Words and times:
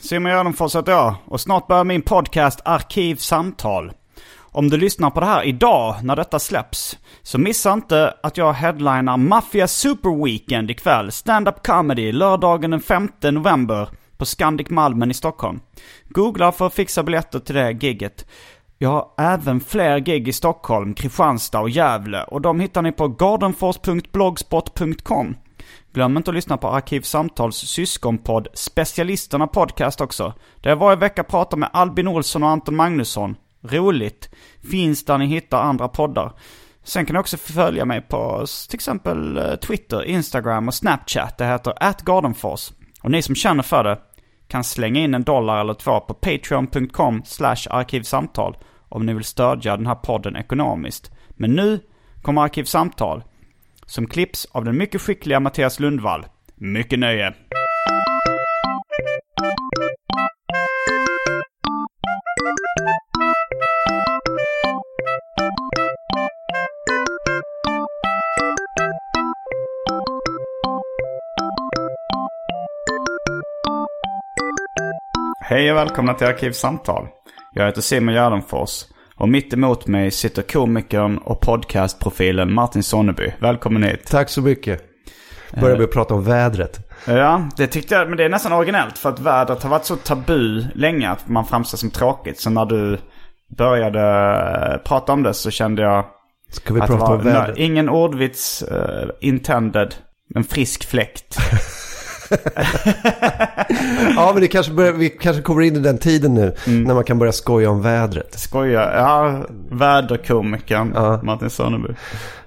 Simon 0.00 0.32
Gärdenfors 0.32 0.76
heter 0.76 0.92
jag 0.92 1.14
och 1.24 1.40
snart 1.40 1.66
börjar 1.66 1.84
min 1.84 2.02
podcast 2.02 2.60
Arkivsamtal. 2.64 3.92
Om 4.38 4.70
du 4.70 4.76
lyssnar 4.76 5.10
på 5.10 5.20
det 5.20 5.26
här 5.26 5.44
idag 5.44 5.96
när 6.02 6.16
detta 6.16 6.38
släpps 6.38 6.98
så 7.22 7.38
missa 7.38 7.72
inte 7.72 8.14
att 8.22 8.36
jag 8.36 8.52
headlinar 8.52 9.16
Mafia 9.16 9.68
Super 9.68 10.24
Weekend 10.24 10.70
ikväll. 10.70 11.12
Stand-up 11.12 11.66
comedy 11.66 12.12
lördagen 12.12 12.70
den 12.70 12.80
5 12.80 13.08
november 13.22 13.88
på 14.16 14.24
Scandic 14.24 14.70
Malmen 14.70 15.10
i 15.10 15.14
Stockholm. 15.14 15.60
Googla 16.08 16.52
för 16.52 16.66
att 16.66 16.74
fixa 16.74 17.02
biljetter 17.02 17.38
till 17.38 17.54
det 17.54 17.70
gigget. 17.70 18.26
Jag 18.78 18.90
har 18.90 19.06
även 19.18 19.60
fler 19.60 19.98
gig 19.98 20.28
i 20.28 20.32
Stockholm, 20.32 20.94
Kristianstad 20.94 21.60
och 21.60 21.70
Gävle 21.70 22.24
och 22.24 22.40
de 22.40 22.60
hittar 22.60 22.82
ni 22.82 22.92
på 22.92 23.08
gardenfors.blogspot.com. 23.08 25.36
Glöm 25.92 26.16
inte 26.16 26.30
att 26.30 26.34
lyssna 26.34 26.56
på 26.56 26.68
Arkivsamtals 26.68 27.56
syskonpodd 27.56 28.48
Specialisterna 28.54 29.46
Podcast 29.46 30.00
också. 30.00 30.34
Där 30.60 30.70
jag 30.70 30.76
varje 30.76 30.96
vecka 30.96 31.24
pratar 31.24 31.56
med 31.56 31.70
Albin 31.72 32.08
Olsson 32.08 32.42
och 32.42 32.48
Anton 32.48 32.76
Magnusson. 32.76 33.36
Roligt. 33.62 34.30
Finns 34.70 35.04
där 35.04 35.18
ni 35.18 35.26
hittar 35.26 35.62
andra 35.62 35.88
poddar. 35.88 36.32
Sen 36.82 37.06
kan 37.06 37.14
ni 37.14 37.20
också 37.20 37.36
följa 37.36 37.84
mig 37.84 38.00
på 38.00 38.46
till 38.68 38.76
exempel 38.76 39.36
eh, 39.36 39.54
Twitter, 39.54 40.04
Instagram 40.04 40.68
och 40.68 40.74
Snapchat. 40.74 41.38
Det 41.38 41.46
heter 41.46 41.74
atgardenfors. 41.80 42.72
Och 43.02 43.10
ni 43.10 43.22
som 43.22 43.34
känner 43.34 43.62
för 43.62 43.84
det 43.84 43.98
kan 44.48 44.64
slänga 44.64 45.00
in 45.00 45.14
en 45.14 45.22
dollar 45.22 45.60
eller 45.60 45.74
två 45.74 46.00
på 46.00 46.14
patreon.com 46.14 47.22
slash 47.24 47.66
arkivsamtal 47.70 48.56
om 48.88 49.06
ni 49.06 49.14
vill 49.14 49.24
stödja 49.24 49.76
den 49.76 49.86
här 49.86 49.94
podden 49.94 50.36
ekonomiskt. 50.36 51.10
Men 51.30 51.54
nu 51.54 51.80
kommer 52.22 52.42
Arkivsamtal 52.42 53.22
som 53.90 54.06
klipps 54.06 54.46
av 54.52 54.64
den 54.64 54.76
mycket 54.78 55.00
skickliga 55.00 55.40
Mattias 55.40 55.80
Lundvall. 55.80 56.26
Mycket 56.54 56.98
nöje! 56.98 57.34
Hej 75.40 75.70
och 75.70 75.76
välkomna 75.76 76.14
till 76.14 76.26
Arkivsamtal. 76.26 77.08
Jag 77.52 77.66
heter 77.66 77.80
Simon 77.80 78.14
Gärdenfors. 78.14 78.84
Och 79.20 79.28
mitt 79.28 79.52
emot 79.52 79.86
mig 79.86 80.10
sitter 80.10 80.42
komikern 80.42 81.18
och 81.18 81.40
podcastprofilen 81.40 82.54
Martin 82.54 82.82
Sonneby. 82.82 83.32
Välkommen 83.38 83.82
hit. 83.82 84.06
Tack 84.06 84.28
så 84.28 84.42
mycket. 84.42 84.82
Börjar 85.60 85.76
vi 85.76 85.86
prata 85.86 86.14
om 86.14 86.24
vädret. 86.24 86.78
Ja, 87.06 87.48
det 87.56 87.66
tyckte 87.66 87.94
jag. 87.94 88.08
Men 88.08 88.16
det 88.16 88.24
är 88.24 88.28
nästan 88.28 88.52
originellt. 88.52 88.98
För 88.98 89.08
att 89.08 89.20
vädret 89.20 89.62
har 89.62 89.70
varit 89.70 89.84
så 89.84 89.96
tabu 89.96 90.64
länge 90.74 91.10
att 91.10 91.28
man 91.28 91.46
framstår 91.46 91.78
som 91.78 91.90
tråkigt. 91.90 92.40
Så 92.40 92.50
när 92.50 92.64
du 92.64 92.98
började 93.56 94.80
prata 94.84 95.12
om 95.12 95.22
det 95.22 95.34
så 95.34 95.50
kände 95.50 95.82
jag 95.82 96.04
Ska 96.50 96.74
vi 96.74 96.80
prata 96.80 97.04
om 97.04 97.22
vädret? 97.22 97.58
ingen 97.58 97.88
ordvits 97.88 98.64
uh, 98.72 99.10
intended. 99.20 99.94
En 100.34 100.44
frisk 100.44 100.90
fläkt. 100.90 101.38
Ja, 104.16 104.30
men 104.32 104.42
det 104.42 104.48
kanske 104.48 104.72
börjar, 104.72 104.92
vi 104.92 105.08
kanske 105.08 105.42
kommer 105.42 105.62
in 105.62 105.76
i 105.76 105.78
den 105.78 105.98
tiden 105.98 106.34
nu. 106.34 106.54
Mm. 106.66 106.82
När 106.82 106.94
man 106.94 107.04
kan 107.04 107.18
börja 107.18 107.32
skoja 107.32 107.70
om 107.70 107.82
vädret. 107.82 108.38
Skojar. 108.38 108.92
Ja, 108.96 109.44
väderkomikern 109.70 110.92
Ja. 110.94 111.20
Martin 111.22 111.50
Sonneby. 111.50 111.88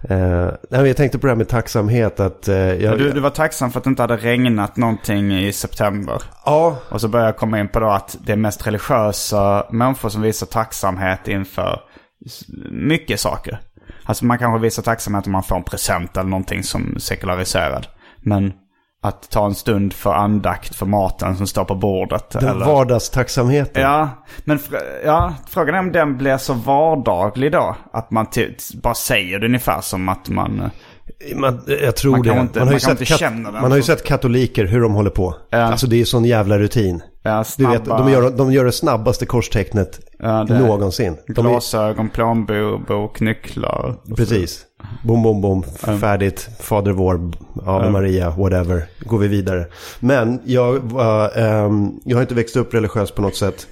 Eh, 0.01 0.17
nej, 0.17 0.55
men 0.69 0.85
jag 0.88 0.97
tänkte 0.97 1.19
på 1.19 1.27
det 1.27 1.31
här 1.31 1.38
med 1.38 1.47
tacksamhet. 1.49 2.19
Att, 2.19 2.47
eh, 2.47 2.55
jag, 2.57 2.97
Du, 2.97 3.11
du 3.11 3.19
var 3.19 3.29
tacksam 3.29 3.72
för 3.72 3.79
att 3.79 3.83
det 3.83 3.89
inte 3.89 4.03
hade 4.03 4.17
regnat 4.17 4.77
någonting 4.77 5.33
i 5.39 5.53
september. 5.53 6.22
Ja, 6.45 6.77
Och 6.89 7.01
så 7.01 7.07
börjar 7.07 7.25
jag 7.25 7.38
komma 7.38 7.59
in 7.59 7.67
på 7.67 7.79
då 7.79 7.89
att 7.89 8.17
det 8.25 8.31
är 8.31 8.35
mest 8.38 8.67
religiösa 8.67 9.66
människor 9.72 10.09
som 10.09 10.22
visar 10.22 10.47
tacksamhet 10.47 11.27
inför 11.27 11.79
mycket 12.72 13.19
saker. 13.19 13.59
Alltså 14.05 14.25
man 14.25 14.38
kanske 14.39 14.61
visar 14.61 14.83
tacksamhet 14.83 15.25
om 15.25 15.31
man 15.31 15.43
får 15.43 15.55
en 15.55 15.63
present 15.63 16.17
eller 16.17 16.29
någonting 16.29 16.63
som 16.63 16.95
sekulariserad. 16.99 17.88
Men 18.22 18.53
att 19.03 19.30
ta 19.30 19.46
en 19.46 19.56
stund 19.56 19.94
för 19.94 20.14
andakt 20.14 20.75
för 20.75 20.86
maten 20.86 21.38
som 21.38 21.47
står 21.47 21.66
på 21.66 21.75
bordet. 21.75 22.30
den 22.30 22.47
eller... 22.47 22.66
vardagstacksamheten. 22.66 23.84
Ja, 23.84 24.09
men 24.44 24.58
fr- 24.59 25.02
ja, 25.06 25.34
frågan 25.47 25.75
är 25.75 25.80
om 25.80 25.91
den 25.91 26.18
blir 26.18 26.38
så 26.38 26.53
vardaglig 26.53 27.52
då. 27.52 27.75
Att 27.94 28.12
man 28.12 28.25
bara 28.84 28.94
säger 28.94 29.40
det 29.40 29.46
ungefär 29.46 29.81
som 29.81 30.09
att 30.09 30.30
man... 30.30 30.69
Man, 31.36 31.62
jag 31.81 31.96
tror 31.96 32.12
Man 32.12 32.22
det. 32.22 32.40
inte- 32.41 32.59
man 32.59 32.68
har 32.68 32.74
ju, 32.74 32.80
man 32.88 32.96
kan 32.97 33.06
sett, 33.08 33.19
kat- 33.19 33.62
man 33.62 33.72
har 33.72 33.75
ju 33.78 33.84
sett 33.84 34.03
katoliker 34.03 34.66
hur 34.66 34.81
de 34.81 34.94
håller 34.94 35.09
på. 35.09 35.35
Ja. 35.50 35.58
Alltså 35.58 35.88
det 35.88 36.02
är 36.02 36.06
sån 36.06 36.25
jävla 36.25 36.59
rutin. 36.59 37.02
Ja, 37.24 37.44
Du 37.58 37.68
vet, 37.68 37.85
de 37.85 38.12
gör, 38.12 38.30
de 38.38 38.52
gör 38.53 38.66
det 38.66 38.72
snabbaste 38.72 39.25
korstecknet 39.25 40.00
Ja, 40.20 40.46
det- 40.47 40.59
någonsin. 40.59 41.18
De 41.28 41.46
är, 41.46 41.50
Glasögon, 41.50 42.09
plånbok, 42.09 43.20
nycklar. 43.20 43.96
precis. 44.18 44.66
Bom, 45.03 45.23
bom, 45.23 45.41
bom. 45.41 45.63
Färdigt. 45.99 46.49
Fader 46.59 46.91
vår, 46.91 47.31
Ave 47.66 47.89
Maria, 47.89 48.29
whatever. 48.29 48.85
Går 48.99 49.17
vi 49.17 49.27
vidare. 49.27 49.66
Men 49.99 50.39
jag, 50.45 50.79
var, 50.79 51.38
ehm, 51.38 51.91
jag 52.05 52.17
har 52.17 52.21
inte 52.21 52.35
växt 52.35 52.55
upp 52.55 52.73
religiöst 52.73 53.16
på 53.16 53.22
något 53.22 53.35
sätt. 53.35 53.67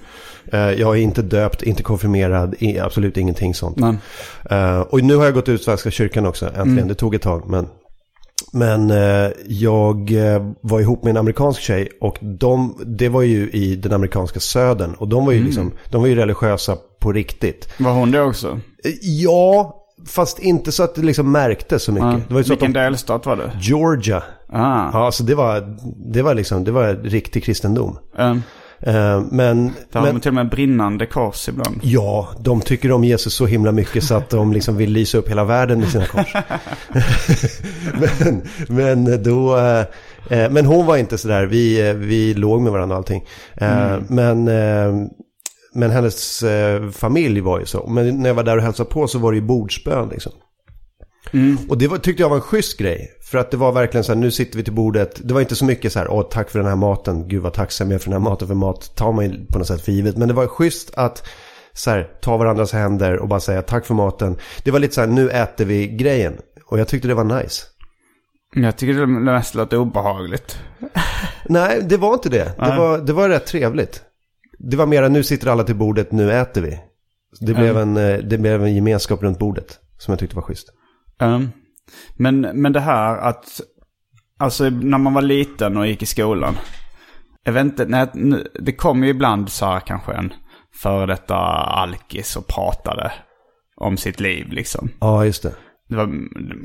Eh, 0.52 0.60
jag 0.60 0.98
är 0.98 1.00
inte 1.02 1.22
döpt, 1.22 1.62
inte 1.62 1.82
konfirmerad, 1.82 2.54
absolut 2.82 3.16
ingenting 3.16 3.54
sånt. 3.54 3.78
Eh, 4.50 4.80
och 4.80 5.04
nu 5.04 5.16
har 5.16 5.24
jag 5.24 5.34
gått 5.34 5.48
ut 5.48 5.62
Svenska 5.62 5.90
kyrkan 5.90 6.26
också, 6.26 6.46
äntligen. 6.46 6.88
Det 6.88 6.94
tog 6.94 7.14
ett 7.14 7.22
tag, 7.22 7.42
men... 7.46 7.66
Men 8.54 8.90
eh, 8.90 9.30
jag 9.46 10.12
var 10.60 10.80
ihop 10.80 11.04
med 11.04 11.10
en 11.10 11.16
amerikansk 11.16 11.60
tjej 11.60 11.88
och 12.00 12.18
de, 12.20 12.80
det 12.86 13.08
var 13.08 13.22
ju 13.22 13.50
i 13.50 13.76
den 13.76 13.92
amerikanska 13.92 14.40
södern. 14.40 14.94
Och 14.94 15.08
de 15.08 15.26
var 15.26 15.32
ju, 15.32 15.44
liksom, 15.44 15.72
de 15.90 16.00
var 16.00 16.08
ju 16.08 16.14
religiösa 16.14 16.76
på 17.00 17.12
riktigt. 17.12 17.68
var 17.78 17.92
hon 17.92 18.10
det 18.10 18.20
också? 18.20 18.60
Ja, 19.02 19.81
fast 20.06 20.38
inte 20.38 20.72
så 20.72 20.82
att 20.82 20.94
det 20.94 21.02
liksom 21.02 21.32
märktes 21.32 21.82
så 21.82 21.92
mycket. 21.92 22.06
Ja. 22.12 22.20
Det 22.28 22.34
var 22.34 22.40
ju 22.40 22.44
så 22.44 22.52
Vilken 22.52 22.72
de, 22.72 22.80
delstat 22.80 23.26
var 23.26 23.36
det? 23.36 23.52
Georgia. 23.60 24.22
Ah. 24.48 24.90
Ja, 24.92 25.12
så 25.12 25.22
det 25.22 25.34
var, 25.34 25.76
det 26.12 26.22
var 26.22 26.34
liksom, 26.34 26.64
det 26.64 26.70
var 26.70 26.94
riktig 26.94 27.44
kristendom. 27.44 27.98
Um, 28.18 28.42
Eh, 28.86 29.22
men, 29.30 29.72
där 29.92 30.00
har 30.00 30.06
men 30.06 30.14
de 30.14 30.20
till 30.20 30.28
och 30.28 30.34
med 30.34 30.48
brinnande 30.48 31.06
kors 31.06 31.48
ibland. 31.48 31.80
ja, 31.82 32.28
de 32.40 32.60
tycker 32.60 32.92
om 32.92 33.04
Jesus 33.04 33.34
så 33.34 33.46
himla 33.46 33.72
mycket 33.72 34.04
så 34.04 34.14
att 34.14 34.30
de 34.30 34.52
liksom 34.52 34.76
vill 34.76 34.92
lysa 34.92 35.18
upp 35.18 35.28
hela 35.28 35.44
världen 35.44 35.78
med 35.78 35.88
sina 35.88 36.06
kors. 36.06 36.34
men, 38.00 38.42
men 38.68 39.22
då, 39.22 39.56
eh, 39.56 40.50
men 40.50 40.66
hon 40.66 40.86
var 40.86 40.96
inte 40.96 41.18
sådär, 41.18 41.46
vi, 41.46 41.92
vi 41.92 42.34
låg 42.34 42.60
med 42.60 42.72
varandra 42.72 42.96
och 42.96 42.98
allting. 42.98 43.24
Eh, 43.54 43.98
Men, 44.08 44.48
men 45.74 45.90
hennes 45.90 46.42
eh, 46.42 46.90
familj 46.90 47.40
var 47.40 47.60
ju 47.60 47.66
så. 47.66 47.86
Men 47.86 48.22
när 48.22 48.30
jag 48.30 48.34
var 48.34 48.42
där 48.42 48.56
och 48.56 48.62
hälsade 48.62 48.90
på 48.90 49.08
så 49.08 49.18
var 49.18 49.32
det 49.32 49.36
ju 49.36 49.44
bordsbön 49.44 50.08
liksom. 50.08 50.32
Och 51.68 51.78
det 51.78 51.88
var, 51.88 51.98
tyckte 51.98 52.22
jag 52.22 52.28
var 52.28 52.36
en 52.36 52.42
schysst 52.42 52.78
grej. 52.78 53.10
För 53.30 53.38
att 53.38 53.50
det 53.50 53.56
var 53.56 53.72
verkligen 53.72 54.04
så 54.04 54.12
här, 54.12 54.20
nu 54.20 54.30
sitter 54.30 54.56
vi 54.56 54.64
till 54.64 54.72
bordet. 54.72 55.20
Det 55.24 55.34
var 55.34 55.40
inte 55.40 55.56
så 55.56 55.64
mycket 55.64 55.92
så 55.92 55.98
här, 55.98 56.08
åh 56.10 56.28
tack 56.30 56.50
för 56.50 56.58
den 56.58 56.68
här 56.68 56.76
maten. 56.76 57.28
Gud 57.28 57.42
vad 57.42 57.52
tacksam 57.52 57.90
jag 57.90 57.94
är 57.94 57.98
för 57.98 58.10
den 58.10 58.22
här 58.22 58.30
maten. 58.30 58.48
För 58.48 58.54
mat 58.54 58.96
tar 58.96 59.12
man 59.12 59.24
ju 59.24 59.46
på 59.46 59.58
något 59.58 59.66
sätt 59.66 59.80
för 59.80 59.92
givet. 59.92 60.16
Men 60.16 60.28
det 60.28 60.34
var 60.34 60.46
schysst 60.46 60.90
att 60.94 61.28
så 61.72 61.90
här, 61.90 62.08
ta 62.22 62.36
varandras 62.36 62.72
händer 62.72 63.16
och 63.16 63.28
bara 63.28 63.40
säga 63.40 63.62
tack 63.62 63.86
för 63.86 63.94
maten. 63.94 64.36
Det 64.64 64.70
var 64.70 64.78
lite 64.78 64.94
så 64.94 65.00
här, 65.00 65.08
nu 65.08 65.30
äter 65.30 65.64
vi 65.64 65.88
grejen. 65.88 66.36
Och 66.66 66.78
jag 66.78 66.88
tyckte 66.88 67.08
det 67.08 67.14
var 67.14 67.42
nice. 67.42 67.62
Jag 68.54 68.76
tycker 68.76 69.00
det 69.00 69.06
mest 69.06 69.54
låter 69.54 69.76
obehagligt. 69.76 70.58
Nej, 71.44 71.80
det 71.82 71.96
var 71.96 72.14
inte 72.14 72.28
det. 72.28 72.52
Det 72.56 72.76
var, 72.76 72.98
det 72.98 73.12
var 73.12 73.28
rätt 73.28 73.46
trevligt. 73.46 74.02
Det 74.70 74.76
var 74.76 74.86
mer 74.86 75.08
nu 75.08 75.22
sitter 75.22 75.48
alla 75.48 75.64
till 75.64 75.76
bordet, 75.76 76.12
nu 76.12 76.32
äter 76.32 76.62
vi. 76.62 76.80
Det 77.40 77.54
blev, 77.54 77.78
en, 77.78 77.96
eh, 77.96 78.18
det 78.18 78.38
blev 78.38 78.64
en 78.64 78.74
gemenskap 78.74 79.22
runt 79.22 79.38
bordet 79.38 79.78
som 79.98 80.12
jag 80.12 80.18
tyckte 80.18 80.36
var 80.36 80.42
schysst. 80.42 80.68
Um, 81.20 81.52
men, 82.16 82.40
men 82.40 82.72
det 82.72 82.80
här 82.80 83.16
att, 83.16 83.60
alltså 84.38 84.70
när 84.70 84.98
man 84.98 85.14
var 85.14 85.22
liten 85.22 85.76
och 85.76 85.86
gick 85.86 86.02
i 86.02 86.06
skolan. 86.06 86.56
Jag 87.44 87.52
vet 87.52 87.64
inte, 87.64 87.84
nej, 87.84 88.06
det 88.60 88.72
kom 88.72 89.04
ju 89.04 89.10
ibland 89.10 89.48
så 89.48 89.66
här 89.66 89.80
kanske 89.80 90.12
en 90.12 90.32
före 90.74 91.06
detta 91.06 91.36
alkis 91.36 92.36
och 92.36 92.46
pratade 92.46 93.12
om 93.76 93.96
sitt 93.96 94.20
liv 94.20 94.52
liksom. 94.52 94.90
Ja, 95.00 95.24
just 95.24 95.42
det. 95.42 95.54
Det 95.88 95.96
var, 95.96 96.08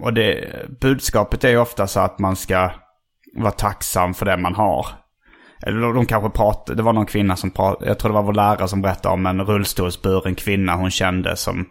och 0.01 0.13
det, 0.13 0.47
budskapet 0.81 1.43
är 1.43 1.49
ju 1.49 1.57
ofta 1.57 1.87
så 1.87 1.99
att 1.99 2.19
man 2.19 2.35
ska 2.35 2.71
vara 3.37 3.51
tacksam 3.51 4.13
för 4.13 4.25
det 4.25 4.37
man 4.37 4.55
har. 4.55 4.87
Eller 5.61 5.93
de, 5.93 6.05
kanske 6.05 6.29
pratade, 6.29 6.75
det 6.75 6.83
var 6.83 6.93
någon 6.93 7.05
kvinna 7.05 7.35
som 7.35 7.51
pratade, 7.51 7.87
jag 7.89 7.99
tror 7.99 8.09
det 8.09 8.15
var 8.15 8.23
vår 8.23 8.33
lärare 8.33 8.67
som 8.67 8.81
berättade 8.81 9.13
om 9.13 9.25
en 9.25 9.41
rullstolsburen 9.41 10.35
kvinna 10.35 10.75
hon 10.75 10.91
kände 10.91 11.35
som, 11.35 11.65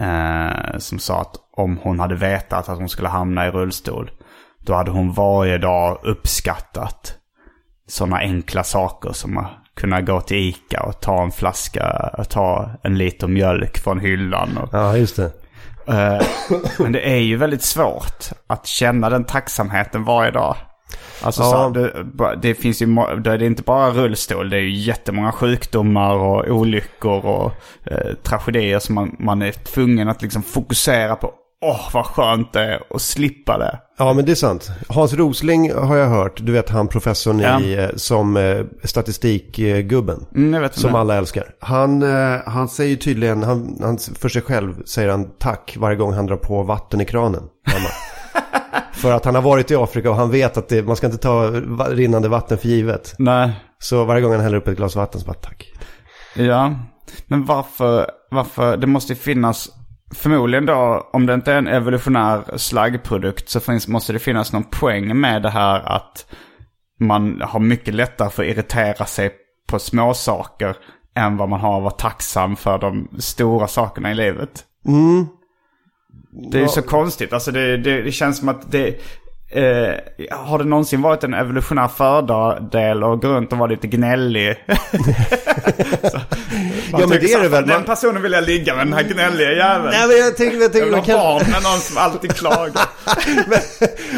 eh, 0.00 0.78
som 0.78 0.98
sa 0.98 1.20
att 1.20 1.34
om 1.56 1.78
hon 1.82 2.00
hade 2.00 2.14
vetat 2.14 2.68
att 2.68 2.78
hon 2.78 2.88
skulle 2.88 3.08
hamna 3.08 3.46
i 3.46 3.50
rullstol, 3.50 4.10
då 4.66 4.74
hade 4.74 4.90
hon 4.90 5.12
varje 5.12 5.58
dag 5.58 5.98
uppskattat 6.02 7.14
sådana 7.88 8.16
enkla 8.16 8.64
saker 8.64 9.12
som 9.12 9.38
att 9.38 9.50
kunna 9.76 10.00
gå 10.00 10.20
till 10.20 10.36
Ica 10.36 10.82
och 10.82 11.00
ta 11.00 11.22
en 11.22 11.30
flaska, 11.30 12.10
ta 12.28 12.70
en 12.82 12.98
liter 12.98 13.28
mjölk 13.28 13.78
från 13.78 14.00
hyllan. 14.00 14.56
Och, 14.56 14.68
Ja, 14.72 14.96
just 14.96 15.16
det. 15.16 15.32
Eh, 15.86 16.22
Men 16.78 16.92
det 16.92 17.10
är 17.10 17.18
ju 17.18 17.36
väldigt 17.36 17.62
svårt 17.62 18.24
att 18.46 18.66
känna 18.66 19.10
den 19.10 19.24
tacksamheten 19.24 20.04
varje 20.04 20.30
dag. 20.30 20.56
Alltså 21.22 21.42
Ja. 21.42 21.50
så 21.50 21.56
här, 21.56 21.70
det, 22.34 22.36
det 22.48 22.54
finns 22.54 22.82
ju, 22.82 22.86
då 23.24 23.30
är 23.30 23.38
det 23.38 23.46
inte 23.46 23.62
bara 23.62 23.90
rullstol, 23.90 24.50
det 24.50 24.56
är 24.56 24.60
ju 24.60 24.70
jättemånga 24.70 25.32
sjukdomar 25.32 26.14
och 26.14 26.46
olyckor 26.48 27.26
och 27.26 27.52
eh, 27.84 28.14
tragedier 28.22 28.78
som 28.78 28.94
man, 28.94 29.16
man 29.18 29.42
är 29.42 29.52
tvungen 29.52 30.08
att 30.08 30.22
liksom 30.22 30.42
fokusera 30.42 31.16
på. 31.16 31.32
Åh, 31.64 31.88
vad 31.92 32.06
skönt 32.06 32.52
det 32.52 32.60
är 32.60 32.80
att 32.90 33.02
slippa 33.02 33.58
det. 33.58 33.78
Ja, 33.98 34.12
men 34.12 34.24
det 34.24 34.30
är 34.32 34.36
sant. 34.36 34.70
Hans 34.88 35.12
Rosling 35.14 35.72
har 35.74 35.96
jag 35.96 36.08
hört, 36.08 36.46
du 36.46 36.52
vet 36.52 36.70
han 36.70 36.88
professorn 36.88 37.40
Ja. 37.40 37.60
i, 37.60 37.74
eh, 37.78 37.88
som 37.96 38.36
eh, 38.36 38.64
statistikgubben. 38.84 40.26
Mm, 40.34 40.68
Som 40.72 40.88
inte. 40.88 41.00
alla 41.00 41.16
älskar. 41.16 41.44
Han, 41.60 42.02
eh, 42.02 42.40
han 42.46 42.68
säger 42.68 42.96
tydligen, 42.96 43.42
han, 43.42 43.78
han, 43.82 43.98
för 44.18 44.28
sig 44.28 44.42
själv 44.42 44.74
säger 44.84 45.08
han 45.08 45.30
tack 45.38 45.76
varje 45.78 45.96
gång 45.96 46.12
han 46.12 46.26
drar 46.26 46.36
på 46.36 46.62
vatten 46.62 47.00
i 47.00 47.04
kranen. 47.04 47.42
för 49.02 49.12
att 49.12 49.24
han 49.24 49.34
har 49.34 49.42
varit 49.42 49.70
i 49.70 49.76
Afrika 49.76 50.10
och 50.10 50.16
han 50.16 50.30
vet 50.30 50.56
att 50.56 50.68
det, 50.68 50.82
man 50.86 50.96
ska 50.96 51.06
inte 51.06 51.18
ta 51.18 51.50
rinnande 51.90 52.28
vatten 52.28 52.58
för 52.58 52.68
givet. 52.68 53.14
Nej, 53.18 53.52
Så 53.78 54.04
varje 54.04 54.22
gång 54.22 54.32
han 54.32 54.40
häller 54.40 54.56
upp 54.56 54.68
ett 54.68 54.76
glas 54.76 54.96
vatten 54.96 55.20
så 55.20 55.26
bara 55.26 55.34
tack. 55.34 55.72
ja. 56.36 56.74
Men 57.26 57.44
varför, 57.44 58.10
varför, 58.30 58.76
det 58.76 58.86
måste 58.86 59.12
ju 59.12 59.18
finnas, 59.18 59.68
förmodligen 60.14 60.66
då, 60.66 61.10
om 61.12 61.26
det 61.26 61.34
inte 61.34 61.52
är 61.52 61.58
en 61.58 61.68
evolutionär 61.68 62.42
slaggprodukt 62.56 63.48
så 63.48 63.60
finns, 63.60 63.88
måste 63.88 64.12
det 64.12 64.18
finnas 64.18 64.52
någon 64.52 64.64
poäng 64.64 65.20
med 65.20 65.42
det 65.42 65.50
här 65.50 65.80
att 65.80 66.26
man 67.00 67.42
har 67.44 67.60
mycket 67.60 67.94
lättare 67.94 68.30
för 68.30 68.42
att 68.42 68.48
irritera 68.48 69.06
sig 69.06 69.30
på 69.68 69.78
små 69.78 70.14
saker 70.14 70.76
än 71.16 71.36
vad 71.36 71.48
man 71.48 71.60
har 71.60 71.76
att 71.76 71.82
vara 71.82 71.94
tacksam 71.94 72.56
för 72.56 72.78
de 72.78 73.08
stora 73.18 73.66
sakerna 73.66 74.10
i 74.10 74.14
livet. 74.14 74.64
Mm. 74.88 75.26
Det 76.32 76.58
är 76.58 76.62
ju 76.62 76.68
så 76.68 76.82
konstigt. 76.82 77.32
Alltså 77.32 77.50
det, 77.50 77.76
det, 77.76 78.02
det 78.02 78.12
känns 78.12 78.38
som 78.38 78.48
att 78.48 78.72
det... 78.72 78.86
Eh, 79.54 79.94
har 80.30 80.58
det 80.58 80.64
någonsin 80.64 81.02
varit 81.02 81.24
en 81.24 81.34
evolutionär 81.34 81.88
fördel 81.88 83.02
att 83.02 83.20
gå 83.20 83.28
runt 83.28 83.52
och 83.52 83.58
vara 83.58 83.70
lite 83.70 83.86
gnällig? 83.86 84.56
Så, 86.02 86.20
man 86.92 87.00
men 87.00 87.08
det 87.08 87.32
är 87.32 87.42
det 87.42 87.48
väl. 87.48 87.66
Den 87.66 87.76
Man- 87.76 87.84
personen 87.84 88.22
vill 88.22 88.32
jag 88.32 88.44
ligga 88.44 88.74
med, 88.74 88.86
den 88.86 88.92
här 88.92 89.02
gnälliga 89.02 89.52
jäveln. 89.52 89.90
Nej 89.92 90.08
men 90.08 90.16
jag 90.16 90.36
tänker, 90.36 90.56
jag 90.56 90.64
Jag 90.64 90.72
tänker 90.72 90.86
vill 90.86 90.96
man 90.96 91.04
ha 91.04 91.38
barn 91.38 91.50
med 91.50 91.62
någon 91.62 91.80
som 91.80 91.96
alltid 91.98 92.34
klagar. 92.34 92.88
men, 93.48 93.58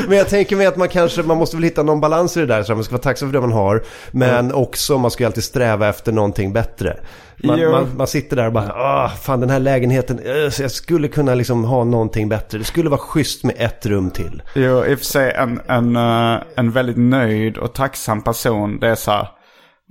men 0.09 0.19
jag 0.19 0.29
tänker 0.29 0.57
mig 0.57 0.67
att 0.67 0.77
man 0.77 0.89
kanske, 0.89 1.23
man 1.23 1.37
måste 1.37 1.57
väl 1.57 1.65
hitta 1.65 1.83
någon 1.83 2.01
balans 2.01 2.37
i 2.37 2.41
det 2.41 2.47
där. 2.47 2.63
Så 2.63 2.75
man 2.75 2.85
ska 2.85 2.93
vara 2.93 3.03
tacksam 3.03 3.29
för 3.29 3.33
det 3.33 3.41
man 3.41 3.53
har. 3.53 3.83
Men 4.11 4.53
också, 4.53 4.99
man 4.99 5.11
ska 5.11 5.23
ju 5.23 5.27
alltid 5.27 5.45
sträva 5.45 5.89
efter 5.89 6.13
någonting 6.13 6.53
bättre. 6.53 6.97
Man, 7.43 7.71
man, 7.71 7.97
man 7.97 8.07
sitter 8.07 8.37
där 8.37 8.47
och 8.47 8.53
bara, 8.53 8.73
ah, 8.75 9.09
fan 9.09 9.41
den 9.41 9.51
här 9.51 9.61
lägenheten, 9.61 10.19
eh, 10.19 10.63
jag 10.63 10.71
skulle 10.71 11.09
kunna 11.09 11.35
liksom 11.35 11.65
ha 11.65 11.85
någonting 11.85 12.29
bättre. 12.29 12.59
Det 12.59 12.65
skulle 12.65 12.91
vara 12.91 13.01
schysst 13.01 13.45
med 13.45 13.55
ett 13.59 13.87
rum 13.87 14.11
till. 14.11 14.43
Jo, 14.55 14.85
i 14.85 14.95
och 14.95 14.99
för 14.99 15.07
sig 15.07 15.33
en, 15.33 15.61
en, 15.67 15.97
eh, 15.97 16.43
en 16.57 16.71
väldigt 16.71 16.97
nöjd 16.97 17.59
och 17.59 17.73
tacksam 17.73 18.23
person. 18.23 18.79
Det 18.81 18.89
är 18.89 18.95
så 18.95 19.11
här, 19.11 19.29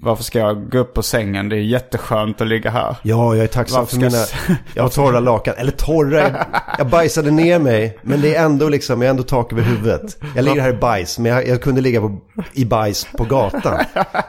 varför 0.01 0.23
ska 0.23 0.39
jag 0.39 0.71
gå 0.71 0.77
upp 0.77 0.93
på 0.93 1.03
sängen? 1.03 1.49
Det 1.49 1.55
är 1.55 1.59
jätteskönt 1.59 2.41
att 2.41 2.47
ligga 2.47 2.69
här. 2.69 2.95
Ja, 3.01 3.35
jag 3.35 3.43
är 3.43 3.47
tacksam 3.47 3.79
Varför 3.79 3.95
för 3.95 4.01
mina... 4.01 4.57
jag 4.73 4.83
har 4.83 4.89
torra 4.89 5.19
lakan. 5.19 5.53
Eller 5.57 5.71
torra, 5.71 6.45
jag, 6.77 6.87
bajsade 6.87 7.31
ner 7.31 7.59
mig. 7.59 7.99
Men 8.01 8.21
det 8.21 8.35
är 8.35 8.45
ändå 8.45 8.69
liksom, 8.69 9.01
jag 9.01 9.07
har 9.07 9.09
ändå 9.09 9.23
tak 9.23 9.53
över 9.53 9.61
huvudet. 9.61 10.17
Jag 10.35 10.45
ligger 10.45 10.61
här 10.61 10.69
i 10.69 10.77
bajs, 10.77 11.19
men 11.19 11.31
jag, 11.31 11.47
jag 11.47 11.61
kunde 11.61 11.81
ligga 11.81 12.01
på, 12.01 12.17
i 12.53 12.65
bajs 12.65 13.07
på 13.17 13.23
gatan. 13.23 13.79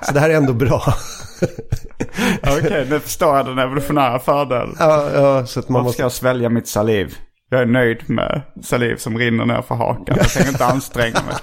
Så 0.03 0.13
det 0.15 0.21
här 0.21 0.31
är 0.31 0.35
ändå 0.35 0.53
bra. 0.53 0.83
Okej, 2.43 2.87
nu 2.91 3.01
förstår 3.01 3.37
jag 3.37 3.47
den 3.47 3.59
evolutionära 3.59 4.19
fördelen. 4.19 4.77
Ja, 4.79 5.11
ja 5.15 5.47
så 5.47 5.61
att 5.61 5.69
man 5.69 5.75
Varför 5.75 5.85
måste... 5.85 5.97
ska 5.97 6.03
jag 6.03 6.13
svälja 6.13 6.49
mitt 6.49 6.69
saliv? 6.69 7.15
Jag 7.51 7.61
är 7.61 7.67
nöjd 7.67 8.11
med 8.11 8.43
saliv 8.63 8.97
som 8.97 9.19
rinner 9.19 9.47
ner 9.47 9.63
för 9.63 9.75
hakan. 9.75 10.17
Jag 10.19 10.29
tänker 10.29 10.51
inte 10.51 10.67
anstränga 10.67 11.19
mig. 11.27 11.37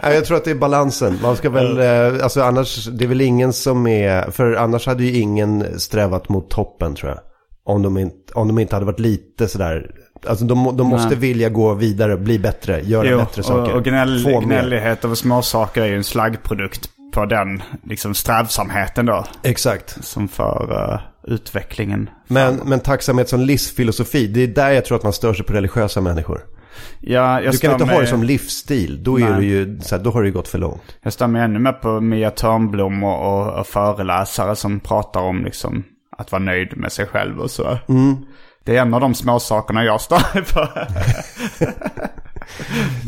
Ja, 0.00 0.12
jag 0.12 0.24
tror 0.24 0.36
att 0.36 0.44
det 0.44 0.50
är 0.50 0.54
balansen. 0.54 1.18
Man 1.22 1.36
ska 1.36 1.50
väl, 1.50 1.78
eh, 1.78 2.24
alltså 2.24 2.42
annars, 2.42 2.86
det 2.86 3.04
är 3.04 3.08
väl 3.08 3.20
ingen 3.20 3.52
som 3.52 3.86
är, 3.86 4.30
för 4.30 4.52
annars 4.52 4.86
hade 4.86 5.04
ju 5.04 5.20
ingen 5.20 5.80
strävat 5.80 6.28
mot 6.28 6.50
toppen 6.50 6.94
tror 6.94 7.10
jag. 7.10 7.20
Om 7.64 7.82
de 7.82 7.98
inte, 7.98 8.32
om 8.34 8.48
de 8.48 8.58
inte 8.58 8.76
hade 8.76 8.86
varit 8.86 9.00
lite 9.00 9.48
sådär, 9.48 9.90
alltså 10.26 10.44
de, 10.44 10.76
de 10.76 10.86
måste 10.86 11.08
Nej. 11.08 11.18
vilja 11.18 11.48
gå 11.48 11.74
vidare, 11.74 12.16
bli 12.16 12.38
bättre, 12.38 12.80
göra 12.80 13.10
Jo, 13.10 13.18
bättre 13.18 13.42
saker. 13.42 13.72
och, 13.72 13.78
och 13.78 13.84
gnäll, 13.84 14.40
gnällighet 14.44 15.04
över 15.04 15.14
småsaker 15.14 15.82
är 15.82 15.86
ju 15.86 15.96
en 15.96 16.04
slaggprodukt 16.04 16.90
på 17.12 17.24
den 17.24 17.62
liksom 17.84 18.14
strävsamheten 18.14 19.06
då. 19.06 19.24
Exakt. 19.42 20.04
Som 20.04 20.28
för 20.28 20.92
eh, 20.92 21.00
utvecklingen. 21.34 22.10
Men, 22.28 22.60
men 22.64 22.80
tacksamhet 22.80 23.28
som 23.28 23.40
livsfilosofi, 23.40 24.26
det 24.26 24.42
är 24.42 24.46
där 24.46 24.70
jag 24.70 24.84
tror 24.84 24.96
att 24.96 25.04
man 25.04 25.12
stör 25.12 25.34
sig 25.34 25.46
på 25.46 25.52
religiösa 25.52 26.00
människor. 26.00 26.40
Ja, 27.00 27.40
Du 27.40 27.58
kan 27.58 27.72
inte 27.72 27.84
ha 27.84 28.00
det 28.00 28.06
som 28.06 28.22
livsstil, 28.22 29.04
då, 29.04 29.20
är 29.20 29.30
Nej. 29.30 29.40
du 29.40 29.46
ju, 29.46 29.80
så 29.80 29.96
här, 29.96 30.02
då 30.02 30.10
har 30.10 30.20
du 30.22 30.28
ju 30.28 30.32
gått 30.34 30.48
för 30.48 30.58
långt. 30.58 30.96
Jag 31.02 31.12
mig 31.30 31.42
ännu 31.42 31.58
mer 31.58 31.72
på 31.72 32.00
Mia 32.00 32.30
Törnblom 32.30 33.04
och, 33.04 33.38
och, 33.40 33.60
och 33.60 33.66
föreläsare 33.66 34.56
som 34.56 34.80
pratar 34.80 35.20
om 35.20 35.44
liksom 35.44 35.84
att 36.18 36.32
vara 36.32 36.42
nöjd 36.42 36.76
med 36.76 36.92
sig 36.92 37.06
själv 37.06 37.40
och 37.40 37.50
så. 37.50 37.78
Mm. 37.88 38.16
Det 38.64 38.76
är 38.76 38.82
en 38.82 38.94
av 38.94 39.00
de 39.00 39.14
små 39.14 39.40
sakerna 39.40 39.84
jag 39.84 40.00
mig 40.34 40.44
på. 40.54 40.68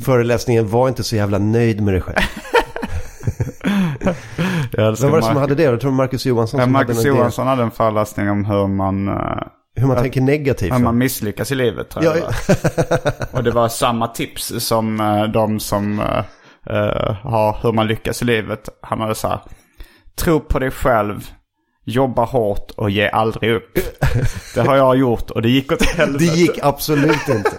Föreläsningen 0.04 0.68
var 0.68 0.88
inte 0.88 1.04
så 1.04 1.16
jävla 1.16 1.38
nöjd 1.38 1.80
med 1.80 1.94
dig 1.94 2.00
själv. 2.00 2.16
Vem 4.72 5.10
var 5.10 5.16
det 5.16 5.22
som 5.22 5.37
hade 5.37 5.54
det? 5.54 5.62
Jag 5.62 5.80
tror 5.80 5.92
Marcus 5.92 6.26
Johansson 6.26 6.60
Ja, 6.60 6.66
Marcus 6.66 6.96
hade 6.96 7.08
Johansson 7.08 7.46
hade 7.46 7.62
en 7.62 7.70
föreläsning 7.70 8.30
om 8.30 8.44
hur 8.44 8.66
man, 8.66 9.08
eh, 9.08 9.42
Hur 9.76 9.87
man 9.87 9.96
tänker 9.96 10.20
negativt. 10.20 10.75
hur 10.75 10.78
man 10.78 10.98
misslyckas 10.98 11.52
i 11.52 11.54
livet. 11.54 11.90
Tror 11.90 12.04
Ja. 12.04 12.32
Och 13.30 13.44
det 13.44 13.50
var 13.50 13.68
samma 13.68 14.08
tips 14.08 14.52
som 14.58 15.00
eh, 15.00 15.25
de 15.25 15.60
som 15.60 16.00
eh, 16.00 16.25
eh, 16.76 17.14
har 17.22 17.58
hur 17.62 17.72
man 17.72 17.87
lyckas 17.87 18.22
i 18.22 18.25
livet. 18.25 18.68
Han 18.82 19.00
hade 19.00 19.14
så 19.14 19.28
här, 19.28 19.40
tro 20.18 20.40
på 20.40 20.58
dig 20.58 20.70
själv, 20.70 21.30
jobba 21.84 22.25
hårt 22.25 22.70
och 22.70 22.90
ge 22.90 23.08
aldrig 23.08 23.50
upp. 23.50 23.78
Det 24.54 24.60
har 24.60 24.76
jag 24.76 24.96
gjort 24.96 25.30
och 25.30 25.42
det 25.42 25.48
gick 25.48 25.72
åt 25.72 25.82
helvete. 25.82 26.25
Det 26.25 26.40
gick 26.40 26.58
absolut 26.62 27.28
inte. 27.28 27.50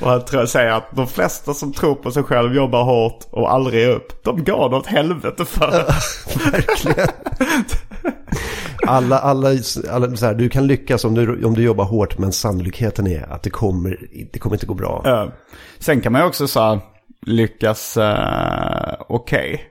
Och 0.00 0.10
han 0.10 0.24
tror 0.24 0.42
jag 0.42 0.48
säger 0.48 0.70
att 0.70 0.96
de 0.96 1.06
flesta 1.06 1.54
som 1.54 1.72
tror 1.72 1.94
på 1.94 2.10
sig 2.10 2.22
själv, 2.22 2.54
jobbar 2.54 2.84
hårt 2.84 3.24
och 3.30 3.52
aldrig 3.52 3.88
upp, 3.88 4.24
de 4.24 4.44
går 4.44 4.74
åt 4.74 4.86
helvete 4.86 5.44
för. 5.44 5.70
Verkligen. 6.50 7.08
Alla, 8.88 9.18
alla, 9.18 9.48
alla 9.90 10.16
så 10.16 10.26
här, 10.26 10.34
du 10.34 10.48
kan 10.48 10.66
lyckas 10.66 11.04
om 11.04 11.14
du, 11.14 11.44
om 11.44 11.54
du 11.54 11.62
jobbar 11.62 11.84
hårt 11.84 12.18
men 12.18 12.32
sannolikheten 12.32 13.06
är 13.06 13.32
att 13.32 13.42
det 13.42 13.50
kommer, 13.50 13.98
det 14.32 14.38
kommer 14.38 14.56
inte 14.56 14.66
gå 14.66 14.74
bra. 14.74 15.02
Eh, 15.06 15.28
Sen 15.78 16.00
kan 16.00 16.12
man 16.12 16.20
ju 16.20 16.26
också 16.26 16.48
så 16.48 16.60
här, 16.60 16.80
lyckas 17.26 17.96
uh, 17.96 18.94
okej. 19.08 19.62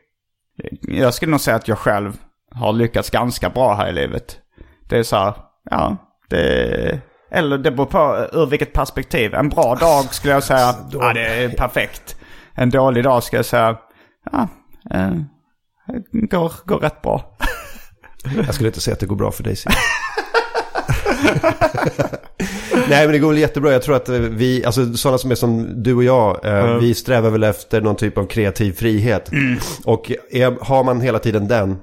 Jag 0.82 1.14
skulle 1.14 1.32
nog 1.32 1.42
säga 1.42 1.56
att 1.56 1.68
jag 1.68 1.78
själv 1.78 2.18
har 2.52 2.74
lyckats 2.74 3.10
ganska 3.10 3.50
bra 3.50 3.76
här 3.76 3.90
i 3.90 3.94
livet. 3.94 4.38
Det 4.90 4.98
är 4.98 5.04
så 5.04 5.16
här, 5.16 5.34
ja, 5.70 5.98
det... 6.30 7.02
Eller 7.32 7.58
det 7.58 7.72
beror 7.72 7.86
på 7.86 8.28
ur 8.34 8.46
vilket 8.46 8.74
perspektiv. 8.74 9.34
En 9.34 9.50
bra 9.50 9.76
dag 9.76 10.14
skulle 10.14 10.34
jag 10.34 10.44
säga, 10.44 10.76
ja 10.92 11.14
det 11.14 11.44
är 11.44 11.50
perfekt. 11.50 12.16
En 12.54 12.70
dålig 12.70 13.04
dag 13.04 13.24
skulle 13.24 13.38
jag 13.38 13.46
säga, 13.46 13.78
ja, 14.32 14.48
eh, 14.94 15.14
går, 16.12 16.52
går 16.66 16.78
rätt 16.78 17.02
bra. 17.02 17.38
Jag 18.46 18.54
skulle 18.56 18.70
inte 18.70 18.82
säga 18.82 18.94
att 18.94 19.00
det 19.00 19.06
går 19.06 19.16
bra 19.16 19.32
för 19.32 19.44
dig. 19.44 19.56
Simon. 19.56 19.76
Nej 22.90 23.06
men 23.06 23.12
det 23.12 23.20
går 23.20 23.30
väl 23.30 23.38
jättebra. 23.38 23.72
Jag 23.72 23.82
tror 23.82 23.96
att 23.96 24.10
vi, 24.10 24.66
alltså 24.66 24.94
sådana 24.94 25.18
som 25.18 25.32
är 25.32 25.36
som 25.36 25.84
du 25.84 25.94
och 25.96 26.04
jag, 26.04 26.46
eh, 26.46 26.78
vi 26.78 26.94
strävar 26.94 27.30
väl 27.30 27.44
efter 27.44 27.82
någon 27.82 27.96
typ 27.96 28.18
av 28.18 28.26
kreativ 28.28 28.72
frihet. 28.74 29.30
Och 29.86 30.12
är, 30.32 30.58
har 30.62 30.84
man 30.84 31.02
hela 31.02 31.20
tiden 31.20 31.48
den, 31.48 31.78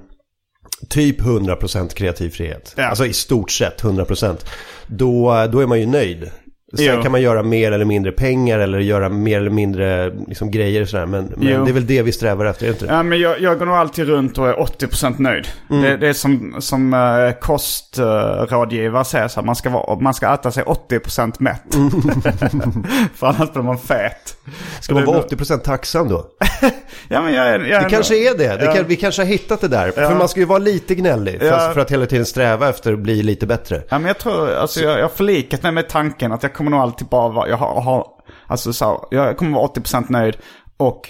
typ 0.89 1.21
100% 1.21 1.89
kreativ 1.93 2.29
frihet, 2.29 2.73
Ja. 2.77 2.83
alltså 2.83 3.05
i 3.05 3.13
stort 3.13 3.51
sett 3.51 3.81
100%, 3.83 4.45
då, 4.87 5.47
då 5.51 5.59
är 5.59 5.67
man 5.67 5.79
ju 5.79 5.85
nöjd. 5.85 6.31
Sen 6.77 6.85
Jo. 6.95 7.01
kan 7.01 7.11
man 7.11 7.21
göra 7.21 7.43
mer 7.43 7.71
eller 7.71 7.85
mindre 7.85 8.11
pengar 8.11 8.59
eller 8.59 8.79
göra 8.79 9.09
mer 9.09 9.37
eller 9.37 9.49
mindre 9.49 10.13
liksom, 10.27 10.51
grejer 10.51 10.81
och 10.81 10.89
sådär. 10.89 11.05
Men, 11.05 11.33
men 11.37 11.65
det 11.65 11.71
är 11.71 11.73
väl 11.73 11.85
det 11.87 12.01
vi 12.01 12.11
strävar 12.11 12.45
efter, 12.45 12.65
är 12.65 12.69
inte 12.69 12.85
det? 12.85 12.93
Ja, 12.93 13.03
men 13.03 13.19
jag, 13.19 13.41
jag 13.41 13.59
går 13.59 13.65
nog 13.65 13.75
alltid 13.75 14.07
runt 14.07 14.37
och 14.37 14.47
är 14.49 14.53
80% 14.53 15.15
nöjd. 15.17 15.47
Det, 15.67 15.97
det 15.97 16.07
är 16.07 16.13
som, 16.13 16.55
som 16.59 16.93
uh, 16.93 17.31
kostrådgivare 17.31 19.05
säger 19.05 19.27
så 19.27 19.39
här, 19.39 19.45
man 19.45 19.55
ska, 19.55 19.69
vara, 19.69 19.99
man 19.99 20.13
ska 20.13 20.33
äta 20.33 20.51
sig 20.51 20.63
80% 20.63 21.33
mätt. 21.39 21.61
För 23.15 23.27
annars 23.27 23.53
blir 23.53 23.63
man 23.63 23.77
fet. 23.77 24.37
Ska 24.81 24.93
man 24.93 25.05
vara 25.05 25.21
80% 25.21 25.57
tacksam 25.57 26.09
då? 26.09 26.25
Ja, 27.07 27.21
men 27.21 27.33
jag, 27.33 27.47
är- 27.47 27.59
jag, 27.59 27.83
Det 27.83 27.89
kanske 27.89 28.15
är 28.15 28.37
det. 28.37 28.47
det 28.57 28.65
Ja. 28.65 28.73
kan, 28.73 28.85
vi 28.87 28.95
kanske 28.95 29.21
har 29.21 29.27
hittat 29.27 29.61
det 29.61 29.67
där. 29.67 29.85
Ja. 29.95 30.09
För 30.09 30.15
man 30.15 30.29
ska 30.29 30.39
ju 30.39 30.45
vara 30.45 30.59
lite 30.59 30.95
gnällig. 30.95 31.37
Ja. 31.41 31.49
Fast 31.49 31.73
för 31.73 31.81
att 31.81 31.91
hela 31.91 32.05
tiden 32.05 32.25
sträva 32.25 32.69
efter 32.69 32.93
att 32.93 32.99
bli 32.99 33.23
lite 33.23 33.45
bättre. 33.45 33.81
Ja, 33.89 33.99
men 33.99 34.07
jag 34.07 34.17
tror, 34.17 34.53
alltså 34.53 34.79
jag, 34.79 34.97
jag 34.99 35.03
har 35.03 35.09
förlikat 35.09 35.63
mig 35.63 35.71
med 35.71 35.89
tanken 35.89 36.31
att 36.31 36.43
jag 36.43 36.53
kommer 36.53 36.64
nog 36.71 36.79
alltid 36.79 37.07
bara 37.07 37.29
vara, 37.29 37.49
jag 37.49 37.57
har, 37.57 37.81
har 37.81 38.07
alltså 38.47 38.73
så, 38.73 39.07
jag 39.11 39.37
kommer 39.37 39.51
vara 39.57 39.67
80% 39.67 40.05
nöjd. 40.09 40.37
Och 40.77 41.09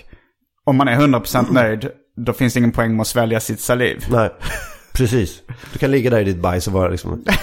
om 0.66 0.76
man 0.78 0.88
är 0.88 0.96
100% 0.98 1.54
nöjd, 1.54 1.90
då 2.26 2.34
finns 2.34 2.54
det 2.54 2.60
ingen 2.60 2.72
poäng 2.72 2.92
med 2.96 3.02
att 3.02 3.08
svälja 3.08 3.40
sitt 3.40 3.60
saliv. 3.60 4.06
Nej, 4.12 4.30
precis. 4.94 5.42
Du 5.74 5.80
kan 5.80 5.92
ligga 5.92 6.10
där 6.10 6.20
i 6.20 6.24
ditt 6.24 6.42
bajs 6.42 6.68
och 6.68 6.74
vara 6.74 6.88
liksom... 6.90 7.24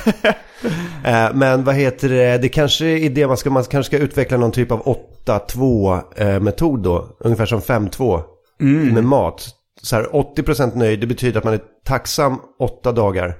Eh, 1.04 1.28
Men 1.34 1.64
vad 1.64 1.74
heter 1.74 2.08
det, 2.08 2.38
det 2.38 2.48
kanske 2.48 2.86
är 2.86 3.10
det 3.10 3.26
man 3.26 3.36
ska, 3.36 3.50
man 3.50 3.64
kanske 3.64 3.96
ska 3.96 4.04
utveckla 4.04 4.36
någon 4.36 4.52
typ 4.52 4.70
av 4.72 4.96
8-2 5.26 6.40
metod 6.40 6.82
då. 6.82 7.16
Ungefär 7.20 7.46
som 7.46 7.60
5-2 7.60 8.20
Mm. 8.60 8.94
med 8.94 9.04
mat. 9.04 9.48
Så 9.82 9.96
här 9.96 10.04
80% 10.12 10.76
nöjd, 10.76 11.00
det 11.00 11.06
betyder 11.06 11.38
att 11.38 11.44
man 11.44 11.54
är 11.54 11.60
tacksam 11.86 12.38
8 12.58 12.92
dagar. 12.92 13.36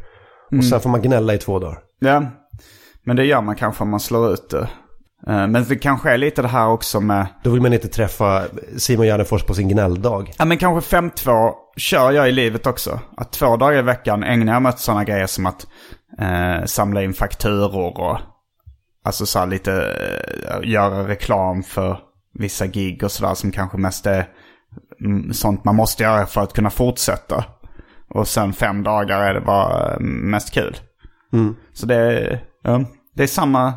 Och 0.46 0.52
Mm. 0.52 0.62
sen 0.64 0.80
får 0.80 0.90
man 0.90 1.02
gnälla 1.02 1.34
i 1.34 1.38
två 1.38 1.58
dagar. 1.58 1.78
Ja, 2.00 2.22
men 3.04 3.16
det 3.16 3.24
gör 3.24 3.40
man 3.40 3.56
kanske 3.56 3.84
om 3.84 3.90
man 3.90 4.00
slår 4.00 4.32
ut 4.32 4.50
det. 4.50 4.68
Eh, 5.26 5.46
Men 5.46 5.64
det 5.68 5.76
kanske 5.76 6.10
är 6.10 6.18
lite 6.18 6.42
det 6.42 6.48
här 6.48 6.68
också 6.68 7.00
med, 7.00 7.26
Då 7.42 7.50
vill 7.50 7.62
man 7.62 7.72
inte 7.72 7.88
träffa 7.88 8.42
Simon 8.76 9.06
Gärdenfors 9.06 9.42
på 9.44 9.54
sin 9.54 9.68
gnälldag. 9.68 10.32
ja 10.38 10.44
men 10.44 10.58
kanske 10.58 10.96
5-2 10.96 11.52
kör 11.76 12.10
jag 12.12 12.28
i 12.28 12.32
livet 12.32 12.66
också. 12.66 13.00
Att 13.16 13.32
två 13.32 13.56
dagar 13.56 13.78
i 13.78 13.82
veckan 13.82 14.22
ägnar 14.24 14.52
jag 14.52 14.62
mig 14.62 14.70
åt 14.70 14.78
sådana 14.78 15.04
grejer 15.04 15.26
som 15.26 15.46
att 15.46 15.66
eh, 16.18 16.64
samla 16.64 17.02
in 17.02 17.12
fakturor 17.14 18.00
och 18.00 18.18
alltså 19.04 19.26
så 19.26 19.46
lite 19.46 19.72
eh, 19.72 20.70
göra 20.70 21.08
reklam 21.08 21.62
för 21.62 21.98
vissa 22.38 22.66
gig 22.66 23.04
och 23.04 23.12
sådär 23.12 23.34
som 23.34 23.50
kanske 23.50 23.78
mest 23.78 24.06
är 24.06 24.26
mm, 25.04 25.32
sånt 25.32 25.64
man 25.64 25.76
måste 25.76 26.02
göra 26.02 26.26
för 26.26 26.40
att 26.40 26.52
kunna 26.52 26.70
fortsätta. 26.70 27.44
Och 28.14 28.28
sen 28.28 28.52
fem 28.52 28.82
dagar 28.82 29.20
är 29.20 29.34
det 29.34 29.40
bara 29.40 29.92
eh, 29.94 30.00
mest 30.00 30.54
kul. 30.54 30.76
Så 31.72 31.86
det 31.86 31.94
är, 31.96 32.40
ja, 32.62 32.84
det 33.14 33.22
är 33.22 33.26
samma... 33.26 33.72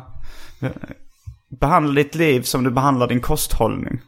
Behandla 1.60 1.92
ditt 1.92 2.14
liv 2.14 2.42
som 2.42 2.64
du 2.64 2.70
behandlar 2.70 3.08
din 3.08 3.20
kosthållning. 3.20 4.00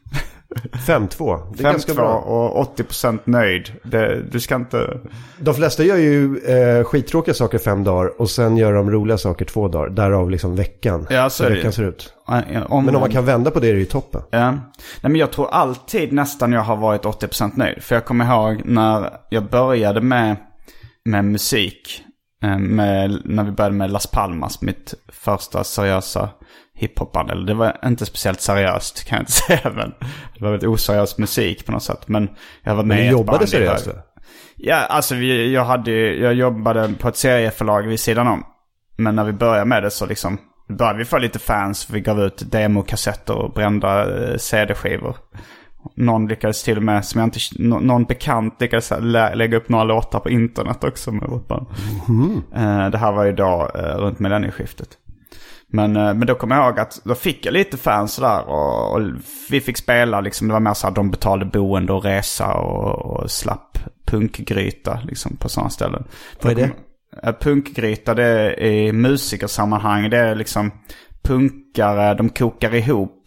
5-2. 0.86 1.54
Det 1.56 1.64
är 1.64 1.72
ganska 1.72 1.92
5-2 1.92 1.96
bra. 1.96 2.14
och 2.14 2.78
80% 2.78 3.18
nöjd. 3.24 3.72
Det, 3.82 4.22
du 4.30 4.40
ska 4.40 4.54
inte... 4.54 5.00
De 5.38 5.54
flesta 5.54 5.84
gör 5.84 5.96
ju 5.96 6.38
eh, 6.38 6.84
skittråkiga 6.84 7.34
saker 7.34 7.58
fem 7.58 7.84
dagar 7.84 8.20
och 8.20 8.30
sen 8.30 8.56
gör 8.56 8.72
de 8.72 8.90
roliga 8.90 9.18
saker 9.18 9.44
två 9.44 9.68
dagar. 9.68 9.88
Därav 9.88 10.30
liksom 10.30 10.56
veckan. 10.56 11.06
Ja, 11.10 11.30
så 11.30 11.44
är 11.44 11.48
det 11.48 11.54
veckan 11.54 11.70
ju. 11.70 11.72
ser 11.72 11.84
ut. 11.84 12.14
Om, 12.68 12.84
Men 12.84 12.94
om 12.94 13.00
man 13.00 13.10
kan 13.10 13.24
vända 13.24 13.50
på 13.50 13.60
det 13.60 13.68
är 13.68 13.72
det 13.72 13.78
ju 13.78 13.84
toppen. 13.84 14.22
Ja. 14.30 14.50
Nej, 14.50 14.60
men 15.02 15.16
jag 15.16 15.32
tror 15.32 15.48
alltid 15.50 16.12
nästan 16.12 16.52
jag 16.52 16.60
har 16.60 16.76
varit 16.76 17.02
80% 17.02 17.52
nöjd. 17.54 17.82
För 17.82 17.94
jag 17.94 18.04
kommer 18.04 18.24
ihåg 18.24 18.62
när 18.64 19.10
jag 19.28 19.44
började 19.50 20.00
med, 20.00 20.36
med 21.04 21.24
musik. 21.24 22.04
Eh, 22.42 22.58
Med, 22.58 23.20
när 23.24 23.44
vi 23.44 23.50
började 23.50 23.74
med 23.74 23.90
Las 23.90 24.06
Palmas, 24.06 24.62
mitt 24.62 24.94
första 25.08 25.64
seriösa 25.64 26.30
hiphopband. 26.74 27.30
Eller 27.30 27.46
det 27.46 27.54
var 27.54 27.76
inte 27.84 28.06
speciellt 28.06 28.40
seriöst 28.40 29.04
kan 29.04 29.16
jag 29.16 29.22
inte 29.22 29.32
säga. 29.46 29.72
Men 29.74 29.94
det 30.34 30.44
var 30.44 30.50
väldigt 30.50 30.68
oseriös 30.68 31.18
musik 31.18 31.66
på 31.66 31.72
något 31.72 31.82
sätt. 31.82 32.08
Men 32.08 32.30
jag 32.62 32.74
var 32.74 32.84
med 32.84 32.96
Men 32.96 32.98
i 32.98 33.00
du 33.00 33.06
ett 33.06 33.12
jobbade 33.12 33.38
band 33.38 33.48
i 33.48 33.50
seriöst 33.50 33.86
va? 33.86 33.92
Ja, 34.56 34.76
alltså 34.76 35.14
vi, 35.14 35.52
jag, 35.52 35.64
hade, 35.64 35.90
jag 36.16 36.34
jobbade 36.34 36.94
på 37.00 37.08
ett 37.08 37.16
serieförlag 37.16 37.82
vid 37.82 38.00
sidan 38.00 38.28
om. 38.28 38.44
Men 38.96 39.16
när 39.16 39.24
vi 39.24 39.32
började 39.32 39.64
med 39.64 39.82
det 39.82 39.90
så 39.90 40.06
liksom 40.06 40.38
började 40.68 40.98
vi 40.98 41.04
få 41.04 41.18
lite 41.18 41.38
fans. 41.38 41.90
Vi 41.90 42.00
gav 42.00 42.20
ut 42.20 42.50
demokassetter 42.50 43.34
och 43.34 43.52
brända 43.52 44.20
eh, 44.30 44.36
CD-skivor. 44.36 45.16
Någon 45.94 46.28
lyckades 46.28 46.62
till 46.62 46.76
och 46.76 46.82
med, 46.82 47.04
som 47.04 47.18
jag 47.20 47.26
inte, 47.26 47.38
nå- 47.58 47.80
någon 47.80 48.04
bekant 48.04 48.56
lyckades 48.60 48.92
lä, 49.00 49.34
lägga 49.34 49.56
upp 49.56 49.68
några 49.68 49.84
låtar 49.84 50.20
på 50.20 50.30
internet 50.30 50.84
också 50.84 51.12
med 51.12 51.28
vårt 51.28 51.48
band. 51.48 51.66
Eh, 52.54 52.90
det 52.90 52.98
här 52.98 53.12
var 53.12 53.24
ju 53.24 53.32
då 53.32 53.70
eh, 53.74 53.80
runt 53.96 54.18
millennieskiftet. 54.18 54.88
Men, 55.70 55.96
eh, 55.96 56.14
men 56.14 56.26
då 56.26 56.34
kommer 56.34 56.56
jag 56.56 56.64
ihåg 56.66 56.78
att 56.80 57.00
då 57.04 57.14
fick 57.14 57.46
jag 57.46 57.52
lite 57.52 57.76
fans 57.76 58.16
där 58.16 58.48
och, 58.48 58.92
och 58.94 59.00
vi 59.50 59.60
fick 59.60 59.76
spela 59.76 60.20
liksom. 60.20 60.48
Det 60.48 60.52
var 60.52 60.60
mer 60.60 60.74
så 60.74 60.86
att 60.88 60.94
de 60.94 61.10
betalade 61.10 61.50
boende 61.50 61.92
och 61.92 62.04
resa 62.04 62.52
och, 62.54 63.06
och 63.22 63.30
slapp 63.30 63.78
punkgryta 64.06 65.00
liksom 65.04 65.36
på 65.36 65.48
sådana 65.48 65.70
ställen. 65.70 66.04
Vad 66.42 66.52
är 66.52 66.56
det? 66.56 66.70
Eh, 67.22 67.32
Punkgryta 67.40 68.14
det 68.14 68.24
är 68.24 68.60
i 68.62 68.92
musikersammanhang. 68.92 70.10
Det 70.10 70.18
är 70.18 70.34
liksom 70.34 70.70
punkare, 71.22 72.14
de 72.14 72.28
kokar 72.28 72.74
ihop. 72.74 73.17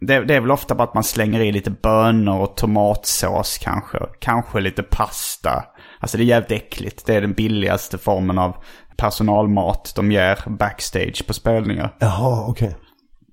Det, 0.00 0.24
det 0.24 0.34
är 0.34 0.40
väl 0.40 0.50
ofta 0.50 0.74
bara 0.74 0.84
att 0.84 0.94
man 0.94 1.04
slänger 1.04 1.40
i 1.40 1.52
lite 1.52 1.70
bönor 1.70 2.40
och 2.40 2.56
tomatsås 2.56 3.58
kanske. 3.58 3.98
Kanske 4.18 4.60
lite 4.60 4.82
pasta. 4.82 5.64
Alltså 6.00 6.16
det 6.16 6.22
är 6.22 6.26
jävligt 6.26 6.50
äckligt. 6.50 7.06
Det 7.06 7.14
är 7.14 7.20
den 7.20 7.32
billigaste 7.32 7.98
formen 7.98 8.38
av 8.38 8.56
personalmat 8.96 9.92
de 9.96 10.12
ger 10.12 10.38
backstage 10.46 11.26
på 11.26 11.34
spelningar. 11.34 11.96
Jaha, 11.98 12.46
okej. 12.48 12.76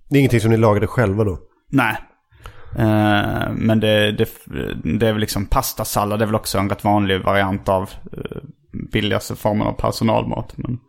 Det 0.10 0.16
är 0.16 0.20
ingenting 0.20 0.42
som 0.42 0.52
ni 0.52 0.58
lagade 0.58 0.88
själva 0.88 1.24
då? 1.24 1.40
Nej. 1.72 1.98
Eh, 2.78 3.52
men 3.52 3.80
det, 3.80 4.12
det, 4.12 4.30
det 4.84 5.08
är 5.08 5.12
väl 5.12 5.22
liksom 5.22 5.46
pastasallad. 5.46 6.20
Det 6.20 6.26
är 6.26 6.28
väl 6.28 6.36
också 6.36 6.58
en 6.58 6.70
rätt 6.70 6.84
vanlig 6.84 7.24
variant 7.24 7.70
av 7.70 7.90
uh, 8.18 8.42
billigaste 8.92 9.36
formen 9.36 9.68
av 9.68 9.74
personalmat. 9.74 10.54
Men, 10.58 10.80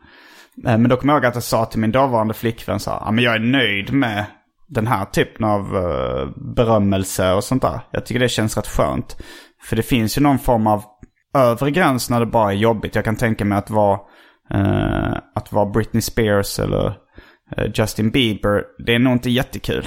eh, 0.67 0.79
men 0.79 0.89
då 0.89 0.97
kommer 0.97 1.13
jag 1.13 1.19
ihåg 1.19 1.27
att 1.27 1.35
jag 1.35 1.43
sa 1.43 1.65
till 1.65 1.81
min 1.81 1.93
dåvarande 1.93 2.35
flickvän 2.35 2.81
så 2.81 2.91
här, 2.91 2.99
"Ja, 3.05 3.11
men 3.11 3.25
jag 3.25 3.35
är 3.35 3.39
nöjd 3.39 3.93
med 3.93 4.25
den 4.69 4.87
här 4.87 5.05
typen 5.05 5.45
av 5.45 5.77
uh, 5.77 6.55
berömmelse 6.57 7.33
och 7.33 7.45
sånt 7.45 7.63
där. 7.63 7.81
Jag 7.91 8.07
tycker 8.07 8.21
det 8.21 8.29
känns 8.29 8.57
rätt 8.57 8.67
skönt. 8.67 9.17
För 9.63 9.77
det 9.77 9.83
finns 9.83 10.19
ju 10.19 10.23
någon 10.23 10.39
form 10.39 10.67
av 10.67 10.85
övre 11.35 11.71
gräns 11.71 12.11
när 12.11 12.21
det 12.21 12.27
bara 12.27 12.53
är 12.53 12.57
jobbigt. 12.57 12.95
Jag 12.95 13.05
kan 13.05 13.17
tänka 13.17 13.45
mig 13.45 13.59
att 13.59 13.71
vara, 13.71 14.01
eh, 14.51 15.17
att 15.35 15.53
vara 15.53 15.67
Britney 15.67 16.03
Spears 16.03 16.59
eller 16.59 16.87
eh, 17.57 17.65
Justin 17.75 18.11
Bieber. 18.11 18.63
Det 18.87 18.95
är 18.95 18.99
nog 18.99 19.13
inte 19.13 19.31
jättekul. 19.31 19.87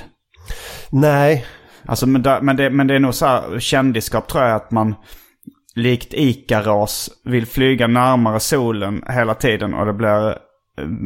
Nej, 0.92 1.46
Alltså, 1.86 2.08
men, 2.08 2.22
det, 2.22 2.40
men, 2.42 2.56
det, 2.56 2.70
men 2.70 2.88
det 2.88 2.96
är 2.96 3.00
nog 3.00 3.14
så 3.14 3.26
här, 3.26 3.60
kändisskap 3.60 4.28
tror 4.28 4.44
jag 4.44 4.56
att 4.56 4.72
man 4.72 4.96
likt 5.76 6.14
Ikaros 6.14 7.10
vill 7.26 7.46
flyga 7.46 7.88
närmare 7.88 8.40
solen 8.40 9.04
hela 9.08 9.34
tiden 9.34 9.74
och 9.74 9.86
det 9.86 9.94
blir 9.94 10.38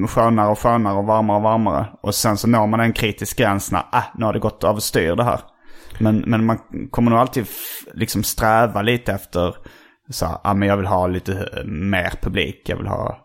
skönare 0.07 0.51
och 0.51 0.59
skönare 0.59 0.97
och 0.97 1.05
varmare 1.05 1.37
och 1.37 1.43
varmare. 1.43 1.85
Och 2.01 2.15
sen 2.15 2.37
så 2.37 2.47
når 2.47 2.67
man 2.67 2.79
en 2.79 2.93
kritisk 2.93 3.37
gräns 3.37 3.71
när, 3.71 3.83
ah, 3.91 4.03
nu 4.17 4.25
har 4.25 4.33
det 4.33 4.39
gått 4.39 4.63
överstyr 4.63 5.15
det 5.15 5.23
här. 5.23 5.39
Men, 5.99 6.23
men 6.27 6.45
man 6.45 6.59
kommer 6.91 7.11
nog 7.11 7.19
alltid 7.19 7.45
liksom 7.93 8.23
sträva 8.23 8.81
lite 8.81 9.13
efter 9.13 9.55
så 10.09 10.25
här, 10.25 10.37
ah, 10.43 10.53
men 10.53 10.67
jag 10.67 10.77
vill 10.77 10.85
ha 10.85 11.07
lite 11.07 11.33
eh, 11.33 11.65
mer 11.65 12.13
publik, 12.21 12.69
jag 12.69 12.77
vill 12.77 12.87
ha 12.87 13.17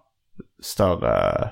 större... 0.63 1.49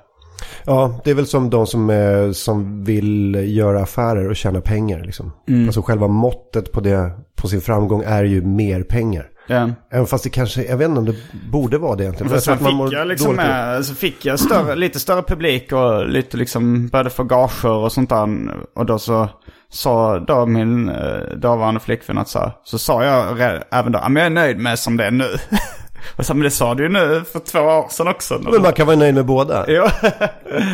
ja, 0.65 1.01
det 1.05 1.11
är 1.11 1.15
väl 1.15 1.27
som 1.27 1.51
de 1.51 1.67
som, 1.67 1.91
eh, 1.91 2.31
som 2.31 2.85
vill 2.85 3.35
göra 3.57 3.83
affärer 3.83 4.29
och 4.29 4.37
tjäna 4.37 4.61
pengar. 4.61 5.01
Liksom. 5.05 5.33
Alltså 5.67 5.83
själva 5.83 6.09
måttet 6.09 6.73
på, 6.73 6.81
det, 6.81 7.13
på 7.37 7.49
sin 7.49 7.61
framgång 7.61 8.03
är 8.07 8.25
ju 8.25 8.43
mer 8.43 8.83
pengar. 8.83 9.31
Ja. 9.51 9.71
Även 9.91 10.07
fast 10.07 10.25
det 10.25 10.31
kanske, 10.31 10.63
jag 10.65 10.77
vet 10.77 10.89
inte 10.89 10.99
om 10.99 11.07
det 11.07 11.17
borde 11.53 11.79
vara 11.79 11.97
det 11.97 12.03
egentligen. 12.05 12.29
För 12.31 12.37
Fast 12.37 12.61
man 12.63 12.87
fick 12.89 12.99
jag 12.99 13.09
liksom 13.09 13.37
med, 13.37 13.85
så 13.87 13.95
fick 13.95 14.25
jag 14.25 14.41
större, 14.41 14.77
lite 14.77 15.01
större 15.01 15.23
publik 15.23 15.73
och 15.73 16.09
lite 16.09 16.37
liksom 16.37 16.89
började 16.89 17.11
få 17.11 17.25
gager 17.25 17.71
och 17.73 17.93
sånt 17.93 18.09
där. 18.11 18.29
Och 18.75 18.87
då 18.87 18.99
så 18.99 19.29
sa 19.71 20.19
då 20.19 20.47
min 20.47 20.89
eh, 20.89 20.97
dåvarande 21.37 21.81
flickvän 21.81 22.19
att 22.19 22.29
så, 22.29 22.39
här- 22.39 22.53
så 22.65 22.79
sa 22.79 23.05
jag 23.05 23.41
även 23.71 23.93
då, 23.93 23.99
"Ja, 24.03 24.09
men 24.09 24.17
jag 24.17 24.27
är 24.27 24.31
nöjd 24.31 24.59
med 24.59 24.79
som 24.79 24.97
det 24.97 25.05
är 25.05 25.11
nu. 25.11 25.29
och 26.17 26.27
så, 26.27 26.35
men 26.35 26.43
det 26.43 26.51
sa 26.51 26.75
du 26.75 26.83
ju 26.83 26.89
nu 26.89 27.23
för 27.33 27.39
två 27.39 27.59
år 27.59 27.87
sedan 27.91 28.09
också. 28.09 28.41
Men 28.53 28.63
man 28.63 28.73
kan 28.73 28.87
vara 28.87 28.97
nöjd 28.97 29.15
med 29.15 29.27
båda. 29.27 29.65
Jo. 29.69 29.85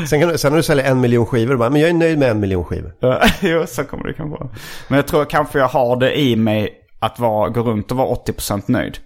Sen, 0.08 0.20
kan, 0.20 0.28
du- 0.28 0.38
sen 0.38 0.52
när 0.52 0.56
du 0.56 0.62
säljer 0.62 0.84
en 0.90 1.00
miljon 1.00 1.26
skivor, 1.26 1.56
bara, 1.56 1.70
men 1.70 1.80
jag 1.80 1.90
är 1.90 1.94
nöjd 1.94 2.18
med 2.18 2.30
en 2.30 2.40
miljon 2.40 2.64
skivor. 2.64 2.92
Ja, 3.00 3.20
jo, 3.40 3.64
så 3.68 3.84
kommer 3.84 4.04
det 4.06 4.12
kanske 4.12 4.38
vara. 4.38 4.50
Men 4.88 4.96
jag 4.96 5.06
tror 5.06 5.24
kanske 5.24 5.58
jag 5.58 5.68
har 5.68 5.96
det 5.96 6.20
i 6.20 6.36
mig 6.36 6.80
att 7.04 7.18
vara, 7.18 7.48
gå 7.48 7.62
runt 7.62 7.90
och 7.90 7.96
vara 7.96 8.14
80% 8.14 8.62
nöjd. 8.66 8.98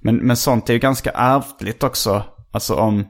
Men, 0.00 0.16
men 0.16 0.36
sånt 0.36 0.68
är 0.68 0.72
ju 0.72 0.78
ganska 0.78 1.10
ärftligt 1.10 1.82
också. 1.82 2.22
Alltså 2.52 2.74
om, 2.74 3.06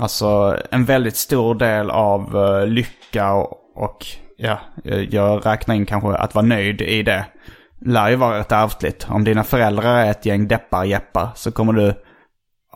alltså 0.00 0.58
en 0.70 0.84
väldigt 0.84 1.16
stor 1.16 1.54
del 1.54 1.90
av 1.90 2.36
eh, 2.36 2.66
lycka 2.66 3.32
och, 3.32 3.52
och 3.76 4.06
ja, 4.36 4.58
eh, 4.84 5.00
jag 5.00 5.46
räknar 5.46 5.74
in 5.74 5.86
kanske 5.86 6.08
att 6.08 6.34
vara 6.34 6.46
nöjd 6.46 6.80
i 6.80 7.02
det. 7.02 7.26
Lär 7.86 8.10
ju 8.10 8.16
vara 8.16 8.38
rätt 8.38 8.52
ärftligt. 8.52 9.06
Om 9.10 9.24
dina 9.24 9.44
föräldrar 9.44 9.96
är 9.96 10.10
ett 10.10 10.26
gäng 10.26 10.48
deppar-jeppar 10.48 11.28
så 11.34 11.52
kommer 11.52 11.72
du 11.72 11.94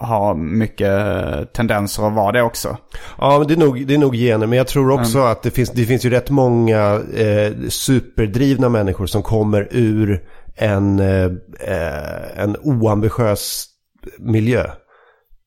ha 0.00 0.34
mycket 0.34 0.88
eh, 0.88 1.44
tendenser 1.44 2.06
att 2.06 2.14
vara 2.14 2.32
det 2.32 2.42
också. 2.42 2.76
Ja, 3.18 3.38
men 3.38 3.48
det 3.48 3.54
är 3.54 3.58
nog, 3.58 3.86
det 3.86 3.94
är 3.94 3.98
nog 3.98 4.14
gener. 4.14 4.46
Men 4.46 4.58
jag 4.58 4.66
tror 4.66 4.90
också 4.90 5.18
att 5.18 5.42
det 5.42 5.50
finns, 5.50 5.70
det 5.70 5.84
finns 5.84 6.04
ju 6.04 6.10
rätt 6.10 6.30
många 6.30 7.00
eh, 7.16 7.52
superdrivna 7.68 8.68
människor 8.68 9.06
som 9.06 9.22
kommer 9.22 9.68
ur 9.70 10.22
en, 10.58 11.00
eh, 11.00 11.24
eh, 11.60 12.42
en 12.42 12.56
oambitiös 12.62 13.66
miljö. 14.18 14.70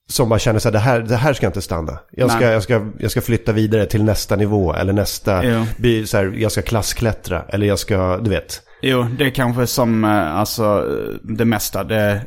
Som 0.10 0.30
bara 0.30 0.40
känner 0.40 0.60
så 0.60 0.68
här, 0.68 0.74
det 0.74 0.80
här, 0.80 1.00
det 1.00 1.16
här 1.16 1.34
ska 1.34 1.48
inte 1.48 1.62
stanna. 1.62 2.00
Jag 2.12 2.32
ska, 2.32 2.40
Nej. 2.40 2.50
jag, 2.50 2.64
ska, 2.64 2.92
jag 3.00 3.12
ska 3.12 3.22
flytta 3.22 3.52
vidare 3.52 3.86
till 3.86 4.04
nästa 4.04 4.36
nivå. 4.36 4.74
Eller 4.74 4.94
nästa, 4.94 5.46
Jo. 5.46 5.66
by, 5.78 6.08
så 6.08 6.18
här, 6.18 6.34
jag 6.38 6.52
ska 6.52 6.62
klassklättra. 6.62 7.46
Eller 7.50 7.68
jag 7.68 7.80
ska, 7.80 8.18
du 8.18 8.30
vet. 8.30 8.62
Jo, 8.82 9.06
det 9.18 9.26
är 9.26 9.30
kanske 9.30 9.68
som 9.68 10.04
eh, 10.04 10.36
alltså 10.36 10.86
det 11.24 11.46
mesta. 11.46 11.84
Det 11.84 12.22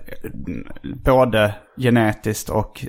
både 1.04 1.54
genetiskt 1.76 2.48
och, 2.48 2.86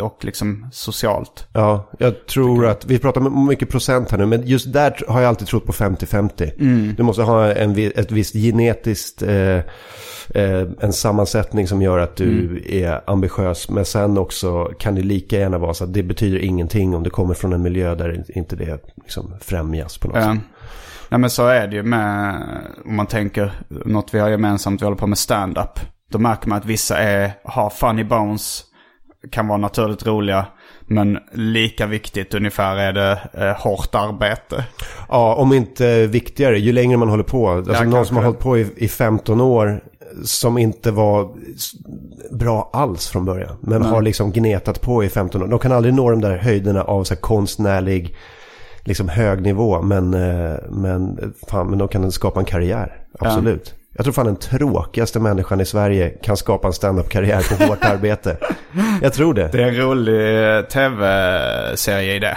och 0.00 0.24
liksom 0.24 0.68
socialt. 0.72 1.46
Ja, 1.52 1.90
jag 1.98 2.26
tror 2.26 2.66
att, 2.66 2.86
vi 2.86 2.98
pratar 2.98 3.20
om 3.26 3.46
mycket 3.46 3.70
procent 3.70 4.10
här 4.10 4.18
nu, 4.18 4.26
men 4.26 4.46
just 4.46 4.72
där 4.72 5.02
har 5.08 5.20
jag 5.20 5.28
alltid 5.28 5.48
trott 5.48 5.66
på 5.66 5.72
50-50. 5.72 6.94
Du 6.96 7.02
måste 7.02 7.22
ha 7.22 7.52
en, 7.52 7.78
ett 7.96 8.12
visst 8.12 8.34
genetiskt, 8.34 9.22
eh, 9.22 9.56
eh, 10.34 10.62
en 10.80 10.92
sammansättning 10.92 11.68
som 11.68 11.82
gör 11.82 11.98
att 11.98 12.16
du 12.16 12.62
är 12.68 13.10
ambitiös. 13.10 13.68
Men 13.70 13.84
sen 13.84 14.18
också 14.18 14.64
kan 14.78 14.94
det 14.94 15.02
lika 15.02 15.38
gärna 15.38 15.58
vara 15.58 15.74
så 15.74 15.84
att 15.84 15.94
det 15.94 16.02
betyder 16.02 16.38
ingenting 16.38 16.94
om 16.94 17.02
det 17.02 17.10
kommer 17.10 17.34
från 17.34 17.52
en 17.52 17.62
miljö 17.62 17.94
där 17.94 18.24
inte 18.28 18.56
det 18.56 18.78
liksom 19.02 19.34
främjas 19.40 19.98
på 19.98 20.08
något 20.08 20.16
Eh, 20.16 20.32
sätt. 20.32 20.42
nej 21.08 21.20
men 21.20 21.30
så 21.30 21.46
är 21.46 21.66
det 21.66 21.76
ju 21.76 21.82
med, 21.82 22.42
om 22.86 22.96
man 22.96 23.06
tänker 23.06 23.52
något 23.68 24.14
vi 24.14 24.18
har 24.18 24.28
gemensamt, 24.28 24.80
vi 24.82 24.84
håller 24.86 24.98
på 24.98 25.06
med 25.06 25.18
stand-up. 25.18 25.80
Då 26.10 26.18
märker 26.18 26.48
man 26.48 26.58
att 26.58 26.64
vissa 26.64 26.98
är, 26.98 27.30
har 27.44 27.70
funny 27.70 28.04
bones, 28.04 28.64
kan 29.30 29.48
vara 29.48 29.58
naturligt 29.58 30.06
roliga. 30.06 30.46
Men 30.86 31.18
lika 31.32 31.86
viktigt 31.86 32.34
ungefär 32.34 32.76
är 32.76 32.92
det 32.92 33.18
eh, 33.32 33.62
hårt 33.62 33.94
arbete. 33.94 34.64
Ja, 35.08 35.34
om 35.34 35.52
inte 35.52 36.06
viktigare, 36.06 36.58
ju 36.58 36.72
längre 36.72 36.96
man 36.96 37.08
håller 37.08 37.24
på. 37.24 37.50
Alltså 37.50 37.72
Ja, 37.72 37.82
någon 37.82 37.92
kanske. 37.92 38.08
som 38.08 38.16
har 38.16 38.24
hållit 38.24 38.40
på 38.40 38.58
i, 38.58 38.66
i 38.76 38.88
15 38.88 39.40
år 39.40 39.80
som 40.24 40.58
inte 40.58 40.90
var 40.90 41.28
bra 42.30 42.70
alls 42.72 43.08
från 43.08 43.24
början. 43.24 43.56
Men 43.60 43.82
har 43.82 44.02
liksom 44.02 44.32
gnetat 44.32 44.80
på 44.80 45.04
i 45.04 45.08
15 45.08 45.42
år. 45.42 45.46
De 45.46 45.58
kan 45.58 45.72
aldrig 45.72 45.94
nå 45.94 46.10
de 46.10 46.20
där 46.20 46.36
höjderna 46.36 46.82
av 46.82 47.04
så 47.04 47.16
konstnärlig, 47.16 48.16
liksom 48.84 49.08
hög 49.08 49.42
nivå. 49.42 49.82
Men, 49.82 50.14
eh, 50.14 50.56
men, 50.70 51.32
fan, 51.48 51.70
men 51.70 51.78
de 51.78 51.88
kan 51.88 52.12
skapa 52.12 52.40
en 52.40 52.46
karriär. 52.46 53.02
Absolut. 53.18 53.74
Jag 53.96 54.04
tror 54.04 54.12
fan 54.12 54.26
den 54.26 54.36
tråkigaste 54.36 55.20
människan 55.20 55.60
i 55.60 55.64
Sverige 55.64 56.08
kan 56.08 56.36
skapa 56.36 56.66
en 56.66 56.72
stand-up-karriär 56.72 57.56
på 57.58 57.64
hårt 57.64 57.84
arbete. 57.84 58.36
Jag 59.02 59.12
tror 59.12 59.34
det. 59.34 59.48
Det 59.52 59.62
är 59.62 59.66
en 59.68 59.76
rolig 59.76 60.54
eh, 60.56 60.62
tv-serie 60.62 62.14
i 62.14 62.18
det. 62.18 62.36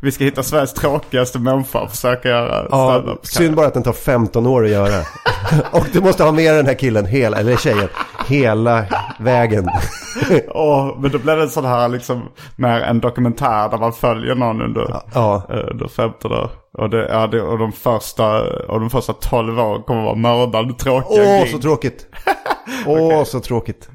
Vi 0.00 0.12
ska 0.12 0.24
hitta 0.24 0.42
Sveriges 0.42 0.72
tråkigaste 0.74 1.38
människa 1.38 1.80
och 1.80 1.90
försöka 1.90 2.28
göra 2.28 2.66
Ja, 2.70 3.18
synd 3.22 3.56
bara 3.56 3.66
att 3.66 3.74
den 3.74 3.82
tar 3.82 3.92
15 3.92 4.46
år 4.46 4.64
att 4.64 4.70
göra. 4.70 5.02
Och 5.72 5.86
du 5.92 6.00
måste 6.00 6.24
ha 6.24 6.32
med 6.32 6.54
den 6.54 6.66
här 6.66 6.74
killen, 6.74 7.06
hela, 7.06 7.36
eller 7.36 7.56
tjejen, 7.56 7.88
hela 8.28 8.84
vägen. 9.20 9.68
Åh, 10.48 10.96
men 11.00 11.10
då 11.10 11.18
blir 11.18 11.36
det 11.36 11.42
en 11.42 11.50
sån 11.50 11.64
här 11.64 11.88
liksom, 11.88 12.22
mer 12.56 12.80
en 12.80 13.00
dokumentär 13.00 13.68
där 13.68 13.78
man 13.78 13.92
följer 13.92 14.34
någon 14.34 14.62
under, 14.62 14.94
Ja. 15.14 15.42
eh, 15.50 15.70
under 15.70 15.88
15 15.88 16.32
år. 16.32 16.50
Och, 16.78 16.90
det, 16.90 17.08
ja, 17.08 17.26
det, 17.26 17.42
och, 17.42 17.58
de 17.58 17.72
första, 17.72 18.42
och 18.66 18.80
de 18.80 18.90
första 18.90 19.12
12 19.12 19.58
åren 19.58 19.82
kommer 19.82 20.02
vara 20.02 20.14
mördande 20.14 20.74
tråkiga 20.74 21.22
Åh, 21.22 21.42
gig. 21.44 21.50
så 21.52 21.58
tråkigt. 21.58 22.06
Åh, 22.86 23.24
så 23.24 23.40
tråkigt. 23.40 23.88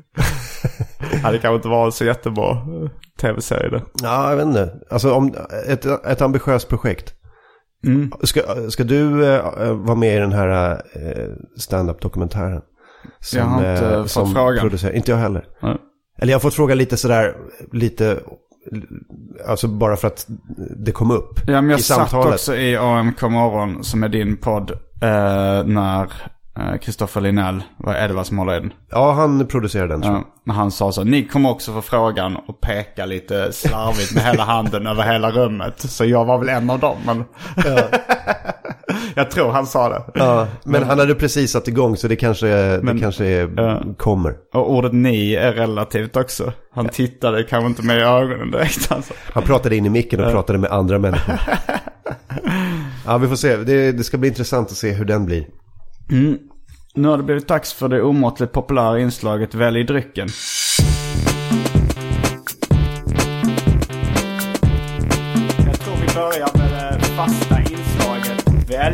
ja, 1.23 1.31
det 1.31 1.37
kanske 1.39 1.55
inte 1.55 1.67
var 1.67 1.91
så 1.91 2.05
jättebra 2.05 2.51
eh, 2.51 2.89
tv-serie 3.21 3.69
det. 3.69 3.81
Ja, 4.03 4.29
jag 4.29 4.37
vet 4.37 4.45
inte. 4.45 4.73
Alltså 4.89 5.13
om 5.13 5.35
ett, 5.67 5.85
ett 5.85 6.21
ambitiöst 6.21 6.67
projekt. 6.69 7.13
Mm. 7.87 8.11
Ska, 8.23 8.41
ska 8.69 8.83
du 8.83 9.25
eh, 9.25 9.73
vara 9.73 9.95
med 9.95 10.15
i 10.15 10.19
den 10.19 10.31
här 10.33 10.71
eh, 10.95 11.27
stand-up-dokumentären? 11.57 12.61
Jag 13.33 13.43
har 13.43 13.57
inte 13.57 13.85
eh, 13.95 14.03
fått 14.05 14.33
frågan. 14.33 14.59
producerar- 14.59 14.91
Inte 14.95 15.11
jag 15.11 15.17
heller. 15.17 15.45
Nej. 15.61 15.77
Eller 16.21 16.31
jag 16.31 16.35
har 16.37 16.41
fått 16.41 16.53
fråga 16.53 16.75
lite 16.75 16.97
sådär, 16.97 17.35
lite, 17.73 18.19
alltså 19.47 19.67
bara 19.67 19.95
för 19.95 20.07
att 20.07 20.25
det 20.77 20.91
kom 20.91 21.11
upp 21.11 21.39
Ja, 21.47 21.61
men 21.61 21.69
jag 21.69 21.79
i 21.79 21.83
satt 21.83 21.97
samtalet. 21.97 22.33
också 22.33 22.55
i 22.55 22.77
AMK 22.77 23.21
morgon 23.21 23.83
som 23.83 24.03
är 24.03 24.09
din 24.09 24.37
podd. 24.37 24.71
Eh, 25.01 25.63
när 25.65 26.11
Kristoffer 26.81 27.21
Linell, 27.21 27.63
vad 27.77 27.95
är 27.95 28.07
det 28.07 28.13
vad 28.13 28.27
som 28.27 28.37
håller 28.37 28.57
i 28.57 28.59
den? 28.59 28.73
Ja, 28.89 29.11
han 29.11 29.47
producerar 29.47 29.87
den 29.87 30.01
tror 30.01 30.13
jag. 30.13 30.23
Ja, 30.43 30.53
han 30.53 30.71
sa 30.71 30.91
så, 30.91 31.03
ni 31.03 31.23
kommer 31.27 31.49
också 31.49 31.73
få 31.73 31.81
frågan 31.81 32.35
och 32.35 32.61
peka 32.61 33.05
lite 33.05 33.53
slarvigt 33.53 34.15
med 34.15 34.23
hela 34.23 34.43
handen 34.43 34.87
över 34.87 35.03
hela 35.03 35.31
rummet. 35.31 35.79
Så 35.79 36.05
jag 36.05 36.25
var 36.25 36.37
väl 36.37 36.49
en 36.49 36.69
av 36.69 36.79
dem, 36.79 36.97
men... 37.05 37.23
jag 39.19 39.31
tror 39.31 39.51
han 39.51 39.65
sa 39.67 39.89
det. 39.89 40.03
Ja, 40.15 40.47
men 40.63 40.83
han 40.83 40.99
hade 40.99 41.15
precis 41.15 41.51
satt 41.51 41.67
igång 41.67 41.97
så 41.97 42.07
det 42.07 42.15
kanske, 42.15 42.45
Men- 42.83 42.95
det 42.95 43.01
kanske 43.01 43.25
är, 43.25 43.49
Ja. 43.57 43.83
kommer. 43.97 44.33
Och 44.53 44.71
ordet 44.73 44.93
ni 44.93 45.33
är 45.33 45.53
relativt 45.53 46.15
också. 46.15 46.53
Han 46.75 46.89
tittade 46.89 47.43
kanske 47.43 47.67
inte 47.67 47.85
med 47.85 47.97
i 47.97 48.01
ögonen 48.01 48.51
direkt 48.51 48.91
alltså. 48.91 49.13
Han 49.33 49.43
pratade 49.43 49.75
in 49.75 49.85
i 49.85 49.89
micken 49.89 50.23
och 50.23 50.31
pratade 50.31 50.59
med 50.59 50.71
andra 50.71 50.99
människor. 50.99 51.35
Ja, 53.05 53.17
vi 53.17 53.27
får 53.27 53.35
se. 53.35 53.57
Det, 53.57 53.91
det 53.91 54.03
ska 54.03 54.17
bli 54.17 54.29
intressant 54.29 54.71
att 54.71 54.77
se 54.77 54.91
hur 54.91 55.05
den 55.05 55.25
blir. 55.25 55.45
Nu 56.95 57.07
har 57.07 57.17
det 57.17 57.23
blivit 57.23 57.47
dags 57.47 57.73
för 57.73 57.87
det 57.87 58.01
omåttligt 58.01 58.51
populära 58.53 58.99
inslaget 58.99 59.53
Välj 59.55 59.83
drycken. 59.83 60.27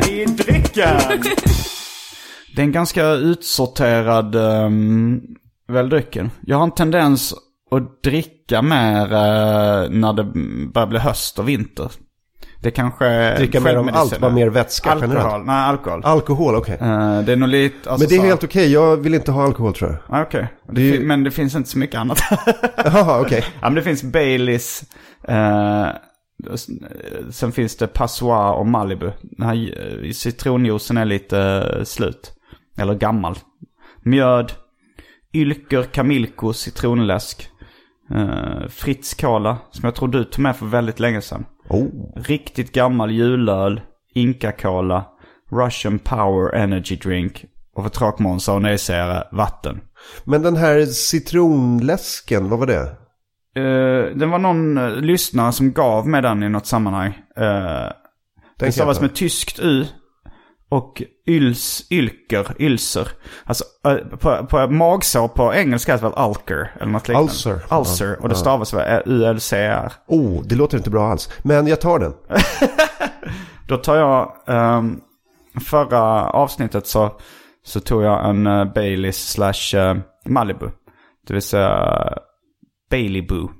Välj 0.00 0.24
drycken! 0.26 0.96
det 2.56 2.60
är 2.62 2.64
en 2.64 2.72
ganska 2.72 3.06
utsorterad 3.10 4.34
um, 4.34 5.20
Välj 5.68 5.88
drycken. 5.90 6.30
Jag 6.46 6.56
har 6.56 6.64
en 6.64 6.70
tendens 6.70 7.34
att 7.70 8.02
dricka 8.02 8.62
mer 8.62 9.02
eh, 9.12 9.88
när 9.90 10.12
det 10.12 10.24
börjar 10.72 10.86
bli 10.86 10.98
höst 10.98 11.38
och 11.38 11.48
vinter. 11.48 11.90
Det 12.62 12.70
kanske... 12.70 13.34
Dricka 13.36 13.60
mer 13.60 13.76
om 13.78 13.90
allt, 13.92 14.20
bara 14.20 14.30
mer 14.30 14.48
vätska 14.48 14.90
Alkohol, 14.90 15.16
generellt. 15.16 15.46
nej 15.46 15.56
alkohol. 15.56 16.00
Alkohol, 16.04 16.54
okej. 16.54 16.78
Eh, 16.80 17.20
det 17.20 17.32
är 17.32 17.36
nog 17.36 17.48
lite... 17.48 17.90
Alltså, 17.90 18.02
Men 18.02 18.08
det 18.08 18.14
är 18.14 18.18
så- 18.18 18.26
helt 18.26 18.44
okej. 18.44 18.72
Jag 18.72 18.96
vill 18.96 19.14
inte 19.14 19.32
ha 19.32 19.44
alkohol 19.44 19.74
tror 19.74 19.90
jag. 19.90 20.18
Ah, 20.18 20.22
Okej, 20.22 20.48
Det 20.72 20.80
är 20.80 20.84
ju- 20.94 21.00
men 21.06 21.24
det 21.24 21.30
finns 21.30 21.54
inte 21.54 21.68
så 21.70 21.78
mycket 21.78 22.00
annat. 22.00 22.18
Jaha, 22.84 23.20
okej. 23.20 23.44
ja, 23.60 23.60
men 23.60 23.74
det 23.74 23.82
finns 23.82 24.02
Baileys. 24.02 24.82
S- 25.28 25.96
sen 27.30 27.52
finns 27.52 27.76
det 27.76 27.86
Passoir 27.86 28.52
och 28.52 28.66
Malibu. 28.66 29.10
Den 29.22 29.46
här 29.46 29.54
eh, 30.04 30.10
citronjuicen 30.10 30.96
är 30.96 31.04
lite 31.04 31.38
eh, 31.38 31.84
slut. 31.84 32.32
Eller 32.78 32.94
gammal. 32.94 33.38
Mjöd. 34.02 34.52
Ylker, 35.34 35.82
Kamilko, 35.82 36.52
citronläsk. 36.52 37.48
Eh, 38.10 38.68
Fritz 38.68 39.14
Cola, 39.14 39.58
som 39.70 39.84
jag 39.84 39.94
tror 39.94 40.08
du 40.08 40.24
tog 40.24 40.42
med 40.42 40.56
för 40.56 40.66
väldigt 40.66 41.00
länge 41.00 41.20
sedan. 41.20 41.46
Oh. 41.68 41.86
Riktigt 42.16 42.72
gammal 42.72 43.10
julöl. 43.10 43.80
Inca 44.14 44.52
Cola. 44.52 45.06
Russian 45.50 45.98
Power 45.98 46.54
Energy 46.54 46.96
Drink. 46.96 47.44
Och 47.74 47.82
för 47.82 47.90
tråkmånsar 47.90 48.54
och 48.54 48.62
nejsägare, 48.62 49.22
vatten. 49.32 49.80
Men 50.24 50.42
den 50.42 50.56
här 50.56 50.86
citronläsken, 50.86 52.48
vad 52.48 52.58
var 52.58 52.66
det? 52.66 53.05
Eh, 53.56 54.16
det 54.16 54.26
var 54.26 54.38
någon 54.38 54.78
uh, 54.78 55.00
lyssnare 55.00 55.52
som 55.52 55.72
gav 55.72 56.08
mig 56.08 56.22
den 56.22 56.42
i 56.42 56.48
något 56.48 56.66
sammanhang. 56.66 57.08
Uh, 57.40 57.90
det 58.58 58.72
stavas 58.72 59.00
med 59.00 59.14
tyskt 59.14 59.58
U. 59.60 59.86
Och 60.68 61.02
yls, 61.26 61.86
ylker, 61.90 62.46
ylser. 62.58 63.08
Alltså 63.44 63.64
eh, 63.86 64.18
på, 64.18 64.46
på 64.46 64.66
magsår 64.66 65.28
på 65.28 65.54
engelska 65.54 65.92
heter 65.92 66.08
det 66.08 66.14
väl 66.16 66.28
ulcer 66.30 66.72
eller 66.80 66.92
något 66.92 67.08
liknande. 67.08 67.32
Ulcer. 67.32 67.60
Ulcer. 67.70 68.06
Ja, 68.06 68.16
Och 68.20 68.28
det 68.28 68.34
ja. 68.34 68.38
stavas 68.38 68.74
väl 68.74 69.02
U-L-C-R. 69.06 69.92
Oh, 70.06 70.42
det 70.42 70.54
låter 70.54 70.78
inte 70.78 70.90
bra 70.90 71.10
alls. 71.10 71.30
Men 71.42 71.66
jag 71.66 71.80
tar 71.80 71.98
den. 71.98 72.14
Då 73.68 73.76
tar 73.76 73.96
jag, 73.96 74.32
um, 74.46 75.00
förra 75.60 76.30
avsnittet 76.30 76.86
så, 76.86 77.20
så 77.64 77.80
tog 77.80 78.02
jag 78.02 78.30
en 78.30 78.46
uh, 78.46 78.72
Baileys 78.72 79.28
slash 79.28 79.94
Malibu. 80.24 80.66
Det 81.26 81.32
vill 81.32 81.42
säga 81.42 82.18
Bailey 82.90 83.22
Boo. 83.22 83.50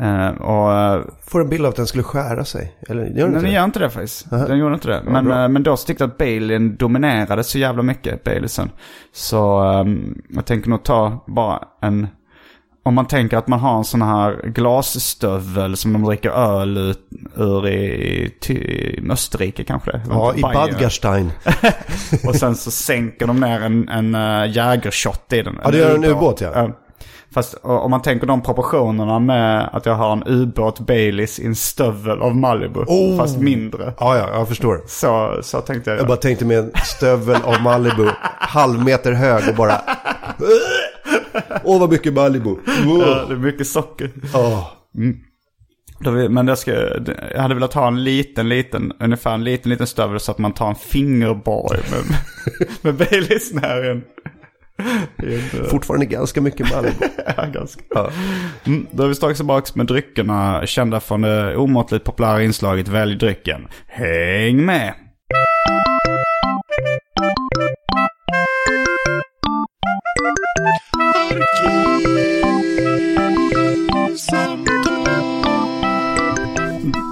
Eh, 0.00 0.28
och 0.28 0.72
eh, 0.72 1.02
Får 1.26 1.40
en 1.40 1.48
bild 1.48 1.64
av 1.64 1.70
att 1.70 1.76
den 1.76 1.86
skulle 1.86 2.02
skära 2.02 2.44
sig. 2.44 2.76
Eller 2.88 3.04
gör 3.04 3.24
den 3.24 3.32
Nej, 3.32 3.42
den 3.42 3.52
gör 3.52 3.64
inte 3.64 3.78
det 3.78 3.90
faktiskt. 3.90 4.32
Aha. 4.32 4.46
Den 4.46 4.58
gjorde 4.58 4.74
inte 4.74 4.88
det. 4.88 5.02
Men, 5.04 5.24
bra. 5.24 5.42
eh, 5.42 5.48
men 5.48 5.62
då 5.62 5.76
så 5.76 5.86
tyckte 5.86 6.04
jag 6.04 6.10
att 6.10 6.18
Baileyn 6.18 6.76
dominerade 6.76 7.44
så 7.44 7.58
jävla 7.58 7.82
mycket, 7.82 8.24
Baileysen. 8.24 8.70
Så 9.12 9.60
ehm, 9.60 10.22
jag 10.28 10.44
tänker 10.46 10.70
nog 10.70 10.82
ta 10.82 11.24
bara 11.26 11.60
en... 11.82 12.06
Om 12.86 12.94
man 12.94 13.06
tänker 13.06 13.36
att 13.36 13.48
man 13.48 13.60
har 13.60 13.78
en 13.78 13.84
sån 13.84 14.02
här 14.02 14.42
glasstövel 14.44 15.76
som 15.76 15.92
de 15.92 16.04
dricker 16.04 16.30
öl 16.30 16.76
ut, 16.78 17.00
ur 17.36 17.68
i, 17.68 18.32
i, 18.46 18.52
i 18.52 19.10
Österrike 19.10 19.64
kanske. 19.64 20.00
Ja, 20.10 20.34
i. 20.34 20.40
Badgerstein. 20.40 21.32
Och 22.26 22.34
sen 22.34 22.54
så 22.54 22.70
sänker 22.70 23.26
de 23.26 23.40
ner 23.40 23.60
en, 23.60 23.88
en 23.88 24.14
uh, 24.14 24.56
jägershot 24.56 25.32
i 25.32 25.42
den. 25.42 25.58
Ja, 25.64 25.70
det 25.70 25.78
gör 25.78 25.94
en 25.94 26.04
ubåt, 26.04 26.40
ja. 26.40 26.70
Fast 27.34 27.54
om 27.62 27.90
man 27.90 28.02
tänker 28.02 28.26
de 28.26 28.42
proportionerna 28.42 29.18
med 29.18 29.68
att 29.72 29.86
jag 29.86 29.94
har 29.94 30.12
en 30.12 30.22
ubåt 30.26 30.80
Baileys 30.80 31.38
i 31.38 31.46
en 31.46 31.54
stövel 31.54 32.22
av 32.22 32.36
Malibu. 32.36 32.80
Oh. 32.80 33.16
Fast 33.16 33.38
mindre. 33.38 33.92
Ja, 33.98 34.18
ja, 34.18 34.28
jag 34.32 34.48
förstår. 34.48 34.80
Så, 34.86 35.38
så 35.42 35.60
tänkte 35.60 35.90
jag. 35.90 36.00
Jag 36.00 36.06
bara 36.06 36.16
tänkte 36.16 36.44
med 36.44 36.58
en 36.58 36.70
stövel 36.84 37.42
av 37.42 37.62
Malibu, 37.62 38.10
halvmeter 38.38 39.12
hög 39.12 39.48
och 39.48 39.54
bara... 39.54 39.80
Åh, 41.64 41.80
vad 41.80 41.90
mycket 41.90 42.14
Malibu. 42.14 42.56
Ja, 42.66 43.24
det 43.28 43.34
är 43.34 43.38
mycket 43.38 43.66
socker. 43.66 44.10
Då 46.00 46.10
vi, 46.10 46.28
men 46.28 46.48
jag, 46.48 46.58
ska, 46.58 46.72
jag 47.34 47.42
hade 47.42 47.54
velat 47.54 47.74
ha 47.74 47.86
en 47.86 48.04
liten, 48.04 48.48
liten, 48.48 48.92
ungefär 49.00 49.34
en 49.34 49.44
liten, 49.44 49.70
liten 49.70 49.86
stövel 49.86 50.20
så 50.20 50.30
att 50.30 50.38
man 50.38 50.52
tar 50.52 50.68
en 50.68 50.74
fingerborg 50.74 51.80
med, 51.90 52.18
med 52.82 52.94
Baileys 52.94 53.52
en... 53.52 54.02
Fortfarande 55.70 56.06
ganska 56.06 56.40
mycket 56.40 56.70
Malibu. 56.72 56.94
Ja, 57.36 57.46
ganska. 57.46 57.82
Mm, 58.66 58.86
då 58.90 59.02
är 59.02 59.08
vi 59.08 59.14
strax 59.14 59.38
tillbaka 59.38 59.70
med 59.74 59.86
dryckerna 59.86 60.66
kända 60.66 61.00
från 61.00 61.20
det 61.20 61.56
omåttligt 61.56 62.04
populära 62.04 62.42
inslaget 62.42 62.88
Välj 62.88 63.16
drycken. 63.16 63.68
Häng 63.86 64.64
med! 64.64 64.94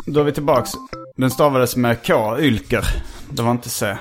Då 0.06 0.20
är 0.20 0.24
vi 0.24 0.32
tillbaks. 0.32 0.70
Den 1.16 1.30
stavades 1.30 1.76
med 1.76 2.06
K, 2.06 2.38
Ylker. 2.38 2.84
Det 3.30 3.42
var 3.42 3.50
inte 3.50 3.68
C. 3.68 3.96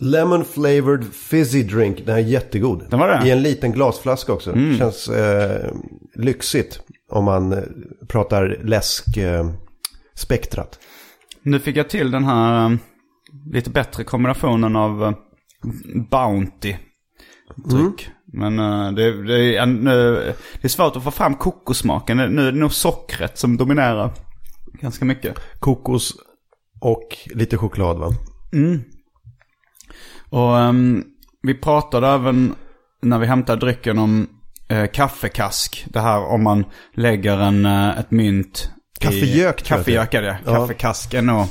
Lemon 0.00 0.44
flavored 0.44 1.04
fizzy 1.14 1.62
drink. 1.62 1.98
Den 1.98 2.14
här 2.14 2.22
är 2.22 2.26
jättegod. 2.26 2.86
Den 2.90 2.98
var 2.98 3.08
det? 3.08 3.14
Mm. 3.14 3.26
I 3.26 3.30
en 3.30 3.42
liten 3.42 3.72
glasflaska 3.72 4.32
också. 4.32 4.54
Känns 4.78 5.08
eh, 5.08 5.72
lyxigt 6.14 6.80
om 7.10 7.24
man 7.24 7.52
eh, 7.52 7.62
pratar 8.08 8.60
läsk 8.64 9.16
eh, 9.16 9.50
spektrat. 10.14 10.78
Nu 11.42 11.60
fick 11.60 11.76
jag 11.76 11.88
till 11.88 12.10
den 12.10 12.24
här 12.24 12.66
um, 12.66 12.78
lite 13.52 13.70
bättre 13.70 14.04
kombinationen 14.04 14.76
av 14.76 15.02
uh, 15.02 15.12
Bounty 16.10 16.76
dryck. 17.56 18.08
Men 18.32 18.58
uh, 18.58 18.92
det, 18.92 19.22
det, 19.22 19.56
är, 19.56 19.66
det 20.60 20.64
är 20.64 20.68
svårt 20.68 20.96
att 20.96 21.04
få 21.04 21.10
fram 21.10 21.34
kokosmaken. 21.34 22.16
Nu 22.16 22.48
är 22.48 22.52
det 22.52 22.58
nog 22.58 22.72
sockret 22.72 23.38
som 23.38 23.56
dominerar 23.56 24.12
ganska 24.72 25.04
mycket. 25.04 25.38
Kokos 25.58 26.14
och 26.80 27.16
lite 27.34 27.56
choklad 27.56 27.98
va? 27.98 28.10
Och 30.30 30.52
um, 30.52 31.04
vi 31.42 31.54
pratade 31.54 32.08
även 32.08 32.54
när 33.02 33.18
vi 33.18 33.26
hämtade 33.26 33.60
drycken 33.60 33.98
om 33.98 34.26
uh, 34.72 34.86
kaffekask. 34.86 35.86
Det 35.88 36.00
här 36.00 36.20
om 36.20 36.42
man 36.42 36.64
lägger 36.94 37.38
en, 37.38 37.66
uh, 37.66 37.98
ett 37.98 38.10
mynt 38.10 38.70
Kaffegök, 39.00 39.60
i... 39.60 39.64
tror 39.64 39.76
Kaffegök 39.76 40.14
är 40.14 40.22
det. 40.22 40.38
Ja. 40.46 40.54
Kaffekask 40.54 41.14
är 41.14 41.22
nog... 41.22 41.46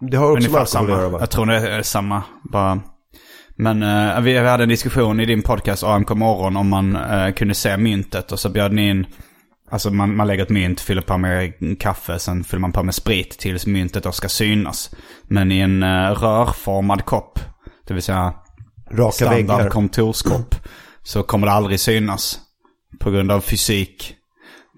Det 0.00 0.16
har 0.16 0.32
också 0.32 0.50
med 0.50 0.68
samma. 0.68 0.88
göra? 0.88 1.20
Jag 1.20 1.30
tror 1.30 1.46
det 1.46 1.68
är 1.68 1.82
samma. 1.82 2.22
Bara. 2.52 2.80
Men 3.56 3.82
eh, 3.82 4.20
vi, 4.20 4.32
vi 4.32 4.48
hade 4.48 4.62
en 4.62 4.68
diskussion 4.68 5.20
i 5.20 5.24
din 5.24 5.42
podcast 5.42 5.84
AMK 5.84 6.10
morgon 6.10 6.56
om 6.56 6.68
man 6.68 6.96
eh, 6.96 7.32
kunde 7.32 7.54
se 7.54 7.76
myntet 7.76 8.32
och 8.32 8.40
så 8.40 8.48
bjöd 8.48 8.72
ni 8.72 8.88
in 8.88 9.06
Alltså 9.70 9.90
man, 9.90 10.16
man 10.16 10.26
lägger 10.26 10.42
ett 10.42 10.50
mynt, 10.50 10.80
fyller 10.80 11.02
på 11.02 11.18
med 11.18 11.52
kaffe, 11.80 12.18
sen 12.18 12.44
fyller 12.44 12.60
man 12.60 12.72
på 12.72 12.82
med 12.82 12.94
sprit 12.94 13.38
tills 13.38 13.66
myntet 13.66 14.04
då 14.04 14.12
ska 14.12 14.28
synas. 14.28 14.90
Men 15.22 15.52
i 15.52 15.58
en 15.58 15.82
eh, 15.82 16.10
rörformad 16.10 17.04
kopp, 17.04 17.38
det 17.90 17.94
vill 17.94 18.02
säga 18.02 18.34
Raka 18.92 19.12
standard 19.12 19.56
väggar. 19.58 19.70
kontorskopp, 19.70 20.54
så 21.02 21.22
kommer 21.22 21.46
det 21.46 21.52
aldrig 21.52 21.80
synas. 21.80 22.38
På 23.00 23.10
grund 23.10 23.32
av 23.32 23.40
fysik. 23.40 24.14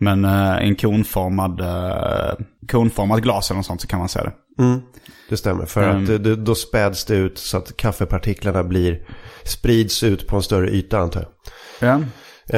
Men 0.01 0.25
eh, 0.25 0.57
en 0.57 0.77
konformad, 0.77 1.61
eh, 1.61 2.35
konformad 2.71 3.23
glas 3.23 3.51
eller 3.51 3.57
något 3.59 3.67
sånt 3.67 3.81
så 3.81 3.87
kan 3.87 3.99
man 3.99 4.09
se 4.09 4.21
det. 4.23 4.33
Det 5.29 5.37
stämmer. 5.37 5.67
För 5.67 5.83
Mm. 5.83 6.01
att 6.03 6.07
det, 6.07 6.19
det, 6.19 6.37
då 6.37 6.55
späds 6.55 7.05
det 7.05 7.15
ut 7.15 7.39
så 7.39 7.57
att 7.59 7.77
kaffepartiklarna 7.77 8.65
blir, 8.65 9.07
sprids 9.45 10.03
ut 10.03 10.27
på 10.27 10.37
en 10.37 10.43
större 10.43 10.71
yta 10.71 10.99
antar 10.99 11.21
jag. 11.21 11.89
Ja. 11.89 11.95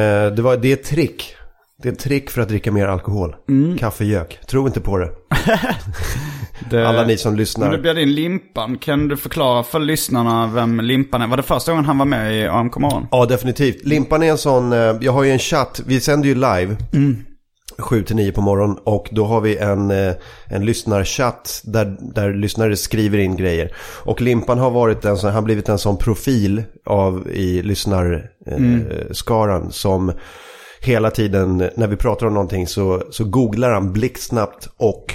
Eh, 0.01 0.33
det, 0.35 0.43
var, 0.43 0.57
det 0.57 0.69
är 0.69 0.73
ett 0.77 0.85
trick. 0.85 1.37
Det 1.83 1.89
är 1.89 1.93
ett 1.93 1.99
trick 1.99 2.31
för 2.31 2.43
att 2.43 2.49
dricka 2.49 2.73
mer 2.73 2.87
alkohol. 2.87 3.37
Mm. 3.49 3.79
Kaffegök. 3.79 4.39
Tro 4.47 4.67
inte 4.67 4.81
på 4.81 4.99
det. 4.99 5.11
Det... 6.71 6.89
Alla 6.89 7.05
ni 7.05 7.17
som 7.17 7.31
Men 7.31 7.37
du 7.37 7.41
lyssnar. 7.43 7.79
bjöd 7.79 7.99
in 7.99 8.15
Limpan. 8.15 8.79
Kan 8.79 9.09
du 9.09 9.17
förklara 9.17 9.63
för 9.63 9.79
lyssnarna 9.79 10.51
vem 10.55 10.81
Limpan 10.81 11.23
är? 11.23 11.27
Var 11.27 11.37
det 11.37 11.43
första 11.43 11.73
gången 11.73 11.85
han 11.85 11.99
var 11.99 12.07
med 12.07 12.35
i 12.35 12.47
AMK 12.47 12.79
morgon? 12.79 13.07
Ja, 13.11 13.27
definitivt. 13.27 13.85
Limpan 13.85 14.23
är 14.23 14.31
en 14.31 14.39
sån, 14.39 14.73
eh, 14.73 14.79
jag 15.01 15.13
har 15.13 15.25
ju 15.25 15.31
en 15.31 15.39
chatt, 15.39 15.81
vi 15.87 16.01
sänder 16.01 16.29
ju 16.29 16.35
live. 16.35 16.77
7 17.79 18.03
till 18.03 18.17
9 18.17 18.33
på 18.33 18.41
morgonen 18.41 18.77
och 18.85 19.09
då 19.13 19.25
har 19.25 19.41
vi 19.41 19.57
en, 19.57 19.91
eh, 19.91 20.15
en 20.47 20.65
lyssnarchatt 20.65 21.61
där, 21.65 21.97
där 22.15 22.35
lyssnare 22.35 22.77
skriver 22.77 23.19
in 23.19 23.37
grejer. 23.37 23.73
Och 24.05 24.21
Limpan 24.21 24.59
har 24.59 24.71
varit 24.71 25.05
en 25.05 25.17
sån, 25.17 25.33
han 25.33 25.45
blivit 25.45 25.69
en 25.69 25.79
sån 25.79 25.97
profil 25.97 26.63
av 26.87 27.29
i 27.31 27.63
lyssnarskaran 27.63 29.73
som 29.73 30.13
hela 30.85 31.11
tiden 31.11 31.71
när 31.77 31.87
vi 31.87 31.97
pratar 31.97 32.27
om 32.27 32.35
någonting 32.35 32.67
så, 32.67 33.03
så 33.11 33.25
googlar 33.25 33.71
han 33.71 33.93
blixtsnabbt 33.93 34.69
och 34.77 35.15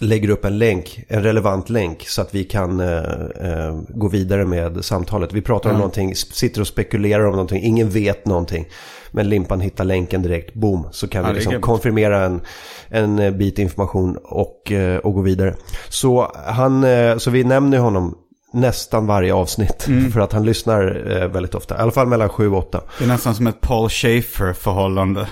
lägger 0.00 0.30
upp 0.30 0.44
en 0.44 0.58
länk, 0.58 1.04
en 1.08 1.22
relevant 1.22 1.70
länk 1.70 2.08
så 2.08 2.22
att 2.22 2.34
vi 2.34 2.44
kan 2.44 2.80
eh, 2.80 2.96
eh, 3.40 3.80
gå 3.88 4.08
vidare 4.08 4.44
med 4.44 4.84
samtalet. 4.84 5.32
Vi 5.32 5.42
pratar 5.42 5.70
om 5.70 5.76
någonting, 5.76 6.10
s- 6.10 6.34
sitter 6.34 6.60
och 6.60 6.66
spekulerar 6.66 7.24
om 7.24 7.30
någonting, 7.32 7.62
ingen 7.64 7.90
vet 7.90 8.26
någonting. 8.26 8.66
Men 9.12 9.28
Limpan 9.28 9.60
hittar 9.60 9.84
länken 9.84 10.22
direkt, 10.22 10.54
boom, 10.54 10.88
så 10.90 11.08
kan 11.08 11.22
Ja, 11.24 11.28
vi 11.28 11.34
liksom 11.34 11.52
konfirmera 11.60 12.24
en, 12.24 12.40
en 12.88 13.18
eh, 13.18 13.30
bit 13.30 13.58
information 13.58 14.16
och, 14.24 14.72
eh, 14.72 14.96
och 14.98 15.14
gå 15.14 15.20
vidare. 15.20 15.54
Så, 15.88 16.32
han, 16.46 16.84
eh, 16.84 17.16
så 17.16 17.30
vi 17.30 17.44
nämner 17.44 17.78
honom 17.78 18.14
nästan 18.52 19.06
varje 19.06 19.34
avsnitt 19.34 19.86
Mm. 19.88 20.12
för 20.12 20.20
att 20.20 20.32
han 20.32 20.44
lyssnar 20.44 21.10
eh, 21.22 21.28
väldigt 21.28 21.54
ofta. 21.54 21.74
I 21.76 21.78
alla 21.78 21.90
fall 21.92 22.06
mellan 22.06 22.28
7 22.28 22.50
och 22.50 22.58
8. 22.58 22.80
Det 22.98 23.04
är 23.04 23.08
nästan 23.08 23.34
som 23.34 23.46
ett 23.46 23.60
Paul 23.60 23.88
Schaefer-förhållande. 23.88 25.26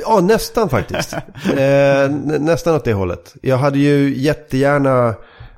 Ja, 0.00 0.20
nästan 0.20 0.68
faktiskt. 0.68 1.12
eh, 1.52 2.10
nä- 2.10 2.38
nästan 2.40 2.74
åt 2.74 2.84
det 2.84 2.92
hållet. 2.92 3.34
Jag 3.42 3.56
hade 3.58 3.78
ju 3.78 4.14
jättegärna 4.18 5.14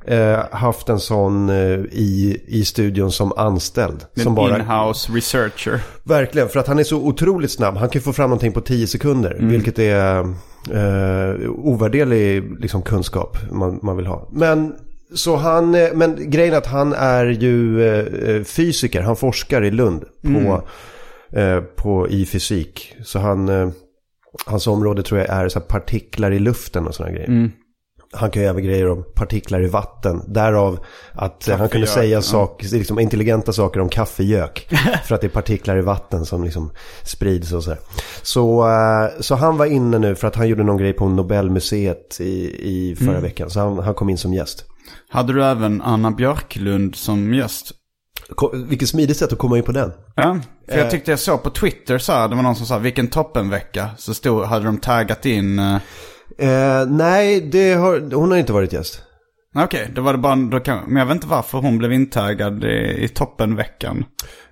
eh, 0.06 0.38
haft 0.50 0.88
en 0.88 1.00
sån 1.00 1.48
eh, 1.50 1.56
i, 1.92 2.42
i 2.46 2.64
studion 2.64 3.12
som 3.12 3.32
anställd. 3.36 4.04
En 4.16 4.22
Som 4.22 4.34
bara, 4.34 4.58
in-house 4.58 5.12
researcher. 5.12 5.80
verkligen, 6.04 6.48
för 6.48 6.60
att 6.60 6.66
han 6.66 6.78
är 6.78 6.84
så 6.84 6.96
otroligt 6.96 7.50
snabb. 7.52 7.76
Han 7.76 7.88
kan 7.88 8.02
få 8.02 8.12
fram 8.12 8.30
någonting 8.30 8.52
på 8.52 8.60
10 8.60 8.86
sekunder. 8.86 9.36
Vilket 9.40 9.78
är 9.78 10.18
eh, 10.70 11.50
ovärderlig 11.50 12.60
liksom, 12.60 12.82
kunskap 12.82 13.36
man, 13.50 13.78
man 13.82 13.96
vill 13.96 14.06
ha. 14.06 14.28
Men, 14.32 14.74
så 15.14 15.36
han, 15.36 15.74
eh, 15.74 15.88
men 15.94 16.30
grejen 16.30 16.54
är 16.54 16.58
att 16.58 16.66
han 16.66 16.92
är 16.92 17.24
ju 17.26 17.88
eh, 17.88 18.34
eh, 18.36 18.44
fysiker. 18.44 19.02
Han 19.02 19.16
forskar 19.16 19.64
i 19.64 19.70
Lund 19.70 20.04
på, 20.22 20.62
eh, 21.38 21.60
på, 21.60 22.08
i 22.08 22.26
fysik. 22.26 22.96
Så 23.04 23.18
han, 23.18 23.72
hans 24.46 24.66
område 24.66 25.02
tror 25.02 25.20
jag 25.20 25.28
är 25.28 25.48
så 25.48 25.58
här 25.58 25.66
partiklar 25.66 26.30
i 26.30 26.38
luften 26.38 26.86
och 26.86 26.94
sådana 26.94 27.14
grejer. 27.14 27.50
Han 28.14 28.30
kan 28.30 28.42
ju 28.42 28.48
även 28.48 28.64
grejer 28.64 28.88
om 28.90 29.04
partiklar 29.14 29.62
i 29.62 29.66
vatten. 29.66 30.22
Därav 30.26 30.78
att 31.12 31.48
eh, 31.48 31.56
han 31.56 31.68
kunde 31.68 31.86
säga 31.86 32.14
ja. 32.14 32.22
saker, 32.22 32.68
liksom 32.76 32.98
intelligenta 32.98 33.52
saker 33.52 33.80
om 33.80 33.88
kaffegök. 33.88 34.68
för 35.06 35.14
att 35.14 35.20
det 35.20 35.26
är 35.26 35.28
partiklar 35.28 35.76
i 35.78 35.80
vatten 35.80 36.26
som 36.26 36.44
liksom 36.44 36.70
sprids 37.04 37.52
och 37.52 37.64
så 37.64 37.70
här. 37.70 37.78
Så, 38.22 38.68
så 39.20 39.34
han 39.34 39.56
var 39.56 39.66
inne 39.66 39.98
nu 39.98 40.14
för 40.14 40.28
att 40.28 40.36
han 40.36 40.48
gjorde 40.48 40.62
någon 40.62 40.76
grej 40.76 40.92
på 40.92 41.08
Nobelmuseet 41.08 42.20
i, 42.20 42.56
i 42.60 42.96
förra 42.96 43.08
Mm. 43.08 43.22
veckan. 43.22 43.50
Så 43.50 43.60
han, 43.60 43.78
han 43.78 43.94
kom 43.94 44.10
in 44.10 44.18
som 44.18 44.34
gäst. 44.34 44.64
Hade 45.08 45.32
du 45.32 45.44
även 45.44 45.82
Anna 45.82 46.10
Björklund 46.10 46.94
som 46.94 47.34
gäst? 47.34 47.72
Ko- 48.36 48.52
Vilket 48.68 48.88
smidigt 48.88 49.16
sätt 49.16 49.32
att 49.32 49.38
komma 49.38 49.56
in 49.58 49.64
på 49.64 49.72
den. 49.72 49.92
Ja, 50.16 50.38
för 50.68 50.78
jag 50.78 50.90
tyckte 50.90 51.10
jag 51.10 51.18
såg 51.20 51.42
på 51.42 51.50
Twitter 51.50 51.98
så 51.98 52.12
här, 52.12 52.28
det 52.28 52.34
var 52.36 52.42
någon 52.42 52.56
som 52.56 52.66
sa 52.66 52.78
vilken 52.78 53.08
toppenvecka. 53.08 53.88
Så 53.98 54.14
stod, 54.14 54.44
hade 54.44 54.64
de 54.64 54.78
taggat 54.78 55.26
in, 55.26 55.58
eh, 55.58 55.76
Eh, 56.38 56.86
nej, 56.88 57.40
det 57.40 57.72
har, 57.74 58.14
hon 58.14 58.30
har 58.30 58.38
inte 58.38 58.52
varit 58.52 58.72
gäst. 58.72 59.02
okej, 59.56 59.90
då 59.94 60.02
var 60.02 60.12
det 60.12 60.18
bara, 60.18 60.36
då 60.36 60.60
kan, 60.60 60.78
men 60.86 60.96
jag 60.96 61.06
vet 61.06 61.14
inte 61.14 61.26
varför 61.26 61.58
hon 61.58 61.78
blev 61.78 61.92
intaggad 61.92 62.64
i, 62.64 62.98
i 63.04 63.08
toppenveckan. 63.08 64.04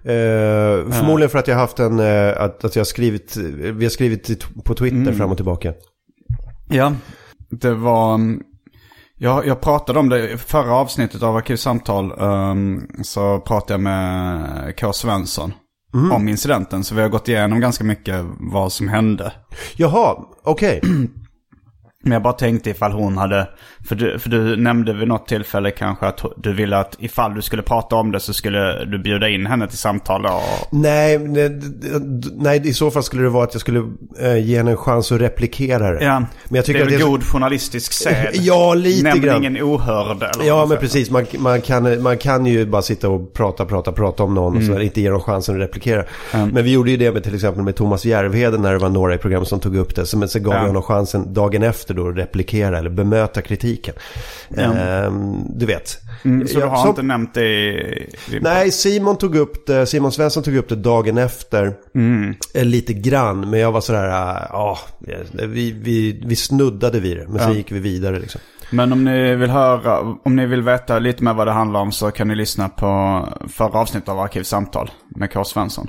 Eh, 0.05 0.93
förmodligen 0.93 1.31
för 1.31 1.38
att 1.38 1.49
jag 1.49 1.55
har 1.55 1.61
haft 1.61 1.79
en, 1.79 2.01
eh, 2.01 2.43
att, 2.43 2.64
att 2.64 2.77
jag 2.77 2.81
har 2.81 2.85
skrivit, 2.85 3.37
vi 3.62 3.85
har 3.85 3.90
skrivit 3.90 4.31
i 4.31 4.37
t- 4.37 4.47
på 4.64 4.75
Twitter 4.75 5.12
fram 5.12 5.31
och 5.31 5.37
tillbaka. 5.37 5.73
Ja, 6.69 6.93
det 7.51 7.75
var... 7.75 8.14
mm, 8.14 8.43
Jag, 9.22 9.46
jag 9.46 9.61
pratade 9.61 9.98
om 9.98 10.09
det 10.09 10.30
i 10.30 10.37
förra 10.37 10.74
avsnittet 10.74 11.22
av 11.22 11.37
Arkivsamtal. 11.37 12.12
Um, 12.18 12.87
så 13.02 13.40
pratade 13.40 13.72
jag 13.72 13.80
med 13.80 14.80
K. 14.80 14.92
Svensson 14.92 15.52
om 16.12 16.28
incidenten. 16.28 16.85
Så 16.85 16.94
vi 16.94 17.02
har 17.02 17.09
gått 17.09 17.28
igenom 17.28 17.61
ganska 17.61 17.85
mycket 17.85 18.24
vad 18.38 18.72
som 18.72 18.88
hände. 18.88 19.33
Jaha, 19.76 20.16
okej. 20.44 20.80
Men 22.02 22.12
jag 22.12 22.22
bara 22.22 22.32
tänkte 22.32 22.70
ifall 22.70 22.92
hon 22.92 23.18
hade, 23.18 23.48
för 23.88 23.94
du, 23.94 24.18
för 24.18 24.30
du 24.30 24.56
nämnde 24.56 24.92
vid 24.92 25.08
något 25.08 25.28
tillfälle 25.28 25.70
kanske 25.70 26.06
att 26.06 26.20
du 26.36 26.52
ville 26.52 26.76
att 26.78 26.96
ifall 26.98 27.34
du 27.34 27.42
skulle 27.42 27.62
prata 27.62 27.96
om 27.96 28.12
det 28.12 28.20
så 28.20 28.32
skulle 28.32 28.84
du 28.84 28.98
bjuda 28.98 29.28
in 29.28 29.46
henne 29.46 29.68
till 29.68 29.78
samtal 29.78 30.26
och... 30.26 30.40
Nej, 30.72 31.18
nej, 31.18 31.60
nej, 32.36 32.60
i 32.68 32.74
så 32.74 32.90
fall 32.90 33.02
skulle 33.02 33.22
det 33.22 33.28
vara 33.28 33.44
att 33.44 33.54
jag 33.54 33.60
skulle 33.60 33.82
eh, 34.20 34.36
ge 34.46 34.56
henne 34.56 34.70
en 34.70 34.76
chans 34.76 35.12
att 35.12 35.20
replikera 35.20 35.90
det. 35.92 36.04
Ja, 36.04 36.18
Men 36.20 36.28
jag 36.56 36.64
tycker 36.64 36.78
det 36.78 36.82
är 36.82 36.86
att 36.86 36.92
väl 36.92 36.98
det 36.98 37.02
är 37.02 37.06
så- 37.06 37.10
god 37.10 37.24
journalistisk 37.24 37.92
sed. 37.92 38.30
Ja, 38.34 38.74
lite 38.74 39.02
Nämn 39.08 39.20
grann. 39.22 39.36
ingen 39.44 39.62
ohörd 39.62 40.16
eller 40.16 40.44
Ja, 40.46 40.66
men 40.66 40.78
precis. 40.78 41.10
Man, 41.10 41.26
man, 41.38 41.60
kan, 41.60 42.02
man 42.02 42.18
kan 42.18 42.46
ju 42.46 42.66
bara 42.66 42.82
sitta 42.82 43.08
och 43.08 43.32
prata, 43.32 43.64
prata, 43.66 43.92
prata 43.92 44.22
om 44.22 44.34
någon 44.34 44.56
och 44.56 44.62
så 44.62 44.80
inte 44.80 45.00
ge 45.00 45.10
dem 45.10 45.20
chansen 45.20 45.54
att 45.54 45.60
replikera. 45.60 46.04
Men 46.32 46.64
vi 46.64 46.72
gjorde 46.72 46.90
ju 46.90 46.96
det 46.96 47.12
med 47.12 47.22
till 47.24 47.34
exempel 47.34 47.62
med 47.64 47.76
Thomas 47.76 48.04
Järvheden 48.04 48.62
när 48.62 48.72
det 48.72 48.78
var 48.78 48.88
några 48.88 49.14
i 49.14 49.18
programmet 49.18 49.48
som 49.48 49.60
tog 49.60 49.76
upp 49.76 49.94
det. 49.94 50.06
Så, 50.06 50.18
men 50.18 50.28
så 50.28 50.38
gav 50.38 50.54
Ja. 50.54 50.60
jag 50.60 50.66
honom 50.66 50.82
chansen 50.82 51.34
dagen 51.34 51.62
efter 51.62 51.89
då 51.94 52.09
att 52.09 52.16
replikera 52.16 52.79
eller 52.79 52.90
bemöta 52.90 53.42
kritiken. 53.42 53.94
Ehm, 54.57 55.37
du 55.59 55.66
vet. 55.66 55.98
Mm, 56.24 56.48
så 56.48 56.59
Ja, 56.59 56.64
du 56.64 56.70
har 56.70 56.76
som- 56.76 56.88
inte 56.88 57.03
nämnt 57.03 57.35
det 57.35 57.44
i... 57.44 58.09
Nej, 58.40 58.70
Simon 58.70 59.16
tog 59.18 59.37
upp 59.37 59.66
det, 59.66 59.87
Simon 59.87 60.12
Svensson 60.12 60.42
tog 60.42 60.57
upp 60.57 60.68
det 60.68 60.76
dagen 60.76 61.18
efter. 61.18 61.66
Eh, 62.55 62.64
Lite 62.64 62.92
grann, 62.92 63.50
men 63.50 63.61
jag 63.61 63.72
var 63.72 63.81
sådär, 63.81 64.09
ah, 64.09 64.48
ja, 64.53 64.79
vi, 65.46 65.72
vi, 65.72 66.22
vi 66.26 66.37
snuddade 66.37 67.00
vid 67.00 67.16
det. 67.16 67.26
Men 67.29 67.38
sen 67.38 67.55
gick 67.55 67.72
vi 67.72 67.79
vidare 67.79 68.18
liksom. 68.18 68.40
Men 68.72 68.92
om 68.92 69.05
ni 69.05 69.35
vill 69.37 69.50
höra, 69.50 70.00
om 70.24 70.37
ni 70.37 70.46
vill 70.46 70.62
veta 70.62 70.98
lite 70.98 71.24
mer 71.24 71.35
vad 71.35 71.46
det 71.46 71.53
handlar 71.53 71.81
om 71.81 71.92
så 71.92 72.11
kan 72.11 72.29
ni 72.29 72.35
lyssna 72.35 72.68
på 72.68 72.88
förra 73.48 73.79
avsnittet 73.79 74.09
av 74.09 74.18
Arkivsamtal 74.20 74.90
med 75.09 75.33
K. 75.33 75.44
Svensson. 75.44 75.88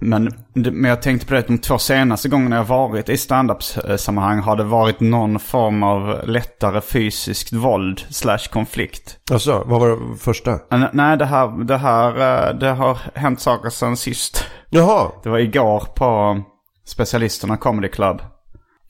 Men, 0.00 0.30
men 0.54 0.84
jag 0.84 1.02
tänkte 1.02 1.26
på 1.26 1.34
det, 1.34 1.46
de 1.46 1.58
två 1.58 1.78
senaste 1.78 2.28
gångerna 2.28 2.56
jag 2.56 2.64
varit 2.64 3.08
i 3.08 3.16
stand-up-sammanhang 3.16 4.38
har 4.38 4.56
det 4.56 4.64
varit 4.64 5.00
någon 5.00 5.38
form 5.38 5.82
av 5.82 6.28
lättare 6.28 6.80
fysiskt 6.80 7.52
våld 7.52 8.00
slash 8.10 8.38
konflikt. 8.52 9.18
Alltså, 9.32 9.62
vad 9.66 9.80
var 9.80 9.88
det 9.88 10.16
första? 10.18 10.50
Eh, 10.52 10.84
Nej, 10.92 11.16
det 11.16 11.24
här, 11.24 11.64
det 11.64 11.76
här, 11.76 12.08
eh, 12.48 12.54
det 12.54 12.70
har 12.70 12.98
hänt 13.14 13.40
saker 13.40 13.70
sen 13.70 13.96
sist. 13.96 14.44
Jaha, 14.70 15.10
Det 15.22 15.28
var 15.28 15.38
igår 15.38 15.80
på 15.96 16.40
Specialisterna 16.86 17.56
Comedy 17.56 17.88
Club. 17.88 18.22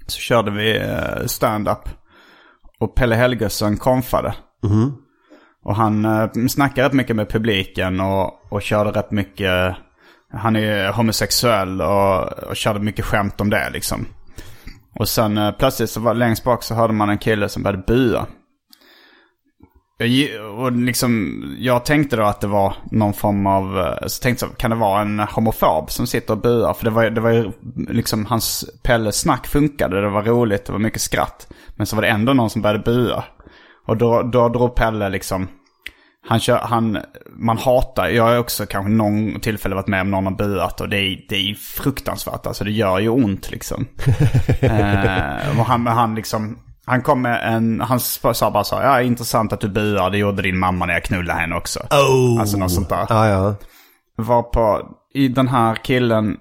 Så 0.06 0.18
körde 0.18 0.50
vi 0.50 0.76
eh, 0.78 1.26
stand-up. 1.26 1.88
Och 2.80 2.94
Pelle 2.94 3.14
Helgesson 3.14 3.76
konfade. 3.76 4.34
Och 5.64 5.76
han 5.76 6.04
eh, 6.04 6.28
snackade 6.48 6.88
rätt 6.88 6.94
mycket 6.94 7.16
med 7.16 7.28
publiken 7.28 8.00
och, 8.00 8.52
och 8.52 8.62
körde 8.62 8.90
rätt 8.90 9.10
mycket... 9.10 9.76
Han 10.32 10.56
är 10.56 10.92
homosexuell 10.92 11.80
och, 11.80 12.32
och 12.32 12.56
körde 12.56 12.80
mycket 12.80 13.04
skämt 13.04 13.40
om 13.40 13.50
det 13.50 13.70
liksom. 13.70 14.06
Och 14.98 15.08
sen 15.08 15.38
eh, 15.38 15.52
plötsligt 15.52 15.90
så 15.90 16.00
var 16.00 16.14
längst 16.14 16.44
bak 16.44 16.62
så 16.62 16.74
hörde 16.74 16.92
man 16.92 17.10
en 17.10 17.18
kille 17.18 17.48
som 17.48 17.62
började 17.62 17.82
bua. 17.86 18.26
Jag 19.98 20.44
Och 20.58 20.72
liksom, 20.72 21.42
jag 21.58 21.84
tänkte 21.84 22.16
då 22.16 22.22
att 22.22 22.40
det 22.40 22.46
var 22.46 22.74
någon 22.90 23.12
form 23.12 23.46
av, 23.46 23.78
eh, 23.78 24.06
så 24.06 24.22
tänkte 24.22 24.46
jag, 24.46 24.56
kan 24.56 24.70
det 24.70 24.76
vara 24.76 25.00
en 25.00 25.18
homofob 25.18 25.90
som 25.90 26.06
sitter 26.06 26.34
och 26.34 26.40
buar? 26.40 26.74
För 26.74 26.84
det 26.84 26.90
var, 26.90 27.10
det 27.10 27.20
var 27.20 27.30
ju 27.30 27.52
liksom, 27.88 28.26
hans 28.26 28.64
Pelles 28.82 29.16
snack 29.16 29.46
funkade, 29.46 30.00
det 30.00 30.08
var 30.08 30.22
roligt, 30.22 30.66
det 30.66 30.72
var 30.72 30.78
mycket 30.78 31.00
skratt. 31.00 31.48
Men 31.76 31.86
så 31.86 31.96
var 31.96 32.02
det 32.02 32.08
ändå 32.08 32.32
någon 32.32 32.50
som 32.50 32.62
började 32.62 32.82
bua. 32.84 33.24
Och 33.86 33.96
då, 33.96 34.22
då 34.22 34.48
drog 34.48 34.74
Pelle 34.74 35.08
liksom, 35.08 35.48
han 36.26 36.40
kör, 36.40 36.58
han, 36.58 36.98
man 37.30 37.58
hatar, 37.58 38.08
jag 38.08 38.24
har 38.24 38.38
också 38.38 38.66
kanske 38.66 38.90
någon 38.90 39.40
tillfälle 39.40 39.74
varit 39.74 39.86
med 39.86 40.00
om 40.00 40.10
någon 40.10 40.26
har 40.26 40.32
buat 40.32 40.80
och 40.80 40.88
det 40.88 40.96
är, 40.96 41.26
det 41.28 41.36
är 41.36 41.54
fruktansvärt, 41.54 42.46
alltså 42.46 42.64
det 42.64 42.70
gör 42.70 42.98
ju 42.98 43.08
ont 43.08 43.50
liksom. 43.50 43.86
eh, 44.60 45.60
och 45.60 45.66
han, 45.66 45.86
han 45.86 46.14
liksom, 46.14 46.58
han 46.86 47.02
kom 47.02 47.22
med 47.22 47.54
en, 47.54 47.80
han 47.80 48.00
sa 48.00 48.50
bara 48.50 48.64
så 48.64 48.74
ja 48.74 49.02
intressant 49.02 49.52
att 49.52 49.60
du 49.60 49.68
buar, 49.68 50.10
det 50.10 50.18
gjorde 50.18 50.42
din 50.42 50.58
mamma 50.58 50.86
när 50.86 50.94
jag 50.94 51.04
knullade 51.04 51.40
henne 51.40 51.56
också. 51.56 51.80
Oh. 51.90 52.40
Alltså 52.40 52.56
något 52.56 52.72
sånt 52.72 52.88
där. 52.88 53.06
ja, 53.08 53.28
ja. 53.28 53.54
Var 54.16 54.42
på, 54.42 54.88
i 55.14 55.28
den 55.28 55.48
här 55.48 55.74
killen 55.74 56.36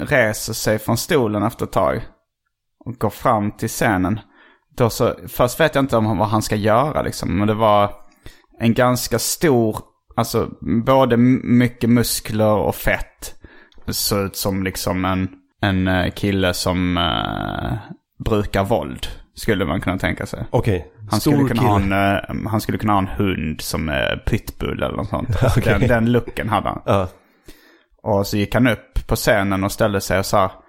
reser 0.00 0.52
sig 0.52 0.78
från 0.78 0.96
stolen 0.96 1.42
efter 1.42 1.64
ett 1.64 1.72
tag. 1.72 2.02
Och 2.84 2.94
går 2.94 3.10
fram 3.10 3.52
till 3.52 3.68
scenen. 3.68 4.20
Då 4.76 4.90
så, 4.90 5.14
först 5.28 5.60
vet 5.60 5.74
jag 5.74 5.82
inte 5.82 5.96
om 5.96 6.18
vad 6.18 6.28
han 6.28 6.42
ska 6.42 6.56
göra 6.56 7.02
liksom. 7.02 7.38
Men 7.38 7.48
det 7.48 7.54
var 7.54 8.03
en 8.60 8.74
ganska 8.74 9.18
stor, 9.18 9.78
alltså 10.16 10.50
både 10.84 11.16
mycket 11.16 11.90
muskler 11.90 12.56
och 12.56 12.74
fett. 12.74 13.34
Såg 13.88 14.24
ut 14.24 14.36
som 14.36 14.62
liksom 14.62 15.04
en, 15.04 15.28
en 15.60 15.88
eh, 15.88 16.10
kille 16.10 16.54
som 16.54 16.98
eh, 16.98 17.74
brukar 18.24 18.64
våld. 18.64 19.06
Skulle 19.36 19.64
man 19.64 19.80
kunna 19.80 19.98
tänka 19.98 20.26
sig. 20.26 20.44
Okej. 20.50 20.86
Han 21.10 21.20
Stor 21.20 21.32
skulle, 21.32 21.48
kunna 21.48 21.62
ha 21.62 21.78
kille. 21.78 21.96
en, 21.96 22.44
eh, 22.44 22.50
han 22.50 22.60
skulle 22.60 22.78
kunna 22.78 22.92
ha 22.92 22.98
en 22.98 23.08
hund 23.08 23.60
som 23.60 23.88
är 23.88 24.16
pitbull 24.26 24.82
eller 24.82 24.96
något 24.96 25.08
sånt. 25.08 25.28
Okej. 25.56 25.62
den, 25.78 25.88
den 25.88 26.12
looken 26.12 26.48
hade 26.48 26.68
han. 26.68 26.82
Ja. 26.86 27.08
Och 28.02 28.26
så 28.26 28.36
gick 28.36 28.54
han 28.54 28.66
upp 28.66 29.06
på 29.06 29.16
scenen 29.16 29.64
och 29.64 29.72
ställde 29.72 30.00
sig 30.00 30.18
och 30.18 30.26
sa 30.26 30.63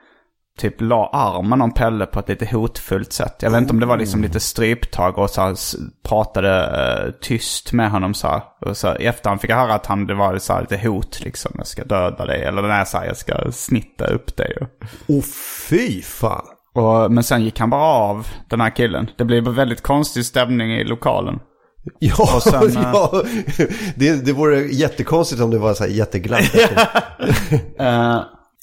Typ 0.59 0.81
la 0.81 1.09
armen 1.13 1.61
om 1.61 1.71
Pelle 1.73 2.05
på 2.05 2.19
ett 2.19 2.29
lite 2.29 2.45
hotfullt 2.55 3.13
sätt. 3.13 3.35
Jag 3.41 3.51
vet 3.51 3.61
inte 3.61 3.73
om 3.73 3.79
det 3.79 3.85
var 3.85 3.97
liksom 3.97 4.21
lite 4.21 4.39
stryptag 4.39 5.17
och 5.17 5.29
så 5.29 5.41
här, 5.41 5.51
s- 5.51 5.75
pratade 6.07 6.63
eh, 7.05 7.11
tyst 7.21 7.73
med 7.73 7.91
honom 7.91 8.13
så 8.13 8.27
här. 8.27 8.41
Och 8.65 8.77
så 8.77 8.95
i 8.95 9.05
efterhand 9.05 9.41
fick 9.41 9.49
jag 9.49 9.57
höra 9.57 9.73
att 9.73 9.85
han, 9.85 10.07
det 10.07 10.13
var 10.13 10.37
så 10.37 10.53
här 10.53 10.61
lite 10.61 10.87
hot 10.87 11.19
liksom. 11.23 11.51
Jag 11.57 11.67
ska 11.67 11.83
döda 11.83 12.25
dig. 12.25 12.43
Eller 12.43 12.61
nej, 12.61 12.85
så 12.85 12.97
här, 12.97 13.05
jag 13.05 13.17
ska 13.17 13.51
snitta 13.51 14.07
upp 14.07 14.37
dig. 14.37 14.57
Och, 14.61 14.67
Oh, 15.15 15.23
fy 15.69 16.01
fan. 16.01 16.45
och, 16.75 17.11
men 17.11 17.23
sen 17.23 17.43
gick 17.43 17.59
han 17.59 17.69
bara 17.69 17.81
av, 17.81 18.27
den 18.49 18.61
här 18.61 18.69
killen. 18.75 19.09
Det 19.17 19.25
blev 19.25 19.43
väldigt 19.47 19.81
konstig 19.83 20.25
stämning 20.25 20.71
i 20.73 20.83
lokalen. 20.83 21.39
Ja, 21.99 22.39
sen, 22.43 22.63
eh, 22.77 22.83
ja. 22.93 23.23
Det, 23.95 24.25
det 24.25 24.33
vore 24.33 24.59
jättekonstigt 24.61 25.41
om 25.41 25.51
det 25.51 25.57
var 25.57 25.73
så 25.73 25.83
här 25.83 25.91
jätteglatt. 25.91 26.55
Eh, 27.79 28.19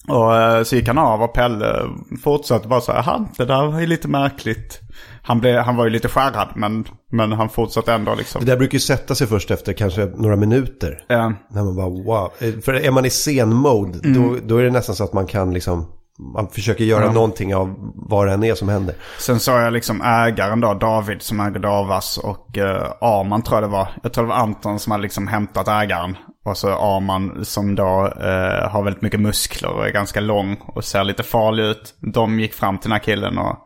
och 0.09 0.37
eh, 0.37 0.63
så 0.63 0.77
gick 0.77 0.89
han 0.89 0.99
av 0.99 1.23
och 1.23 1.35
Pelle 1.35 1.81
fortsatte 2.25 2.69
bara 2.69 2.81
så 2.81 2.93
här, 2.93 3.03
"Jaha, 3.07 3.25
det 3.39 3.45
där 3.45 3.81
är 3.81 3.87
lite 3.87 4.09
märkligt. 4.09 4.81
Han, 5.23 5.41
blev, 5.41 5.59
han 5.61 5.77
var 5.77 5.85
ju 5.85 5.91
lite 5.91 6.09
skärrad 6.09 6.49
men, 6.55 6.85
men 7.11 7.33
han 7.33 7.49
fortsatte 7.49 7.93
ändå 7.93 8.15
liksom. 8.15 8.45
Det 8.45 8.51
där 8.51 8.57
brukar 8.59 8.73
ju 8.75 8.81
sätta 8.81 9.15
sig 9.15 9.27
först 9.27 9.51
efter 9.51 9.73
kanske 9.73 10.05
några 10.17 10.37
minuter. 10.37 11.05
Eh, 11.09 11.31
När 11.51 11.63
man 11.65 11.77
bara 11.77 11.89
wow. 11.89 12.33
Eh, 12.39 12.53
För 12.65 12.75
är 12.75 12.91
man 12.91 13.05
i 13.05 13.11
scen-mode, 13.11 13.99
då, 14.15 14.37
då 14.45 14.57
är 14.57 14.63
det 14.65 14.71
nästan 14.71 14.95
så 14.95 15.05
att 15.05 15.13
man 15.13 15.27
kan 15.27 15.55
liksom, 15.55 15.89
man 16.35 16.49
försöker 16.49 16.85
göra 16.85 17.13
någonting 17.13 17.55
av 17.55 17.75
vad 17.95 18.27
det 18.27 18.33
än 18.33 18.45
är 18.45 18.55
som 18.55 18.69
händer. 18.69 18.95
sen 19.19 19.41
såg 19.41 19.55
jag 19.61 19.73
liksom 19.73 20.03
ägaren 20.03 20.61
då, 20.61 20.75
David 20.75 21.23
som 21.23 21.41
äger 21.41 21.59
Davas 21.61 22.19
och 22.19 22.49
uh, 22.59 22.65
Arman 23.01 23.43
tror 23.43 23.61
jag 23.61 23.71
det 23.71 23.73
var. 23.73 23.89
Jag 24.03 24.13
tror 24.13 24.25
det 24.25 24.29
var 24.29 24.37
Anton 24.37 24.79
som 24.79 24.91
hade 24.93 25.03
liksom 25.03 25.27
hämtat 25.29 25.69
ägaren. 25.69 26.17
Och 26.45 26.57
så 26.57 26.69
Arman 26.69 27.45
som 27.45 27.75
då 27.75 28.13
eh, 28.21 28.71
har 28.71 28.83
väldigt 28.83 29.03
mycket 29.03 29.21
muskler 29.21 29.71
och 29.71 29.87
är 29.87 29.93
ganska 29.93 30.21
lång 30.21 30.57
och 30.67 30.85
ser 30.85 31.05
lite 31.05 31.23
farlig 31.23 31.65
ut. 31.65 31.95
De 32.01 32.41
gick 32.41 32.55
fram 32.55 32.79
till 32.79 32.91
den 32.91 32.93
här 32.93 33.05
killen 33.05 33.39
och, 33.39 33.59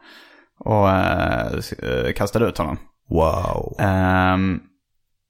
och 0.58 0.90
eh, 0.90 1.46
eh, 1.82 2.12
kastade 2.12 2.46
ut 2.46 2.58
honom. 2.58 2.78
Wow. 3.10 3.76
Ehm, 3.78 4.60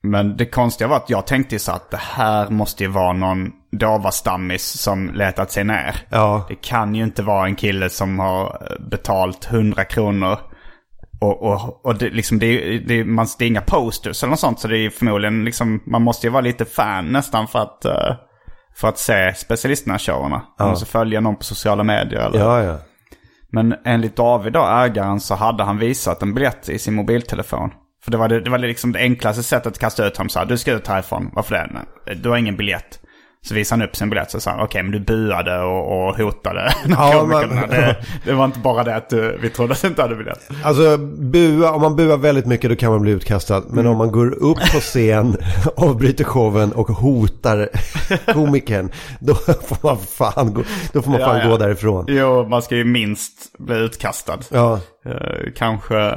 men 0.02 0.37
det 0.37 0.46
konstiga 0.46 0.88
var 0.88 0.96
att 0.96 1.11
jag 1.11 1.26
tänkte 1.26 1.59
så 1.59 1.72
att 1.72 1.90
det 1.90 2.00
här 2.00 2.50
måste 2.50 2.85
ju 2.85 2.90
vara 2.90 3.12
någon 3.12 3.52
Dava-stammis 3.72 4.78
som 4.78 5.14
letat 5.14 5.50
sig 5.52 5.64
ner. 5.64 5.96
Ja. 6.09 6.46
Det 6.48 6.54
kan 6.54 6.94
ju 6.94 7.04
inte 7.04 7.22
vara 7.22 7.46
en 7.46 7.56
kille 7.56 7.90
som 7.90 8.18
har 8.18 8.44
eh, 8.44 8.87
betalt 8.87 9.48
100 9.50 9.85
kronor. 9.85 10.38
Och, 11.20 11.42
och, 11.42 11.87
och 11.87 11.98
det, 11.98 12.11
liksom, 12.11 12.38
det, 12.38 12.79
det, 12.79 13.05
man, 13.05 13.26
det 13.38 13.44
är 13.44 13.48
inga 13.48 13.61
posters 13.61 14.22
eller 14.22 14.31
något 14.31 14.40
sånt. 14.40 14.61
Så 14.61 14.68
det 14.68 14.79
är 14.79 14.90
förmodligen 14.90 15.44
liksom, 15.44 15.83
man 15.87 16.02
måste 16.02 16.26
ju 16.26 16.31
vara 16.31 16.40
lite 16.40 16.64
fan 16.64 17.07
nästan 17.07 17.48
för 17.48 17.59
att, 17.59 17.85
eh, 17.85 18.14
för 18.76 18.88
att 18.88 18.98
se 18.98 19.33
specialisterna-showerna. 19.37 20.42
Man 20.59 20.68
måste 20.68 20.87
följa 20.87 21.20
någon 21.20 21.37
på 21.37 21.44
sociala 21.44 21.83
medier 21.83 22.20
eller 22.20 22.38
Ja, 22.38 22.62
ja. 22.62 22.79
men 23.52 23.74
enligt 23.85 24.16
David 24.16 24.52
då, 24.52 24.66
ägaren, 24.66 25.20
så 25.20 25.35
hade 25.35 25.64
han 25.64 25.79
visat 25.79 26.22
en 26.22 26.35
biljett 26.35 26.68
i 26.68 26.79
sin 26.79 26.94
mobiltelefon. 26.94 27.70
För 28.05 28.11
det 28.11 28.16
var, 28.18 28.29
det, 28.29 28.40
det 28.40 28.50
var 28.50 28.59
liksom 28.59 28.92
det 28.92 28.98
enklaste 28.98 29.42
sättet 29.42 29.66
att 29.66 29.79
kasta 29.79 30.07
ut 30.07 30.16
honom. 30.16 30.29
Så 30.29 30.38
här, 30.38 30.46
du 30.46 30.59
ska 30.59 30.72
ut 30.72 30.87
härifrån. 30.87 31.31
Varför 31.33 31.55
det? 31.55 31.70
Nej, 31.72 32.16
Du 32.16 32.29
har 32.29 32.37
ingen 32.37 32.57
biljett. 32.57 33.00
Så 33.48 33.54
visade 33.54 33.80
han 33.82 33.88
upp 33.88 33.96
sin 33.96 34.11
biljett 34.11 34.30
så 34.30 34.40
sa 34.40 34.62
okej 34.62 34.82
men 34.82 34.92
du 34.92 35.00
buade 35.00 35.59
och, 35.62 36.09
och 36.09 36.16
hotade 36.16 36.74
Ja, 36.88 37.24
man- 37.30 37.48
det, 37.70 37.96
det 38.24 38.32
var 38.32 38.44
inte 38.44 38.59
bara 38.59 38.85
det 38.85 38.96
att 38.96 39.11
du, 39.11 39.38
vi 39.42 39.50
trodde 39.50 39.72
att 39.72 39.82
du 39.82 39.88
inte 39.88 40.02
hade 40.02 40.14
biljett. 40.16 40.48
Alltså 40.64 40.96
bua, 41.18 41.70
om 41.72 41.80
man 41.80 41.96
buar 41.96 42.16
väldigt 42.16 42.46
mycket 42.46 42.70
då 42.70 42.76
kan 42.76 42.90
man 42.90 43.00
bli 43.02 43.12
utkastad. 43.12 43.62
Men 43.68 43.78
Mm. 43.78 43.92
om 43.92 43.98
man 43.98 44.12
går 44.12 44.35
upp 44.35 44.59
på 44.59 44.80
scen, 44.80 45.37
avbryter 45.76 46.24
showen 46.24 46.72
och 46.72 46.88
hotar 46.88 47.68
komikern. 48.32 48.90
Då 49.20 49.35
får 49.35 49.78
man 49.88 49.98
fan 49.98 50.54
gå, 50.54 50.62
då 50.92 51.02
får 51.02 51.11
man 51.11 51.20
Ja, 51.20 51.26
fan 51.26 51.38
ja. 51.40 51.48
gå 51.48 51.56
därifrån. 51.56 52.04
Jo, 52.09 52.48
man 52.48 52.62
ska 52.62 52.76
ju 52.76 52.85
minst 52.85 53.59
bli 53.59 53.76
utkastad. 53.76 54.38
Ja, 54.50 54.80
Eh, 55.06 55.52
kanske 55.56 56.14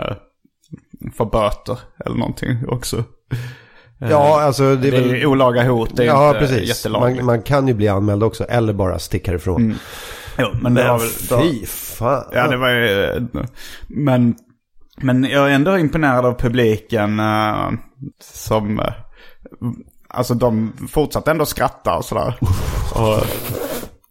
få 1.17 1.25
böter 1.25 1.79
eller 2.05 2.15
någonting 2.17 2.57
också. 2.67 3.03
Ja 3.99 4.41
alltså 4.41 4.75
det 4.75 4.87
är 4.87 4.91
Det 4.91 4.97
är 4.97 5.01
väl... 5.13 5.25
olaga 5.25 5.63
hot, 5.69 5.89
det 5.93 6.03
är 6.03 6.07
Ja, 6.07 6.27
inte 6.27 6.39
precis. 6.39 6.69
jättelagligt. 6.69 7.17
Man, 7.17 7.25
man 7.25 7.41
kan 7.41 7.67
ju 7.67 7.73
bli 7.73 7.87
anmäld 7.87 8.23
också, 8.23 8.43
eller 8.43 8.73
bara 8.73 8.99
sticka 8.99 9.33
ifrån. 9.33 9.75
Jo, 10.37 10.47
men 10.61 10.73
det 10.73 10.87
var 10.87 10.99
väl... 10.99 11.09
då- 11.29 11.41
fy 11.41 11.65
fan. 11.65 12.23
Ja, 12.33 12.47
det 12.47 12.57
var 12.57 12.69
ju... 12.69 13.03
eh, 13.03 13.21
Men, 13.87 14.35
men 14.97 15.23
jag 15.23 15.49
är 15.51 15.55
ändå 15.55 15.77
imponerad 15.77 16.25
av 16.25 16.33
publiken 16.39 17.19
eh, 17.19 17.69
som... 18.23 18.79
eh, 18.79 18.85
alltså 20.09 20.33
de 20.33 20.73
fortsatte 20.91 21.31
ändå 21.31 21.45
skratta 21.45 21.95
och 21.97 22.05
sådär. 22.05 22.37
Och, 22.95 23.23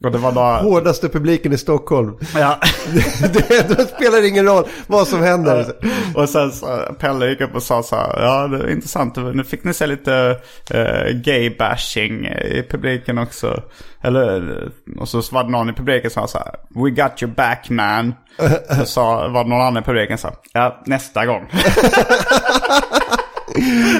och 0.04 0.10
det 0.10 0.18
var 0.18 0.32
bara... 0.32 0.58
Hårdaste 0.58 1.08
publiken 1.08 1.52
i 1.52 1.58
Stockholm. 1.58 2.16
Ja. 2.34 2.58
det, 3.32 3.68
det 3.68 3.86
spelar 3.86 4.28
ingen 4.28 4.46
roll 4.46 4.64
vad 4.86 5.08
som 5.08 5.22
händer. 5.22 5.66
Och 6.14 6.28
sen 6.28 6.52
så 6.52 6.66
Pelle 6.98 7.28
gick 7.28 7.40
upp 7.40 7.54
och 7.54 7.62
sa 7.62 7.82
så 7.82 7.96
här, 7.96 8.20
ja 8.22 8.48
det 8.48 8.56
är 8.56 8.70
intressant, 8.70 9.16
nu 9.16 9.44
fick 9.44 9.64
ni 9.64 9.74
se 9.74 9.86
lite 9.86 10.40
uh, 10.74 11.20
gay-bashing 11.24 12.26
i 12.28 12.66
publiken 12.70 13.18
också. 13.18 13.62
Eller, 14.02 14.58
och 15.00 15.08
så 15.08 15.22
var 15.32 15.44
det 15.44 15.50
någon 15.50 15.70
i 15.70 15.72
publiken 15.72 16.10
som 16.10 16.28
sa 16.28 16.28
så 16.28 16.38
här, 16.38 16.84
we 16.84 16.90
got 16.90 17.22
your 17.22 17.34
back 17.34 17.70
man. 17.70 18.14
Så 18.78 18.86
sa, 18.86 19.28
var 19.28 19.44
det 19.44 19.50
någon 19.50 19.60
annan 19.60 19.82
i 19.82 19.86
publiken 19.86 20.18
som 20.18 20.30
sa, 20.30 20.36
ja 20.52 20.82
nästa 20.86 21.26
gång. 21.26 21.50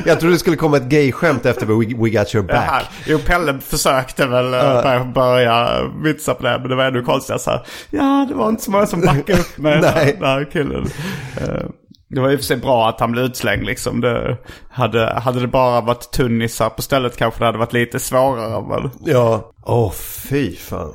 Jag 0.07 0.21
trodde 0.21 0.35
det 0.35 0.38
skulle 0.38 0.57
komma 0.57 0.77
ett 0.77 0.88
gay-skämt 0.88 1.47
efter 1.47 1.66
We, 1.66 1.75
we 1.75 2.11
got 2.11 2.35
your 2.35 2.47
back. 2.47 2.85
Jo, 3.07 3.18
Pelle 3.18 3.59
försökte 3.59 4.27
väl 4.27 4.47
uh. 4.47 4.61
börja, 4.61 5.05
börja 5.05 5.81
vitsa 6.05 6.35
på 6.35 6.42
det, 6.42 6.59
men 6.59 6.68
det 6.68 6.77
var 6.77 6.85
ändå 6.85 7.03
konstigt. 7.03 7.40
Så 7.40 7.51
här, 7.51 7.66
ja, 7.90 8.27
det 8.29 8.35
var 8.35 8.49
inte 8.49 8.62
så 8.62 8.71
många 8.71 8.87
som 8.87 9.01
backade 9.01 9.40
upp 9.40 9.59
med 9.59 9.81
Nej. 9.94 10.16
den 10.21 10.29
här 10.29 10.49
killen. 10.53 10.87
Eh, 11.40 11.66
det 12.11 12.21
var 12.21 12.31
i 12.31 12.35
och 12.35 12.38
för 12.38 12.44
sig 12.44 12.57
bra 12.57 12.88
att 12.88 13.01
han 13.01 13.12
blev 13.12 13.25
utslängd 13.25 13.66
liksom. 13.66 14.01
Det, 14.01 14.37
hade, 14.71 15.14
hade 15.14 15.40
det 15.40 15.47
bara 15.47 15.81
varit 15.81 16.11
tunnisar 16.11 16.71
på 16.71 16.83
stället 16.83 17.16
kanske 17.16 17.40
det 17.40 17.47
hade 17.47 17.59
varit 17.59 17.73
lite 17.73 18.01
svårare. 18.01 18.64
Men... 18.68 18.90
Ja. 19.05 19.53
Åh, 19.66 19.92
fy 19.92 20.57
fan. 20.57 20.94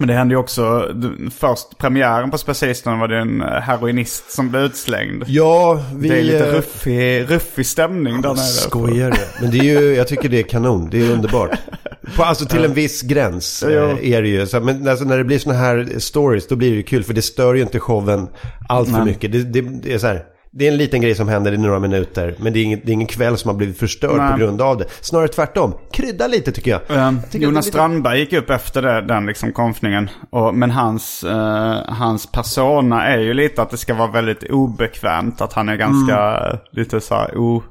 Men 0.00 0.08
det 0.08 0.14
hände 0.14 0.34
ju 0.34 0.38
också, 0.38 0.94
först 1.38 1.78
premiären 1.78 2.30
på 2.30 2.38
Specialisterna 2.38 2.96
var 2.96 3.08
det 3.08 3.18
en 3.18 3.42
eh, 3.42 3.48
heroinist 3.48 4.30
som 4.30 4.50
blev 4.50 4.62
utslängd. 4.62 5.24
Ja, 5.26 5.84
vi... 5.96 6.08
det 6.08 6.18
är 6.18 6.22
lite 6.22 6.46
eh, 6.46 6.52
ruffig, 6.52 7.30
ruffig 7.30 7.66
stämning 7.66 8.20
där 8.22 8.28
nere. 8.28 8.36
Skojar 8.36 9.10
du? 9.10 9.18
Men 9.40 9.50
det 9.50 9.58
är 9.58 9.80
ju, 9.80 9.94
jag 9.94 10.08
tycker 10.08 10.28
det 10.28 10.38
är 10.38 10.42
kanon. 10.42 10.90
Det 10.90 11.02
är 11.02 11.10
underbart. 11.12 11.50
På, 12.16 12.22
alltså 12.24 12.46
till 12.46 12.64
en 12.64 12.74
viss 12.74 13.02
gräns 13.02 13.64
Jo. 13.66 13.72
eh, 13.72 14.10
är 14.12 14.22
det 14.22 14.28
ju. 14.28 14.46
Så, 14.46 14.60
men 14.60 14.88
alltså, 14.88 15.04
när 15.04 15.18
det 15.18 15.24
blir 15.24 15.38
såna 15.38 15.56
här 15.56 15.88
stories 15.98 16.48
då 16.48 16.56
blir 16.56 16.70
det 16.70 16.76
ju 16.76 16.82
kul. 16.82 17.04
För 17.04 17.14
det 17.14 17.22
stör 17.22 17.54
ju 17.54 17.62
inte 17.62 17.80
showen 17.80 18.28
allt 18.68 18.90
för 18.90 19.04
mycket. 19.04 19.32
Det, 19.32 19.42
det, 19.42 19.60
det 19.60 19.94
är 19.94 19.98
så 19.98 20.06
här. 20.06 20.24
Det 20.52 20.64
är 20.68 20.72
en 20.72 20.76
liten 20.76 21.00
grej 21.00 21.14
som 21.14 21.28
händer 21.28 21.52
i 21.52 21.58
några 21.58 21.78
minuter. 21.78 22.34
Men 22.38 22.52
det 22.52 22.58
är 22.58 22.64
ingen, 22.64 22.80
det 22.84 22.90
är 22.90 22.92
ingen 22.92 23.06
kväll 23.06 23.36
som 23.38 23.48
har 23.48 23.56
blivit 23.56 23.78
förstörd 23.78 24.16
Nej. 24.16 24.32
på 24.32 24.38
grund 24.38 24.62
av 24.62 24.76
det. 24.78 24.84
Snarare 25.00 25.28
tvärtom. 25.28 25.74
Krydda 25.92 26.26
lite 26.26 26.52
tycker 26.52 26.70
jag. 26.70 26.96
Eh, 26.98 27.12
Tycker 27.30 27.44
Jonas 27.46 27.66
lite- 27.66 27.76
Strandberg 27.78 28.18
gick 28.20 28.32
upp 28.32 28.50
efter 28.50 28.82
det, 28.82 29.00
den 29.00 29.26
liksom 29.26 29.52
konfningen. 29.52 30.10
Och, 30.30 30.54
men 30.54 30.70
hans, 30.70 31.24
eh, 31.24 31.82
hans 31.88 32.32
persona 32.32 33.06
är 33.06 33.18
ju 33.18 33.34
lite 33.34 33.62
att 33.62 33.70
det 33.70 33.76
ska 33.76 33.94
vara 33.94 34.10
väldigt 34.10 34.50
obekvämt. 34.50 35.40
Att 35.40 35.52
han 35.52 35.68
är 35.68 35.76
ganska 35.76 36.18
Mm. 36.36 36.58
lite 36.72 37.00
så 37.00 37.14
här 37.14 37.36
o... 37.38 37.62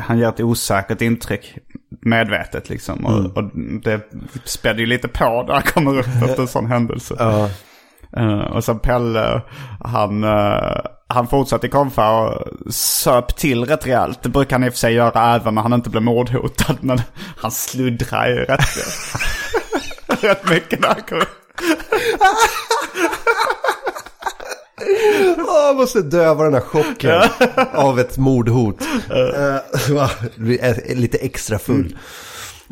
Han 0.00 0.18
ger 0.18 0.28
ett 0.28 0.40
osäkert 0.40 1.00
intryck 1.02 1.58
medvetet 2.04 2.68
liksom. 2.70 3.06
Och, 3.06 3.18
Mm. 3.18 3.32
och 3.32 3.50
det 3.84 4.00
spädde 4.44 4.80
ju 4.80 4.86
lite 4.86 5.08
på 5.08 5.44
där 5.46 5.52
han 5.54 5.62
kommer 5.62 5.98
upp 5.98 6.06
efter 6.24 6.40
en 6.42 6.48
sån 6.48 6.66
händelse. 6.66 7.14
Eh, 8.16 8.38
och 8.40 8.64
sen 8.64 8.78
Pelle, 8.78 9.42
han, 9.80 10.24
eh, 10.24 10.80
han 11.12 11.28
fortsatte 11.28 11.68
konfa 11.68 12.10
och 12.10 12.74
söp 12.74 13.36
till 13.36 13.64
rätt 13.64 13.86
rejält. 13.86 14.22
Det 14.22 14.28
brukar 14.28 14.56
han 14.56 14.64
i 14.64 14.68
och 14.68 14.72
för 14.72 14.78
sig 14.78 14.94
göra 14.94 15.34
även 15.34 15.54
när 15.54 15.62
han 15.62 15.72
inte 15.72 15.90
blev 15.90 16.02
mordhotad. 16.02 16.76
Men 16.80 17.00
han 17.36 17.50
sluddrar 17.50 18.28
ju 18.28 18.44
rätt, 18.44 18.60
rätt 20.22 20.50
mycket 20.50 20.80
när 20.80 20.88
han 20.88 21.02
kom. 21.08 21.22
Åh, 25.38 25.66
jag 25.66 25.76
måste 25.76 26.02
döva 26.02 26.44
den 26.44 26.54
här 26.54 26.60
chocken 26.60 27.22
av 27.72 28.00
ett 28.00 28.18
mordhot. 28.18 28.80
Uh, 29.90 30.10
bli, 30.36 30.58
eh, 30.62 30.96
lite 30.96 31.18
extra 31.18 31.58
full. 31.58 31.96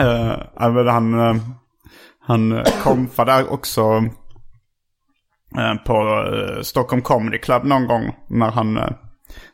Uh, 0.03 0.35
ja, 0.57 0.69
men 0.69 0.89
han, 0.89 1.21
eh, 1.21 1.37
han 2.27 2.65
konfade 2.83 3.45
också 3.45 3.81
eh, 3.81 4.03
Eh, 5.59 5.75
på 5.75 6.25
eh, 6.35 6.63
Stockholm 6.63 7.03
Comedy 7.03 7.39
Club 7.39 7.65
någon 7.65 7.87
gång. 7.87 8.17
När 8.29 8.51
han, 8.51 8.77
eh, 8.77 8.91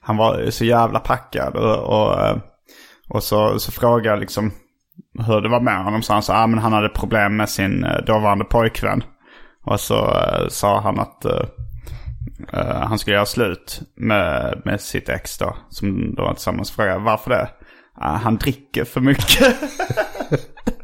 han 0.01 0.17
var 0.17 0.51
så 0.51 0.65
jävla 0.65 0.99
packad. 0.99 1.57
Och, 1.57 2.39
och, 3.09 3.23
så, 3.23 3.59
så 3.59 3.73
frågade 3.73 4.09
jag 4.09 4.19
liksom 4.19 4.53
hur 5.27 5.41
det 5.41 5.49
var 5.49 5.61
med 5.61 5.85
honom. 5.85 6.03
Så 6.03 6.13
han 6.13 6.23
sa 6.23 6.35
att 6.35 6.39
ah, 6.39 6.61
han 6.61 6.73
hade 6.73 6.89
problem 6.89 7.37
med 7.37 7.49
sin 7.49 7.87
dåvarande 8.07 8.45
pojkvän. 8.45 9.05
Och 9.65 9.81
så 9.81 10.17
sa 10.49 10.81
han 10.81 11.01
att 11.01 11.27
uh, 11.27 12.83
han 12.83 12.99
skulle 12.99 13.17
göra 13.17 13.27
slut 13.27 13.81
med, 13.97 14.63
med 14.65 14.81
sitt 14.81 15.09
ex 15.09 15.39
då. 15.39 15.57
Som 15.69 16.15
då 16.15 16.23
var 16.23 16.35
tillsammans. 16.35 16.71
Frågade 16.71 16.99
varför 16.99 17.31
det? 17.31 17.49
Ah, 17.95 18.17
han 18.17 18.37
dricker 18.37 18.85
för 18.85 19.01
mycket. 19.01 19.57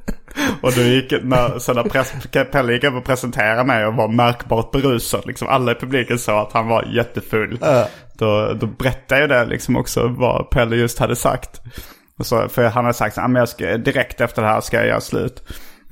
Och 0.61 0.73
då 0.73 0.81
gick, 0.81 1.13
när, 1.23 1.59
sen 1.59 1.77
när 1.77 1.83
press, 1.83 2.13
Pelle 2.53 2.73
gick 2.73 2.85
över 2.85 2.99
och 2.99 3.05
presenterade 3.05 3.65
mig 3.65 3.87
och 3.87 3.95
var 3.95 4.09
märkbart 4.09 4.71
berusad. 4.71 5.27
Liksom 5.27 5.49
alla 5.49 5.73
i 5.73 5.75
publiken 5.75 6.19
sa 6.19 6.43
att 6.43 6.53
han 6.53 6.69
var 6.69 6.83
jättefull. 6.83 7.59
Då, 8.19 8.53
då 8.53 8.67
berättade 8.67 9.21
jag 9.21 9.31
det 9.31 9.45
liksom 9.45 9.77
också 9.77 10.09
vad 10.09 10.51
Pelle 10.51 10.77
just 10.77 10.99
hade 10.99 11.17
sagt. 11.17 11.61
Och 12.19 12.27
så, 12.27 12.49
för 12.49 12.65
han 12.65 12.85
hade 12.85 12.95
sagt 12.95 13.19
att 13.19 13.49
ska, 13.49 13.77
direkt 13.77 14.21
efter 14.21 14.43
det 14.43 14.49
här 14.49 14.61
ska 14.61 14.77
jag 14.77 14.87
göra 14.87 15.01
slut. 15.01 15.43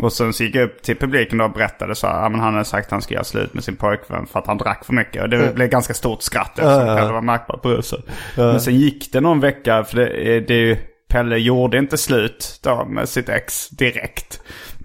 Och 0.02 0.12
sen 0.12 0.32
så 0.32 0.44
gick 0.44 0.54
jag 0.54 0.64
upp 0.64 0.82
till 0.82 0.96
publiken 0.96 1.38
då 1.38 1.44
och 1.44 1.52
berättade 1.52 1.94
så 1.94 2.06
här, 2.06 2.22
ja, 2.22 2.28
men 2.28 2.40
han 2.40 2.52
hade 2.52 2.64
sagt 2.64 2.86
att 2.86 2.90
han 2.90 3.02
skulle 3.02 3.16
göra 3.16 3.24
slut 3.24 3.54
med 3.54 3.64
sin 3.64 3.76
pojkvän 3.76 4.26
för 4.26 4.38
att 4.38 4.46
han 4.46 4.58
drack 4.58 4.84
för 4.84 4.92
mycket. 4.92 5.22
Och 5.22 5.28
det 5.28 5.54
blev 5.54 5.68
ganska 5.68 5.94
stort 5.94 6.22
skratt 6.22 6.58
eftersom 6.58 6.86
ja. 6.86 6.96
Pelle 6.96 7.12
var 7.12 7.20
märkbart 7.20 7.62
berusad. 7.62 8.02
Men 8.36 8.60
sen 8.60 8.74
gick 8.74 9.12
det 9.12 9.20
någon 9.20 9.40
vecka, 9.40 9.84
för 9.84 9.96
det, 9.96 10.40
det 10.40 10.54
är 10.54 10.58
ju, 10.58 10.76
Pelle 11.10 11.38
gjorde 11.38 11.78
inte 11.78 11.98
slut 11.98 12.60
då 12.62 12.84
med 12.84 13.08
sitt 13.08 13.28
ex 13.28 13.68
direkt. 13.68 14.40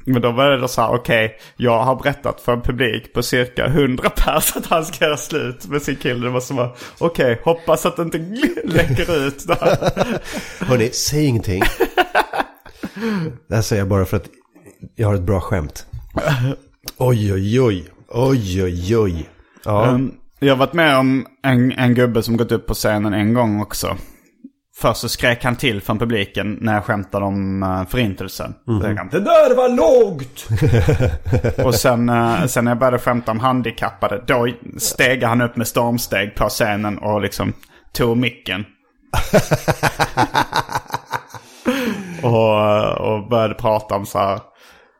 Men 0.07 0.21
då 0.21 0.31
var 0.31 0.49
det 0.49 0.67
så 0.67 0.81
här, 0.81 0.93
okej, 0.93 1.37
jag 1.55 1.83
har 1.83 1.95
berättat 1.95 2.41
för 2.41 2.53
en 2.53 2.61
publik 2.61 3.13
på 3.13 3.23
cirka 3.23 3.65
100 3.65 4.09
pers 4.09 4.55
att 4.55 4.65
han 4.65 4.85
ska 4.85 5.05
göra 5.05 5.17
slut 5.17 5.67
med 5.67 5.81
sin 5.81 5.95
kille. 5.95 6.25
Det 6.25 6.29
var 6.29 6.39
som 6.39 6.69
okej, 6.97 7.41
hoppas 7.43 7.85
att 7.85 7.95
det 7.95 8.01
inte 8.01 8.17
läcker 8.63 9.27
ut 9.27 9.47
där. 9.47 9.77
Hörni, 10.65 10.89
säg 10.89 11.25
ingenting. 11.25 11.63
Det 13.47 13.55
här 13.55 13.61
säger 13.61 13.81
jag 13.81 13.89
bara 13.89 14.05
för 14.05 14.17
att 14.17 14.29
jag 14.95 15.07
har 15.07 15.15
ett 15.15 15.21
bra 15.21 15.41
skämt. 15.41 15.85
Oj, 16.97 17.33
oj, 17.33 17.61
oj. 17.61 17.85
Oj, 18.07 18.63
oj, 18.63 18.97
oj. 18.97 19.29
Ja. 19.65 19.87
Um, 19.89 20.13
jag 20.39 20.53
har 20.53 20.57
varit 20.57 20.73
med 20.73 20.97
om 20.97 21.25
en, 21.43 21.71
en 21.71 21.93
gubbe 21.93 22.23
som 22.23 22.37
gått 22.37 22.51
upp 22.51 22.67
på 22.67 22.73
scenen 22.73 23.13
en 23.13 23.33
gång 23.33 23.61
också. 23.61 23.97
Först 24.77 24.99
så 24.99 25.09
skrek 25.09 25.43
han 25.43 25.55
till 25.55 25.81
från 25.81 25.99
publiken 25.99 26.57
när 26.61 26.73
jag 26.73 26.83
skämtade 26.83 27.25
om 27.25 27.63
uh, 27.63 27.85
förintelsen. 27.87 28.53
Så 28.65 28.71
han, 28.71 29.09
Det 29.11 29.19
där 29.19 29.55
var 29.55 29.69
lågt! 29.69 30.47
och 31.65 31.75
sen, 31.75 32.09
eh, 32.09 32.45
sen 32.45 32.65
när 32.65 32.71
jag 32.71 32.79
började 32.79 32.99
skämta 32.99 33.31
om 33.31 33.39
handikappade, 33.39 34.23
då 34.27 34.47
steg 34.77 35.23
han 35.23 35.41
upp 35.41 35.55
med 35.55 35.67
stormsteg 35.67 36.35
på 36.35 36.49
scenen 36.49 36.97
och 36.97 37.21
liksom 37.21 37.53
tog 37.93 38.17
micken. 38.17 38.65
och, 42.21 42.97
och 42.97 43.29
började 43.29 43.53
prata 43.53 43.95
om 43.95 44.05
så 44.05 44.19
här. 44.19 44.39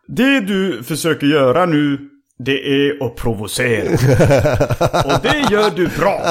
Det 0.07 0.39
du 0.39 0.83
försöker 0.83 1.27
göra 1.27 1.65
nu, 1.65 1.99
det 2.39 2.87
är 2.87 3.05
att 3.05 3.15
provocera. 3.15 3.91
Och 5.05 5.21
det 5.21 5.45
gör 5.51 5.69
du 5.75 5.87
bra. 5.87 6.21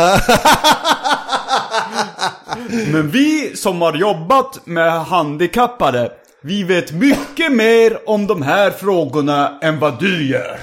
Men 2.69 3.11
vi 3.11 3.57
som 3.57 3.83
har 3.83 3.95
jobbat 3.95 4.67
med 4.67 5.05
handikappade, 5.05 6.12
vi 6.43 6.62
vet 6.62 6.93
mycket 6.93 7.53
mer 7.53 8.09
om 8.09 8.27
de 8.27 8.43
här 8.43 8.71
frågorna 8.71 9.59
än 9.62 9.79
vad 9.79 10.01
du 10.01 10.29
gör. 10.29 10.61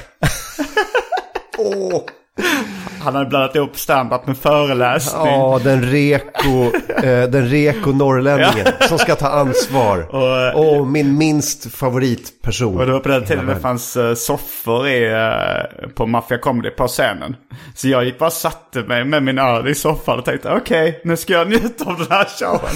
Han 3.04 3.16
hade 3.16 3.30
blandat 3.30 3.56
ihop 3.56 3.78
stand-up 3.78 4.28
med 4.28 4.38
föreläsning. 4.38 5.26
Ja, 5.26 5.60
den 5.64 5.84
reko, 5.84 6.72
eh, 7.04 7.30
den 7.30 7.48
reko 7.48 7.92
norrlänningen 7.92 8.68
som 8.88 8.98
ska 8.98 9.16
ta 9.16 9.28
ansvar. 9.28 10.16
Och, 10.16 10.80
Och 10.80 10.88
min 10.88 11.18
minst 11.18 11.76
favoritperson. 11.76 12.78
Och 12.80 12.86
det 12.86 12.92
var 12.92 13.00
på 13.00 13.10
den 13.10 13.26
tiden 13.26 13.46
det 13.46 13.60
fanns 13.60 13.98
uh, 13.98 14.14
soffor 14.14 14.88
i, 14.88 15.12
eh, 15.12 15.90
på 15.90 16.06
Mafia 16.06 16.38
Comedy 16.38 16.70
på 16.70 16.88
scenen. 16.88 17.36
Så 17.76 17.88
jag 17.88 18.06
gick 18.06 18.20
bara 18.20 18.26
och 18.26 18.34
satte 18.34 18.80
mig 18.82 19.06
med 19.06 19.24
min 19.24 19.40
öl 19.40 19.68
i 19.68 19.76
soffan 19.76 20.20
och 20.20 20.26
tänkte 20.26 20.52
okej, 20.52 21.02
nu 21.04 21.18
ska 21.18 21.34
jag 21.34 21.48
njuta 21.50 21.90
av 21.90 21.98
den 21.98 22.08
här 22.10 22.26
showen. 22.40 22.76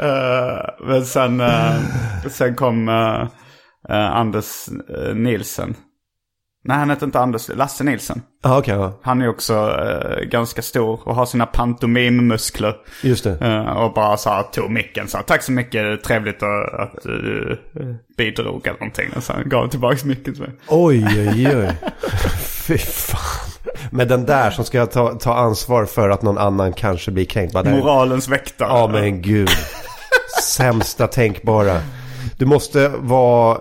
Eh, 0.00 0.86
men 0.86 1.04
sen, 1.06 1.40
eh, 1.40 1.74
sen 2.30 2.54
kom 2.54 2.88
eh, 2.88 3.20
eh, 3.88 4.16
Anders 4.16 4.68
uh, 4.68 5.14
Nilsen. 5.14 5.74
Nej, 6.64 6.76
han 6.76 6.90
heter 6.90 7.06
inte 7.06 7.20
Anders, 7.20 7.48
Lasse 7.48 7.84
Nilsen. 7.84 8.22
Ja, 8.42 8.58
okej. 8.58 8.74
ja. 8.74 8.92
Han 9.02 9.22
är 9.22 9.28
också 9.28 9.54
eh, 9.54 10.24
ganska 10.24 10.62
stor 10.62 11.08
och 11.08 11.14
har 11.14 11.26
sina 11.26 11.46
pantomimmuskler. 11.46 12.76
Just 13.02 13.24
det. 13.24 13.38
Eh, 13.40 13.76
och 13.76 13.92
bara 13.92 14.16
så 14.16 14.30
här 14.30 14.42
tog 14.42 14.70
micken 14.70 15.08
så 15.08 15.16
här, 15.16 15.24
tack 15.24 15.42
så 15.42 15.52
mycket, 15.52 16.04
trevligt 16.04 16.42
att, 16.42 17.02
du 17.02 17.58
eh, 17.80 17.86
bidrog 18.16 18.66
eller 18.66 18.78
någonting. 18.78 19.08
Och 19.16 19.22
sen 19.22 19.48
gav 19.48 19.68
tillbaka 19.68 20.06
micken 20.06 20.34
till 20.34 20.42
mig. 20.42 20.52
Oj, 20.68 21.06
oj, 21.08 21.56
oj. 21.56 21.76
Fy 22.66 22.78
fan. 22.78 23.50
Men 23.90 24.08
den 24.08 24.26
där 24.26 24.50
som 24.50 24.64
ska 24.64 24.86
ta, 24.86 25.14
ta 25.14 25.34
ansvar 25.34 25.84
för 25.84 26.10
att 26.10 26.22
någon 26.22 26.38
annan 26.38 26.72
kanske 26.72 27.10
blir 27.10 27.24
kränkt. 27.24 27.54
Moralens 27.54 28.28
väktare. 28.28 28.68
Ja, 28.68 28.88
men 28.88 29.22
gud. 29.22 29.48
Sämsta 30.42 31.06
tänkbara. 31.06 31.80
Du 32.38 32.46
måste, 32.46 32.88
vara, 32.88 33.58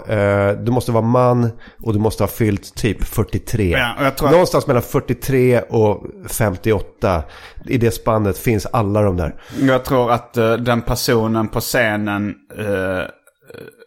eh, 0.49 0.51
du 0.57 0.71
måste 0.71 0.91
vara 0.91 1.03
man 1.05 1.49
och 1.83 1.93
du 1.93 1.99
måste 1.99 2.23
ha 2.23 2.27
fyllt 2.27 2.75
typ 2.75 3.03
43. 3.03 3.69
Ja, 3.69 3.93
att- 4.07 4.21
Någonstans 4.21 4.67
mellan 4.67 4.83
43 4.83 5.59
och 5.61 6.03
58. 6.29 7.23
I 7.65 7.77
det 7.77 7.91
spannet 7.91 8.37
finns 8.37 8.65
alla 8.65 9.01
de 9.01 9.17
där. 9.17 9.35
Jag 9.61 9.85
tror 9.85 10.11
att 10.11 10.37
eh, 10.37 10.53
den 10.53 10.81
personen 10.81 11.47
på 11.47 11.59
scenen 11.59 12.35
eh, 12.57 12.65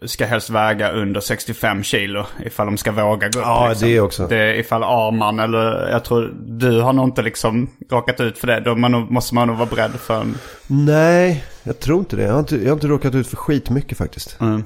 ska 0.07 0.27
helst 0.27 0.51
väga 0.51 0.93
under 0.93 1.21
65 1.21 1.83
kilo 1.83 2.27
ifall 2.45 2.67
de 2.67 2.77
ska 2.77 2.93
våga 2.93 3.29
gå 3.29 3.39
upp. 3.39 3.45
Ja, 3.45 3.69
liksom. 3.69 3.89
det 3.89 4.01
också. 4.01 4.27
Det 4.27 4.59
ifall 4.59 4.83
Arman 4.83 5.39
eller 5.39 5.91
jag 5.91 6.05
tror 6.05 6.35
du 6.47 6.81
har 6.81 6.93
nog 6.93 7.09
inte 7.09 7.23
liksom 7.23 7.71
råkat 7.91 8.21
ut 8.21 8.39
för 8.39 8.47
det. 8.47 8.61
Då 8.61 8.75
man 8.75 8.93
måste 8.93 9.35
man 9.35 9.49
nog 9.49 9.57
vara 9.57 9.69
beredd 9.69 9.93
för 9.93 10.21
en... 10.21 10.39
Nej, 10.67 11.45
jag 11.63 11.81
tror 11.81 11.99
inte 11.99 12.17
det. 12.17 12.23
Jag 12.23 12.33
har 12.33 12.41
inte, 12.41 12.57
jag 12.57 12.67
har 12.67 12.73
inte 12.73 12.87
råkat 12.87 13.15
ut 13.15 13.27
för 13.27 13.37
skit 13.37 13.71
mycket 13.71 13.99
faktiskt. 13.99 14.41
Mm. 14.41 14.65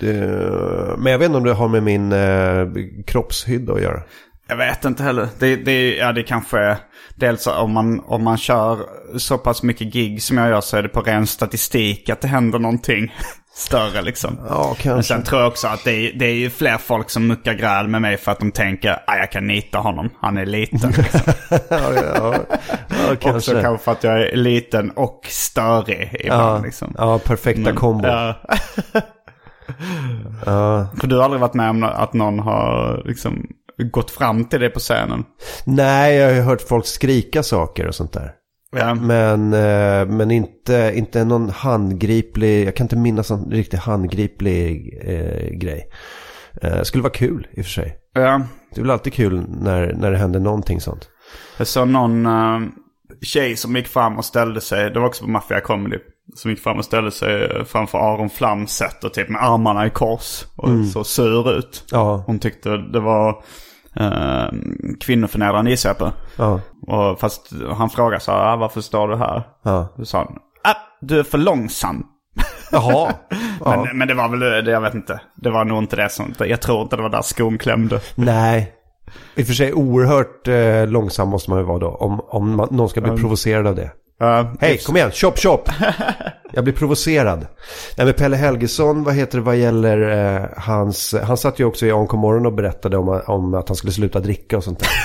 Det, 0.00 0.14
men 0.98 1.12
jag 1.12 1.18
vet 1.18 1.26
inte 1.26 1.38
om 1.38 1.44
det 1.44 1.52
har 1.52 1.68
med 1.68 1.82
min 1.82 2.12
eh, 2.12 2.66
kroppshydda 3.06 3.72
att 3.72 3.82
göra. 3.82 4.02
Jag 4.48 4.56
vet 4.56 4.84
inte 4.84 5.02
heller. 5.02 5.28
Det, 5.38 5.56
det, 5.56 5.96
ja, 5.96 6.12
det 6.12 6.22
kanske 6.22 6.58
är... 6.58 6.76
Dels 7.14 7.46
om 7.46 7.72
man, 7.72 8.00
om 8.00 8.24
man 8.24 8.38
kör 8.38 8.78
så 9.18 9.38
pass 9.38 9.62
mycket 9.62 9.92
gig 9.92 10.22
som 10.22 10.36
jag 10.38 10.48
gör 10.48 10.60
så 10.60 10.76
är 10.76 10.82
det 10.82 10.88
på 10.88 11.00
ren 11.00 11.26
statistik 11.26 12.10
att 12.10 12.20
det 12.20 12.28
händer 12.28 12.58
någonting 12.58 13.12
större 13.56 14.02
liksom. 14.02 14.38
Ja, 14.48 14.64
kanske. 14.64 14.90
Men 14.94 15.02
sen 15.02 15.22
tror 15.22 15.40
jag 15.40 15.48
också 15.48 15.68
att 15.68 15.84
det 15.84 15.92
är, 15.92 16.12
det 16.18 16.26
är 16.26 16.34
ju 16.34 16.50
fler 16.50 16.78
folk 16.78 17.10
som 17.10 17.26
muckar 17.26 17.54
gräl 17.54 17.88
med 17.88 18.02
mig 18.02 18.16
för 18.16 18.32
att 18.32 18.38
de 18.38 18.52
tänker 18.52 18.90
att 18.92 19.18
jag 19.18 19.32
kan 19.32 19.46
nita 19.46 19.78
honom. 19.78 20.10
Han 20.20 20.36
är 20.36 20.46
liten. 20.46 20.90
Liksom. 20.96 21.20
ja, 21.50 21.58
ja, 21.68 21.92
ja, 22.14 22.34
ja, 22.88 23.12
också 23.12 23.16
kanske. 23.30 23.62
kanske 23.62 23.84
för 23.84 23.92
att 23.92 24.04
jag 24.04 24.22
är 24.22 24.36
liten 24.36 24.90
och 24.90 25.26
störig 25.28 26.16
ibland. 26.20 26.58
Ja, 26.58 26.64
liksom. 26.64 26.94
ja, 26.98 27.18
perfekta 27.18 27.60
Men- 27.60 27.76
kombo. 27.76 28.08
Ja. 28.08 28.34
För 31.00 31.06
du 31.06 31.16
har 31.16 31.24
aldrig 31.24 31.40
varit 31.40 31.54
med 31.54 31.70
om 31.70 31.82
att 31.82 32.12
någon 32.12 32.38
har 32.38 33.02
liksom 33.04 33.46
gått 33.92 34.10
fram 34.10 34.44
till 34.44 34.60
dig 34.60 34.70
på 34.70 34.78
scenen? 34.80 35.24
Nej, 35.64 36.16
jag 36.16 36.26
har 36.28 36.34
ju 36.34 36.40
hört 36.40 36.62
folk 36.68 36.86
skrika 36.86 37.42
saker 37.42 37.86
och 37.86 37.94
sånt 37.94 38.12
där. 38.12 38.32
Ja. 38.78 38.94
Men, 38.94 39.52
eh, 39.52 40.06
men 40.06 40.30
inte, 40.30 40.92
inte 40.94 41.24
någon 41.24 41.50
handgriplig, 41.50 42.66
jag 42.66 42.76
kan 42.76 42.84
inte 42.84 42.96
minnas 42.96 43.30
någon 43.30 43.50
riktigt 43.50 43.80
handgriplig 43.80 44.98
eh, 45.02 45.58
grej. 45.58 45.90
Eh, 46.62 46.82
skulle 46.82 47.02
vara 47.02 47.12
kul 47.12 47.48
i 47.50 47.60
och 47.60 47.64
för 47.64 47.72
sig. 47.72 47.96
ja. 48.12 48.42
Det 48.74 48.80
är 48.80 48.82
väl 48.82 48.90
alltid 48.90 49.12
kul 49.12 49.44
när, 49.48 49.92
när 49.92 50.10
det 50.10 50.16
händer 50.16 50.40
någonting 50.40 50.80
sånt. 50.80 51.08
Jag 51.58 51.66
såg 51.66 51.88
någon 51.88 52.26
uh, 52.26 52.68
tjej 53.22 53.56
som 53.56 53.76
gick 53.76 53.86
fram 53.86 54.18
och 54.18 54.24
ställde 54.24 54.60
sig, 54.60 54.90
det 54.90 55.00
var 55.00 55.06
också 55.06 55.24
på 55.24 55.30
Mafia 55.30 55.60
Comedy, 55.60 55.98
som 56.34 56.50
gick 56.50 56.60
fram 56.60 56.78
och 56.78 56.84
ställde 56.84 57.10
sig 57.10 57.64
framför 57.64 57.98
Aron 57.98 58.30
Flams 58.30 58.72
sätt 58.72 59.04
och 59.04 59.14
typ 59.14 59.28
med 59.28 59.42
armarna 59.44 59.86
i 59.86 59.90
kors 59.90 60.44
och 60.56 60.86
så 60.92 61.04
sur 61.04 61.58
ut. 61.58 61.84
Ja, 61.90 62.24
Hon 62.26 62.38
tyckte 62.38 62.76
det 62.76 63.00
var 63.00 63.42
uh, 64.00 64.50
kvinnoförnedrande 65.00 65.70
gissar 65.70 65.90
jag 65.90 65.98
på. 65.98 66.12
ja, 66.36 66.60
Och 66.86 67.20
fast 67.20 67.50
han 67.76 67.90
frågade 67.90 68.20
så 68.20 68.32
här, 68.32 68.52
ah, 68.52 68.56
varför 68.56 68.80
står 68.80 69.08
du 69.08 69.16
här? 69.16 69.42
ja. 69.62 69.94
Då 69.96 70.04
sa 70.04 70.18
han, 70.18 70.36
ah, 70.64 70.76
du 71.00 71.18
är 71.18 71.22
för 71.22 71.38
långsam. 71.38 72.06
Jaha. 72.72 73.12
Ja. 73.64 73.84
Men, 73.84 73.98
men 73.98 74.08
det 74.08 74.14
var 74.14 74.28
väl, 74.28 74.64
det, 74.64 74.70
jag 74.70 74.80
vet 74.80 74.94
inte. 74.94 75.20
Det 75.36 75.50
var 75.50 75.64
nog 75.64 75.78
inte 75.78 75.96
det 75.96 76.08
som, 76.08 76.34
jag 76.38 76.60
tror 76.62 76.82
inte 76.82 76.96
det 76.96 77.02
var 77.02 77.08
där 77.08 77.22
skon 77.22 77.58
klämde. 77.58 78.00
Nej. 78.14 78.72
I 79.34 79.42
och 79.42 79.46
för 79.46 79.54
sig 79.54 79.72
oerhört 79.72 80.48
eh, 80.48 80.86
långsam 80.86 81.28
måste 81.28 81.50
man 81.50 81.58
ju 81.58 81.64
vara 81.64 81.78
då. 81.78 81.88
Om, 81.88 82.20
om 82.28 82.56
man, 82.56 82.68
någon 82.70 82.88
ska 82.88 83.00
bli 83.00 83.10
provocerad 83.10 83.66
av 83.66 83.74
det. 83.74 83.90
Uh, 84.22 84.54
Hej, 84.60 84.78
kom 84.86 84.96
igen, 84.96 85.10
chop 85.10 85.38
chop! 85.38 85.70
Jag 86.56 86.64
blir 86.64 86.74
provocerad. 86.74 87.46
Nej 87.96 88.04
men 88.06 88.14
Pelle 88.14 88.36
Helgesson, 88.36 89.04
vad 89.04 89.14
heter 89.14 89.38
det 89.38 89.44
vad 89.44 89.56
gäller 89.56 90.34
eh, 90.36 90.42
hans... 90.56 91.14
Han 91.22 91.36
satt 91.36 91.58
ju 91.58 91.64
också 91.64 91.86
i 91.86 91.92
Onko 91.92 92.16
morgon 92.16 92.46
och 92.46 92.52
berättade 92.52 92.96
om, 92.96 93.20
om 93.26 93.54
att 93.54 93.68
han 93.68 93.76
skulle 93.76 93.92
sluta 93.92 94.20
dricka 94.20 94.56
och 94.56 94.64
sånt 94.64 94.78
där. 94.78 94.88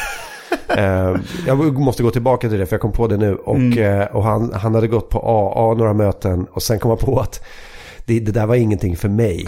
Eh, 0.78 1.16
jag 1.48 1.80
måste 1.80 2.04
gå 2.04 2.12
tillbaka 2.12 2.50
till 2.50 2.60
det 2.60 2.66
för 2.66 2.74
jag 2.74 2.82
kom 2.82 2.92
på 2.92 3.08
det 3.08 3.18
nu. 3.18 3.36
Och, 3.36 3.78
eh, 3.78 4.06
och 4.06 4.24
han, 4.24 4.54
han 4.54 4.76
hade 4.76 4.88
gått 4.88 5.10
på 5.10 5.20
AA 5.20 5.74
några 5.74 5.94
möten 5.94 6.48
och 6.52 6.64
sen 6.64 6.80
kom 6.80 6.90
han 6.90 6.98
på 6.98 7.20
att 7.20 7.44
det, 8.06 8.20
det 8.20 8.32
där 8.32 8.46
var 8.46 8.56
ingenting 8.56 8.98
för 8.98 9.10
mig. 9.10 9.46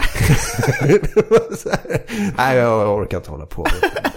Nej, 2.36 2.56
jag 2.56 2.98
orkar 2.98 3.16
inte 3.16 3.30
hålla 3.30 3.46
på 3.46 3.66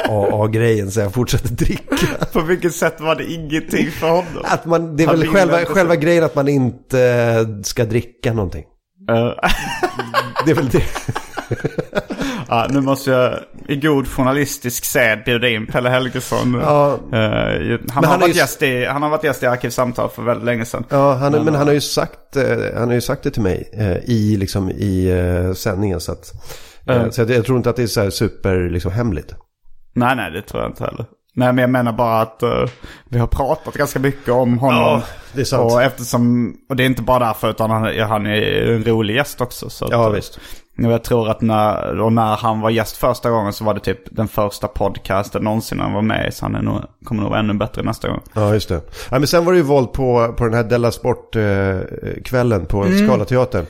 AA-grejen 0.10 0.92
så 0.92 1.00
jag 1.00 1.14
fortsätter 1.14 1.50
dricka. 1.50 1.96
På 2.34 2.42
vilket 2.42 2.76
sätt 2.76 3.02
var 3.02 3.16
det 3.16 3.24
ingenting 3.32 3.92
för 3.92 4.10
honom? 4.10 4.44
Att 4.44 4.66
man, 4.66 4.96
det 4.98 5.04
är 5.04 5.08
Han 5.08 5.20
väl 5.20 5.28
själva, 5.28 5.58
själva 5.66 5.96
grejen 5.96 6.24
att 6.24 6.36
man 6.36 6.48
inte 6.48 7.48
ska 7.64 7.86
dricka 7.86 8.34
någonting. 8.34 8.64
Eh, 9.10 9.16
Det 10.46 10.52
är 10.52 10.56
väl 10.56 10.70
det. 10.70 10.84
ja, 12.48 12.68
nu 12.70 12.82
måste 12.82 13.12
jag 13.12 13.40
i 13.68 13.76
god 13.76 14.08
journalistisk 14.08 14.86
sed 14.86 15.22
bjuda 15.26 15.50
in 15.50 15.68
Pelle 15.68 15.90
Helgesson. 15.90 16.54
Ja. 16.62 16.94
Eh, 16.94 17.20
han, 17.20 17.80
han 17.94 18.06
har 18.06 18.18
varit 18.20 18.36
ju- 18.36 18.40
gäst 18.40 18.64
i, 18.64 18.86
han 18.86 19.02
har 19.02 19.10
varit 19.10 19.24
gäst 19.24 19.44
i 19.44 19.46
Arkivsamtal 19.46 20.10
för 20.10 20.22
väldigt 20.24 20.46
länge 20.46 20.66
sedan. 20.66 20.84
Ja, 20.90 21.14
han, 21.14 21.32
men 21.32 21.56
han 21.56 21.68
har 21.68 21.74
ju 21.74 21.82
sagt, 21.82 22.36
eh, 22.36 22.44
han 22.78 22.88
har 22.88 22.96
ju 22.96 23.02
sagt 23.02 23.24
det 23.24 23.32
till 23.32 23.42
mig 23.42 23.70
eh, 23.74 23.98
i, 24.10 24.38
liksom, 24.38 24.70
i 24.70 25.10
eh, 25.10 25.54
sändningen. 25.54 26.00
Så 26.00 26.12
att 26.12 26.32
Eh, 26.90 27.10
Så 27.10 27.22
jag, 27.22 27.30
jag 27.32 27.46
tror 27.46 27.58
inte 27.58 27.70
att 27.70 27.76
det 27.76 27.84
är 27.84 27.88
så 27.88 28.02
här 28.02 28.10
super 28.10 28.70
liksom, 28.70 28.92
hemligt. 28.92 29.34
Nej, 29.98 30.16
nej, 30.16 30.32
det 30.32 30.42
tror 30.42 30.62
jag 30.62 30.72
inte 30.72 30.84
heller. 30.84 31.06
Nej, 31.34 31.54
men 31.54 31.58
jag 31.58 31.70
menar 31.70 31.92
bara 31.92 32.22
att 32.22 32.44
eh, 32.44 32.64
vi 33.10 33.20
har 33.20 33.28
pratat 33.28 33.74
ganska 33.74 34.00
mycket 34.00 34.30
om 34.34 34.58
honom. 34.58 34.80
Ja, 34.82 35.02
det 35.34 35.42
är 35.42 35.46
sant. 35.46 35.72
Och 35.72 35.82
eftersom, 35.82 36.54
och 36.70 36.76
det 36.76 36.84
är 36.84 36.86
inte 36.86 37.02
bara 37.02 37.20
därför 37.26 37.50
utan 37.50 37.70
han, 37.70 38.00
han 38.00 38.26
är 38.26 38.72
en 38.72 38.84
rolig 38.84 39.16
gäst 39.16 39.42
också. 39.42 39.70
Så 39.70 39.86
att, 39.86 39.92
Ja, 39.92 40.06
eh, 40.08 40.12
visst. 40.12 40.40
Och 40.86 40.92
jag 40.92 41.04
tror 41.04 41.30
att 41.30 41.42
när, 41.42 42.00
och 42.02 42.14
när 42.14 42.36
han 42.36 42.60
var 42.62 42.70
gäst 42.70 42.98
första 42.98 43.30
gången 43.30 43.54
så 43.54 43.64
var 43.64 43.74
det 43.74 43.80
typ 43.80 44.00
den 44.16 44.28
första 44.28 44.68
podcasten 44.68 45.44
någonsin 45.44 45.80
han 45.80 45.94
var 45.94 46.02
med 46.02 46.28
i. 46.28 46.32
Så 46.32 46.46
han 46.46 46.56
är 46.56 46.62
nog, 46.62 46.82
kommer 47.06 47.22
nog 47.22 47.30
vara 47.30 47.40
ännu 47.40 47.54
bättre 47.54 47.84
nästa 47.84 48.08
gång. 48.08 48.22
Ja, 48.34 48.54
just 48.54 48.70
det. 48.70 48.82
Ja, 49.10 49.20
men 49.20 49.28
sen 49.28 49.46
var 49.46 49.52
det 49.52 49.58
ju 49.58 49.64
våld 49.64 49.94
på, 49.94 50.34
på 50.38 50.44
den 50.46 50.54
här 50.54 50.64
Della 50.64 50.92
Sport-kvällen 50.92 52.66
på 52.66 52.84
Mm. 52.84 53.08
Scalateatern. 53.08 53.66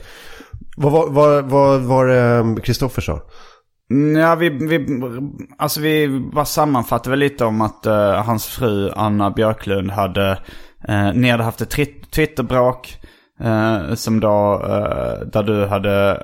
Vad 0.76 0.92
var 0.92 1.06
vad, 1.08 1.44
vad, 1.44 1.80
var 1.80 2.06
det 2.06 2.60
Kristoffer 2.60 3.02
sa? 3.02 3.20
Ja, 4.16 4.34
vi, 4.34 4.48
vi, 4.48 5.00
alltså 5.58 5.80
vi 5.80 6.20
bara 6.32 6.44
sammanfattade 6.44 7.10
väl 7.10 7.18
lite 7.18 7.44
om 7.44 7.60
att 7.60 7.86
uh, 7.86 8.12
hans 8.12 8.46
fru 8.46 8.90
Anna 8.96 9.30
Björklund 9.30 9.90
hade, 9.90 10.38
uh, 10.88 11.12
ni 11.14 11.30
hade 11.30 11.42
haft 11.42 11.60
ett 11.60 12.10
Twitterbråk 12.10 12.98
uh, 13.44 13.94
som 13.94 14.20
då, 14.20 14.62
uh, 14.64 15.28
där 15.32 15.42
du 15.42 15.66
hade 15.66 16.22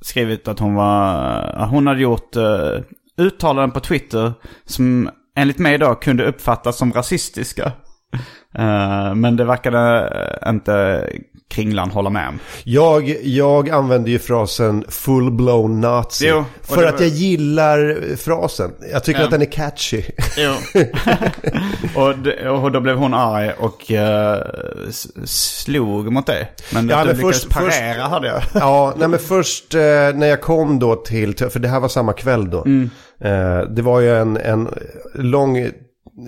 skrivit 0.00 0.48
att 0.48 0.58
hon 0.58 0.74
var, 0.74 1.66
hon 1.66 1.86
hade 1.86 2.00
gjort 2.00 2.36
uh, 2.36 2.80
uttalanden 3.16 3.70
på 3.70 3.80
Twitter 3.80 4.32
som 4.64 5.10
enligt 5.36 5.58
mig 5.58 5.78
då 5.78 5.94
kunde 5.94 6.24
uppfattas 6.24 6.76
som 6.76 6.92
rasistiska. 6.92 7.72
Eh, 8.58 9.14
men 9.14 9.36
det 9.36 9.44
verkade 9.44 10.12
inte 10.48 11.06
Kringlan 11.50 11.90
hålla 11.90 12.10
med 12.10 12.28
om. 12.28 12.38
Jag, 12.64 13.16
jag 13.22 13.70
använder 13.70 14.10
ju 14.10 14.18
frasen 14.18 14.84
full-blown 14.88 15.80
nazi. 15.80 16.26
Jo, 16.28 16.44
för 16.62 16.82
det 16.82 16.88
att 16.88 17.00
jag 17.00 17.08
gillar 17.08 17.98
frasen. 18.16 18.70
Jag 18.92 19.04
tycker 19.04 19.20
Ja. 19.20 19.24
att 19.24 19.30
den 19.30 19.42
är 19.42 19.52
catchy. 19.52 20.02
Jo. 20.36 20.52
och, 22.02 22.18
det- 22.18 22.48
och 22.50 22.72
då 22.72 22.80
blev 22.80 22.96
hon 22.96 23.14
arg 23.14 23.50
och 23.58 23.90
s- 24.88 25.08
slog 25.64 26.12
mot 26.12 26.26
dig. 26.26 26.52
Men 26.74 26.88
Ja, 26.88 26.98
du 27.00 27.04
men 27.06 27.16
lyckades 27.16 27.40
först- 27.42 27.50
parera 27.54 27.94
först- 27.94 28.10
hörde 28.10 28.26
jag. 28.28 28.42
Ja, 28.62 28.94
nej 28.96 29.08
men 29.08 29.18
först 29.18 29.74
eh, 29.74 29.80
när 30.14 30.26
jag 30.26 30.40
kom 30.40 30.78
då 30.78 30.96
till, 30.96 31.36
för 31.36 31.58
det 31.58 31.68
här 31.68 31.80
var 31.80 31.88
samma 31.88 32.12
kväll 32.12 32.50
då. 32.50 32.58
Eh, 33.20 33.58
det 33.70 33.82
var 33.82 34.00
ju 34.00 34.16
en, 34.18 34.36
en 34.36 34.68
lång 35.14 35.70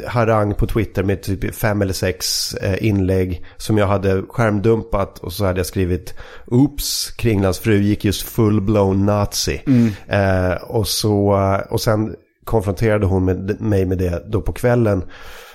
harang 0.06 0.54
på 0.54 0.66
Twitter 0.66 1.02
med 1.02 1.22
typ 1.22 1.54
fem 1.54 1.82
eller 1.82 1.92
sex 1.92 2.54
eh, 2.54 2.86
inlägg 2.86 3.44
som 3.56 3.78
jag 3.78 3.86
hade 3.86 4.22
skärmdumpat 4.28 5.18
och 5.18 5.32
så 5.32 5.44
hade 5.44 5.58
jag 5.58 5.66
skrivit 5.66 6.14
Oops, 6.46 7.10
Kringlands 7.16 7.58
fru 7.58 7.76
gick 7.82 8.04
just 8.04 8.22
full-blown 8.28 9.04
nazi. 9.04 9.60
Eh, 10.08 10.52
och, 10.62 10.88
så, 10.88 11.38
och 11.70 11.80
sen 11.80 12.14
konfronterade 12.44 13.06
hon 13.06 13.24
med, 13.24 13.60
mig 13.60 13.84
med 13.86 13.98
det 13.98 14.24
då 14.32 14.40
på 14.40 14.52
kvällen 14.52 15.04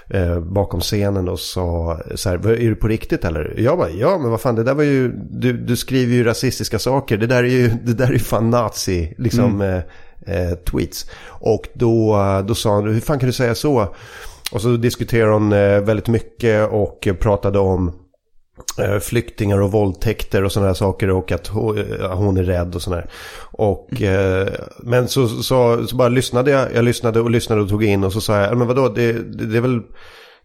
eh, 0.10 0.40
bakom 0.40 0.80
scenen 0.82 1.30
och 1.30 1.40
sa 1.40 2.02
så 2.16 2.30
här, 2.30 2.38
"Vad- 2.38 2.52
är 2.54 2.70
du 2.70 2.76
på 2.76 2.88
riktigt 2.88 3.26
eller? 3.26 3.54
Jag 3.58 3.78
bara, 3.78 3.90
ja 3.90 4.18
men 4.18 4.32
vad 4.32 4.42
fan 4.42 4.56
det 4.56 4.64
där 4.64 4.74
var 4.74 4.84
ju, 4.84 5.12
du, 5.32 5.54
du 5.54 5.76
skriver 5.78 6.14
ju 6.14 6.24
rasistiska 6.24 6.80
saker, 6.80 7.18
det 7.18 7.28
där 7.28 7.44
är 7.44 7.48
ju, 7.48 7.70
det 7.70 7.94
där 7.94 8.08
är 8.08 8.12
ju 8.14 8.20
fan 8.20 8.50
nazi, 8.50 9.14
liksom 9.18 9.62
eh, 9.62 9.80
eh, 10.28 10.52
tweets. 10.52 11.10
Och 11.28 11.68
då, 11.74 12.16
eh, 12.16 12.46
då 12.46 12.56
sa 12.56 12.76
han, 12.76 12.88
hur 12.88 13.02
fan 13.02 13.20
kan 13.20 13.28
du 13.28 13.34
säga 13.34 13.56
så? 13.56 13.96
Och 14.52 14.62
så 14.62 14.70
diskuterade 14.70 15.32
hon 15.34 15.54
eh, 15.54 15.80
väldigt 15.80 16.08
mycket 16.08 16.70
och 16.72 17.08
pratade 17.20 17.60
om 17.60 17.92
eh, 18.80 19.00
flyktingar 19.00 19.62
och 19.62 19.72
våldtäkter 19.72 20.44
och 20.44 20.52
sådana 20.52 20.68
här 20.68 20.74
saker 20.74 21.10
och 21.10 21.32
att 21.32 21.48
hon, 21.48 21.78
eh, 21.78 22.14
hon 22.14 22.38
är 22.38 22.44
rädd 22.44 22.76
och 22.76 22.82
sådär. 22.82 23.10
Och, 23.52 24.02
eh, 24.02 24.48
men 24.80 25.08
så, 25.08 25.28
så, 25.28 25.88
så 25.88 25.96
bara 25.96 26.10
lyssnade 26.10 26.52
jag, 26.52 26.76
jag 26.76 26.86
lyssnade 26.86 27.22
och 27.22 27.30
lyssnade 27.30 27.62
och 27.62 27.70
tog 27.70 27.84
in 27.84 28.04
och 28.04 28.14
så 28.14 28.22
sa 28.22 28.42
jag, 28.42 28.58
men 28.58 28.68
vadå, 28.68 28.90
det, 28.90 29.14
det, 29.14 29.46
det 29.46 29.58
är 29.58 29.62
väl 29.62 29.82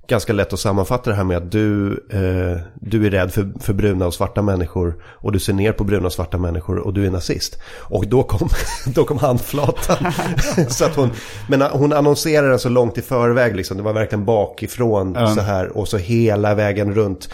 ganska 0.07 0.33
lätt 0.33 0.53
att 0.53 0.61
sammanfatta 0.61 1.11
det 1.11 1.17
här 1.17 1.25
med 1.25 1.37
att 1.37 1.53
du, 1.53 1.93
eh, 2.11 2.61
du 2.75 3.07
är 3.07 3.11
rädd 3.11 3.33
för, 3.33 3.53
för 3.61 3.73
bruna 3.73 4.07
och 4.07 4.15
svarta 4.15 4.43
människor 4.43 4.95
och 5.05 5.33
du 5.33 5.41
ser 5.41 5.53
ner 5.53 5.73
på 5.73 5.85
bruna 5.85 6.07
och 6.07 6.13
svarta 6.13 6.39
människor 6.39 6.79
och 6.79 6.95
du 6.95 7.07
är 7.07 7.11
nazist. 7.11 7.59
Och 7.79 8.07
då 8.07 8.23
kom, 8.23 8.49
då 8.95 9.05
kom 9.05 9.19
handflatan. 9.19 10.13
så 10.69 10.85
att 10.85 10.97
hon, 10.97 11.11
men 11.49 11.63
hon 11.63 11.93
annonserade 11.93 12.49
den 12.49 12.59
så 12.59 12.69
långt 12.69 12.99
i 12.99 13.03
förväg 13.03 13.57
liksom, 13.57 13.77
det 13.77 13.83
var 13.83 13.93
verkligen 13.93 14.25
bakifrån 14.25 15.15
så 15.35 15.41
här 15.41 15.77
och 15.77 15.89
så 15.89 15.97
hela 15.97 16.55
vägen 16.55 16.95
runt. 16.95 17.29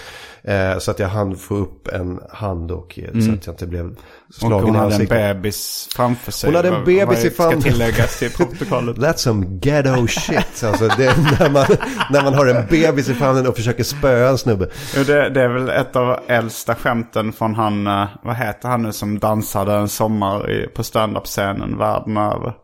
Eh, 0.45 0.79
så 0.79 0.91
att 0.91 0.99
jag 0.99 1.09
hann 1.09 1.37
få 1.37 1.55
upp 1.55 1.89
en 1.89 2.21
hand 2.31 2.71
och 2.71 2.99
eh, 2.99 3.21
så 3.21 3.33
att 3.33 3.47
jag 3.47 3.53
inte 3.53 3.67
blev 3.67 3.87
Och 3.87 4.35
slagen 4.35 4.65
hon 4.67 4.75
i 4.75 4.79
hade 4.79 4.87
en 4.87 4.93
ansiktet. 4.93 5.37
bebis 5.37 5.89
framför 5.97 6.33
sig. 6.33 6.49
Hon 6.49 6.55
hade 6.57 6.69
en 6.69 6.85
bebis 6.85 7.25
i 7.25 7.31
famnen. 7.31 7.61
ska 7.61 7.71
tilläggas 7.71 8.19
till 8.19 8.31
protokollet. 8.31 8.97
That's 8.99 9.17
some 9.17 9.47
ghetto 9.63 10.07
shit. 10.07 10.65
Alltså 10.65 10.85
när 10.85 11.51
man, 11.51 11.65
när 12.11 12.23
man 12.23 12.35
har 12.35 12.47
en 12.47 12.67
bebis 12.67 13.09
i 13.09 13.15
famnen 13.15 13.47
och 13.47 13.57
försöker 13.57 13.85
spöa 13.85 14.31
en 14.31 14.39
snubbe. 14.39 14.69
Det, 14.95 15.29
det 15.31 15.43
är 15.43 15.49
väl 15.49 15.69
ett 15.69 15.97
av 15.97 16.21
äldsta 16.27 16.75
skämten 16.75 17.33
från 17.33 17.55
han, 17.55 17.87
eh, 17.87 18.07
vad 18.23 18.37
heter 18.37 18.69
han 18.69 18.83
nu 18.83 18.93
som 18.93 19.19
dansade 19.19 19.75
en 19.75 19.89
sommar 19.89 20.67
på 20.75 20.83
standup-scenen 20.83 21.79
världen 21.79 22.17
över. 22.17 22.55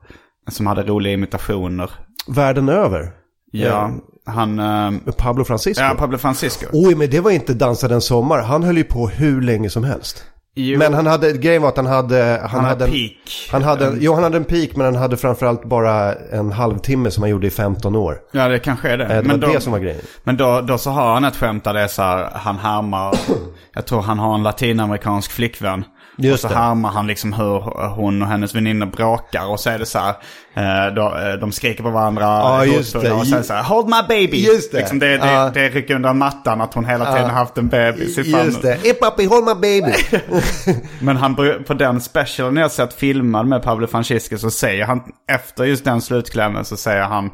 Som 0.51 0.67
hade 0.67 0.83
roliga 0.83 1.13
imitationer. 1.13 1.91
Världen 2.29 2.69
över. 2.69 3.11
Ja, 3.51 3.91
han, 4.27 4.59
eh, 4.59 5.13
Pablo 5.17 5.45
Francisco. 5.45 5.83
ja 5.85 5.95
Pablo 5.99 6.19
Francisco. 6.19 6.67
Oj, 6.73 6.95
men 6.95 7.11
det 7.11 7.21
var 7.21 7.31
inte 7.31 7.55
Dansade 7.55 7.95
en 7.95 8.01
sommar. 8.01 8.43
Han 8.43 8.63
höll 8.63 8.77
ju 8.77 8.85
på 8.85 9.09
hur 9.09 9.41
länge 9.43 9.71
som 9.71 9.85
helst. 9.85 10.25
Jo, 10.59 10.79
Men 10.79 10.95
han 10.95 11.07
hade, 11.07 11.33
grejen 11.33 11.63
var 11.63 11.69
att 11.69 11.77
han 11.77 11.87
hade... 11.87 12.39
Han, 12.43 12.51
han 12.51 12.65
hade 12.65 12.85
en, 12.85 12.91
peak. 12.91 13.49
Han 13.53 13.63
hade, 13.63 13.87
en, 13.87 13.99
jo, 14.01 14.15
han 14.15 14.23
hade 14.23 14.37
en 14.37 14.45
peak, 14.45 14.77
men 14.77 14.87
han 14.87 14.97
hade 14.97 15.17
framförallt 15.17 15.65
bara 15.65 16.15
en 16.15 16.53
halvtimme 16.53 17.11
som 17.11 17.23
han 17.23 17.31
gjorde 17.31 17.47
i 17.47 17.51
15 17.51 17.97
år. 17.97 18.19
Ja, 18.33 18.49
det 18.49 18.59
kanske 18.59 18.89
är 18.91 18.99
det. 18.99 19.05
Eh, 19.05 19.09
Det 19.09 19.15
var 19.17 19.23
men 19.23 19.41
då, 19.41 19.47
det 19.47 19.61
som 19.61 19.73
var 19.73 19.79
grejen. 19.79 20.01
Men 20.25 20.37
då, 20.37 20.61
då 20.61 20.79
så 20.79 20.91
har 20.91 21.15
han 21.15 21.25
ett 21.25 21.37
skämt 21.37 21.65
där 21.65 21.75
det 21.75 21.81
är 21.81 21.89
så 21.89 22.03
här, 22.03 22.31
han 22.35 22.59
härmar, 22.59 23.15
jag 23.75 23.87
tror 23.87 24.03
han 24.03 24.19
har 24.19 24.35
en 24.35 24.43
latinamerikansk 24.43 25.31
flickvän. 25.33 25.85
Just 26.19 26.45
och 26.45 26.51
så 26.51 26.55
det. 26.55 26.61
härmar 26.61 26.91
han 26.91 27.07
liksom 27.07 27.33
hur 27.33 27.89
hon 27.89 28.23
och 28.23 28.29
hennes 28.29 28.55
väninna 28.55 28.87
bråkar. 28.87 29.47
Och 29.51 29.61
så 29.61 29.71
är 29.71 29.79
det 29.79 29.87
så 29.87 29.99
här, 29.99 30.15
eh, 30.89 30.95
då, 30.95 31.17
eh, 31.19 31.33
de 31.41 31.53
skriker 31.53 31.83
på 31.83 31.91
varandra. 31.91 32.25
Ja, 32.25 32.65
just 32.65 32.95
hotfulla, 32.95 33.15
det. 33.15 33.21
Och 33.21 33.27
sen 33.27 33.45
så 33.45 33.53
här, 33.55 33.63
hold 33.63 33.87
my 33.87 34.03
baby. 34.09 34.47
Just 34.47 34.73
det. 34.73 34.79
Liksom 34.79 34.99
det, 34.99 35.07
det, 35.17 35.27
Ja. 35.33 35.51
det 35.55 35.69
rycker 35.69 35.95
under 35.95 36.13
mattan 36.13 36.61
att 36.61 36.75
hon 36.75 36.85
hela 36.85 37.05
tiden 37.13 37.31
har 37.31 37.37
haft 37.39 37.59
en 37.59 37.69
bebis 37.69 38.19
i 38.19 38.25
famnen. 38.25 38.47
Just 38.47 38.63
det. 38.63 38.79
Hey 38.83 38.95
papi, 38.95 39.27
hold 39.27 39.45
my 39.45 39.55
baby. 39.55 39.93
Men 41.01 41.17
han, 41.17 41.35
på 41.67 41.75
den 41.75 42.01
specialen 42.01 42.57
jag 42.57 42.71
sett 42.71 42.93
filmad 42.95 43.47
med 43.47 43.63
Pablo 43.63 43.87
Francisco 43.87 44.39
så 44.39 44.51
säger 44.51 44.85
han, 44.85 45.03
efter 45.33 45.65
just 45.65 45.85
den 45.85 46.01
slutklämmen 46.01 46.65
så 46.65 46.77
säger 46.77 47.03
han 47.03 47.31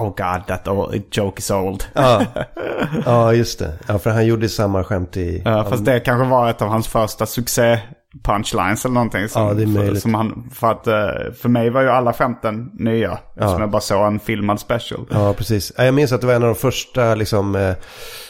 Oh 0.00 0.08
god, 0.08 0.46
that 0.46 0.68
old, 0.68 1.02
joke 1.10 1.38
is 1.38 1.50
old. 1.50 1.84
ja. 1.94 2.22
ja, 3.04 3.32
just 3.32 3.58
det. 3.58 3.72
Ja, 3.86 3.98
för 3.98 4.10
han 4.10 4.26
gjorde 4.26 4.48
samma 4.48 4.84
skämt 4.84 5.16
i... 5.16 5.42
Ja, 5.44 5.64
fast 5.70 5.84
det 5.84 6.00
kanske 6.00 6.28
var 6.28 6.50
ett 6.50 6.62
av 6.62 6.68
hans 6.68 6.88
första 6.88 7.26
succé 7.26 7.78
punchlines 8.24 8.84
eller 8.84 8.94
någonting. 8.94 9.28
Som, 9.28 9.42
Ja, 9.46 9.54
det 9.54 9.62
är 9.62 9.66
möjligt. 9.66 10.02
som 10.02 10.14
han, 10.14 10.50
för 10.54 10.70
att 10.70 10.86
eh, 10.86 11.32
för 11.40 11.48
mig 11.48 11.70
var 11.70 11.82
ju 11.82 11.88
alla 11.88 12.12
skämten 12.12 12.70
nya. 12.74 13.18
Som 13.38 13.60
jag 13.60 13.70
bara 13.70 13.80
såg 13.80 14.06
en 14.06 14.18
filmad 14.18 14.60
special. 14.60 15.06
Ja, 15.10 15.34
precis. 15.38 15.72
Ja, 15.76 15.84
Jag 15.84 15.94
minns 15.94 16.12
att 16.12 16.20
det 16.20 16.26
var 16.26 16.34
en 16.34 16.42
av 16.42 16.48
de 16.48 16.54
första 16.54 17.14
liksom, 17.14 17.54
eh, 17.54 17.74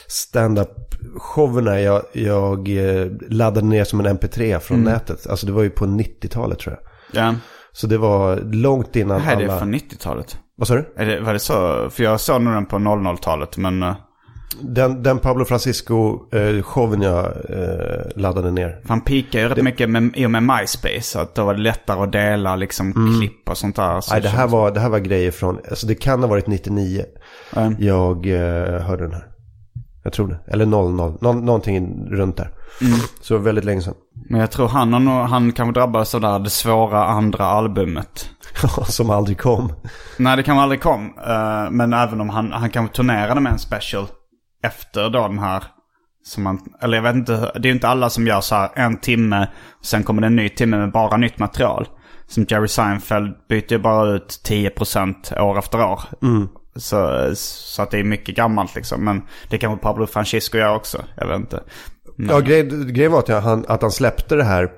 stand-up-showerna 0.07 1.79
jag, 1.81 2.01
jag 2.13 2.69
eh, 2.69 3.07
laddade 3.29 3.67
ner 3.67 3.83
som 3.83 3.99
en 3.99 4.17
mp3 4.17 4.59
från 4.59 4.77
Mm. 4.79 4.93
nätet. 4.93 5.27
Alltså 5.27 5.45
det 5.45 5.51
var 5.51 5.63
ju 5.63 5.69
på 5.69 5.85
90-talet 5.85 6.59
tror 6.59 6.77
jag. 7.11 7.23
Ja. 7.25 7.35
Så 7.71 7.87
det 7.87 7.97
var 7.97 8.35
långt 8.37 8.95
innan 8.95 9.21
Här 9.21 9.31
är 9.37 9.43
alla... 9.43 9.53
det 9.53 9.59
från 9.59 9.73
90-talet. 9.75 10.37
Vad 10.57 10.67
sa 10.67 10.75
du? 10.75 10.93
Är 10.97 11.05
det, 11.05 11.19
var 11.19 11.33
det 11.33 11.39
så? 11.39 11.89
För 11.89 12.03
jag 12.03 12.19
såg 12.19 12.41
nog 12.41 12.53
den 12.53 12.65
på 12.65 12.75
00-talet 12.75 13.57
men... 13.57 13.93
eh, 14.53 14.65
Den, 14.65 15.03
den 15.03 15.19
Pablo 15.19 15.45
Francisco-showen 15.45 17.01
jag 17.01 17.25
eh, 17.25 18.05
laddade 18.15 18.51
ner. 18.51 18.81
Han 18.87 19.01
pikade 19.01 19.43
ju 19.43 19.49
rätt 19.49 19.63
mycket 19.63 19.89
med, 19.89 20.11
i 20.15 20.25
och 20.25 20.31
med 20.31 20.43
MySpace. 20.43 21.01
Så 21.01 21.19
att 21.19 21.35
då 21.35 21.45
var 21.45 21.53
det 21.53 21.61
lättare 21.61 22.03
att 22.03 22.11
dela 22.11 22.55
liksom 22.55 23.17
klipp 23.19 23.49
och 23.49 23.57
sånt 23.57 23.75
där. 23.75 24.01
Så 24.01 24.13
Mm. 24.13 24.23
Nej, 24.23 24.31
det 24.31 24.37
här, 24.37 24.47
var, 24.47 24.71
det 24.71 24.79
här 24.79 24.89
var 24.89 24.99
grejer 24.99 25.31
från... 25.31 25.59
Alltså 25.69 25.87
det 25.87 25.95
kan 25.95 26.19
ha 26.19 26.27
varit 26.27 26.47
99. 26.47 27.03
Mm. 27.55 27.75
Jag 27.79 28.25
eh, 28.25 28.81
hörde 28.81 29.03
den 29.03 29.13
här. 29.13 29.27
Jag 30.03 30.13
tror 30.13 30.27
det. 30.27 30.39
Eller 30.47 30.65
00. 30.65 31.17
Nå, 31.21 31.33
någonting 31.33 32.07
runt 32.09 32.37
där. 32.37 32.49
Mm. 32.81 32.99
Så 33.21 33.33
det 33.33 33.39
väldigt 33.39 33.65
länge 33.65 33.81
sedan. 33.81 33.93
Men 34.29 34.39
jag 34.39 34.51
tror 34.51 34.67
han, 34.67 34.91
nog, 34.91 35.13
han 35.13 35.51
kanske 35.51 35.79
drabbades 35.79 36.15
av 36.15 36.21
det 36.21 36.39
det 36.39 36.49
svåra 36.49 37.05
andra 37.05 37.45
albumet. 37.45 38.29
Som 38.87 39.09
aldrig 39.09 39.37
kom. 39.37 39.73
Nej, 40.17 40.37
det 40.37 40.43
kan 40.43 40.59
aldrig 40.59 40.81
kom. 40.81 41.13
Eh, 41.27 41.71
men 41.71 41.93
även 41.93 42.21
om 42.21 42.29
han, 42.29 42.51
han 42.51 42.69
kanske 42.69 42.95
turnerade 42.95 43.41
med 43.41 43.51
en 43.51 43.59
special 43.59 44.07
efter 44.67 45.09
då 45.09 45.27
den 45.27 45.39
här. 45.39 45.63
Som 46.23 46.43
man, 46.43 46.59
eller 46.81 46.97
jag 46.97 47.03
vet 47.03 47.15
inte, 47.15 47.31
det 47.37 47.59
är 47.59 47.65
ju 47.65 47.71
inte 47.71 47.87
alla 47.87 48.09
som 48.09 48.27
gör 48.27 48.41
så 48.41 48.55
här 48.55 48.69
en 48.75 48.97
timme. 48.97 49.47
Sen 49.81 50.03
kommer 50.03 50.21
det 50.21 50.27
en 50.27 50.35
ny 50.35 50.49
timme 50.49 50.77
med 50.77 50.91
bara 50.91 51.17
nytt 51.17 51.39
material. 51.39 51.87
Som 52.27 52.45
Jerry 52.49 52.67
Seinfeld 52.67 53.33
byter 53.49 53.71
ju 53.71 53.77
bara 53.77 54.09
ut 54.09 54.41
10% 54.49 55.39
år 55.39 55.57
efter 55.57 55.81
år. 55.83 56.01
Så, 56.75 57.31
så 57.35 57.81
att 57.81 57.91
det 57.91 57.99
är 57.99 58.03
mycket 58.03 58.35
gammalt 58.35 58.75
liksom. 58.75 59.05
Men 59.05 59.21
det 59.49 59.57
kanske 59.57 59.83
Pablo 59.83 60.07
Francisco 60.07 60.57
gör 60.57 60.75
också. 60.75 61.03
Jag 61.15 61.27
vet 61.27 61.37
inte. 61.39 61.63
Men, 62.17 62.29
Ja, 62.29 62.39
grej, 62.39 62.63
grejen 62.91 63.11
var 63.11 63.19
att, 63.19 63.43
han, 63.43 63.65
att 63.67 63.81
han 63.81 63.91
släppte 63.91 64.35
det 64.35 64.43
här 64.43 64.69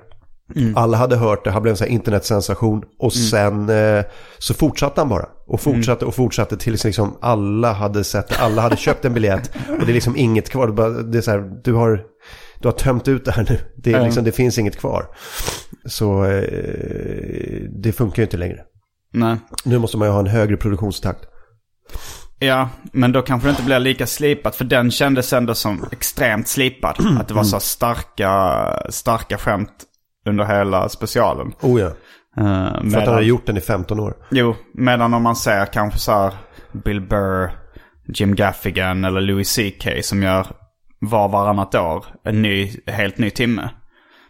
Alla 0.76 0.96
hade 0.96 1.16
hört 1.16 1.44
det, 1.44 1.50
han 1.50 1.62
blev 1.62 1.70
en 1.70 1.76
sån 1.76 1.86
här 1.86 1.94
internetsensation. 1.94 2.82
Och 2.98 3.12
sen 3.12 3.68
eh, 3.68 4.04
så 4.38 4.54
fortsatte 4.54 5.00
han 5.00 5.08
bara. 5.08 5.26
Och 5.46 5.60
fortsatte 5.60 6.04
och 6.04 6.14
fortsatte 6.14 6.56
tills 6.56 6.84
liksom 6.84 7.18
alla 7.20 7.72
hade 7.72 8.04
sett 8.04 8.28
det. 8.28 8.38
Alla 8.38 8.62
hade 8.62 8.76
köpt 8.76 9.04
en 9.04 9.14
biljett. 9.14 9.50
Och 9.68 9.86
det 9.86 9.92
är 9.92 9.94
liksom 9.94 10.16
inget 10.16 10.48
kvar. 10.50 10.66
Det 10.66 10.72
är, 10.72 10.74
bara, 10.74 10.88
det 10.88 11.18
är 11.18 11.22
så 11.22 11.30
här, 11.30 11.62
du 11.64 11.72
har, 11.72 12.02
du 12.58 12.68
har 12.68 12.72
tömt 12.72 13.08
ut 13.08 13.24
det 13.24 13.32
här 13.32 13.46
nu. 13.50 13.58
Det, 13.76 13.92
är 13.92 14.04
liksom, 14.04 14.24
det 14.24 14.32
finns 14.32 14.58
inget 14.58 14.78
kvar. 14.78 15.06
Så 15.84 16.24
eh, 16.24 17.62
det 17.82 17.92
funkar 17.92 18.22
ju 18.22 18.24
inte 18.24 18.36
längre. 18.36 18.60
Nej. 19.12 19.36
Nu 19.64 19.78
måste 19.78 19.96
man 19.96 20.08
ju 20.08 20.12
ha 20.12 20.20
en 20.20 20.26
högre 20.26 20.56
produktionstakt. 20.56 21.20
Ja, 22.42 22.68
men 22.92 23.12
då 23.12 23.22
kanske 23.22 23.48
det 23.48 23.50
inte 23.50 23.62
blir 23.62 23.78
lika 23.78 24.06
slipat. 24.06 24.56
För 24.56 24.64
den 24.64 24.90
kändes 24.90 25.32
ändå 25.32 25.54
som 25.54 25.84
extremt 25.92 26.48
slipad. 26.48 26.96
Att 27.20 27.28
det 27.28 27.34
var 27.34 27.44
så 27.44 27.60
starka, 27.60 28.82
starka 28.90 29.38
skämt 29.38 29.72
under 30.30 30.44
hela 30.44 30.88
specialen. 30.88 31.52
Oh 31.62 31.80
ja. 31.80 31.86
Uh, 31.86 32.90
För 32.90 32.98
att 32.98 33.04
han 33.04 33.14
hade 33.14 33.26
gjort 33.26 33.46
den 33.46 33.56
i 33.56 33.60
15 33.60 34.00
år. 34.00 34.14
Jo, 34.30 34.54
medan 34.74 35.14
om 35.14 35.22
man 35.22 35.36
ser 35.36 35.66
kanske 35.66 35.98
så 35.98 36.12
här 36.12 36.32
Bill 36.72 37.00
Burr, 37.00 37.50
Jim 38.14 38.34
Gaffigan 38.34 39.04
eller 39.04 39.20
Louis 39.20 39.56
CK 39.58 39.88
som 40.04 40.22
gör 40.22 40.46
var 41.00 41.28
varannat 41.28 41.74
år 41.74 42.04
en 42.24 42.42
ny, 42.42 42.70
helt 42.86 43.18
ny 43.18 43.30
timme. 43.30 43.70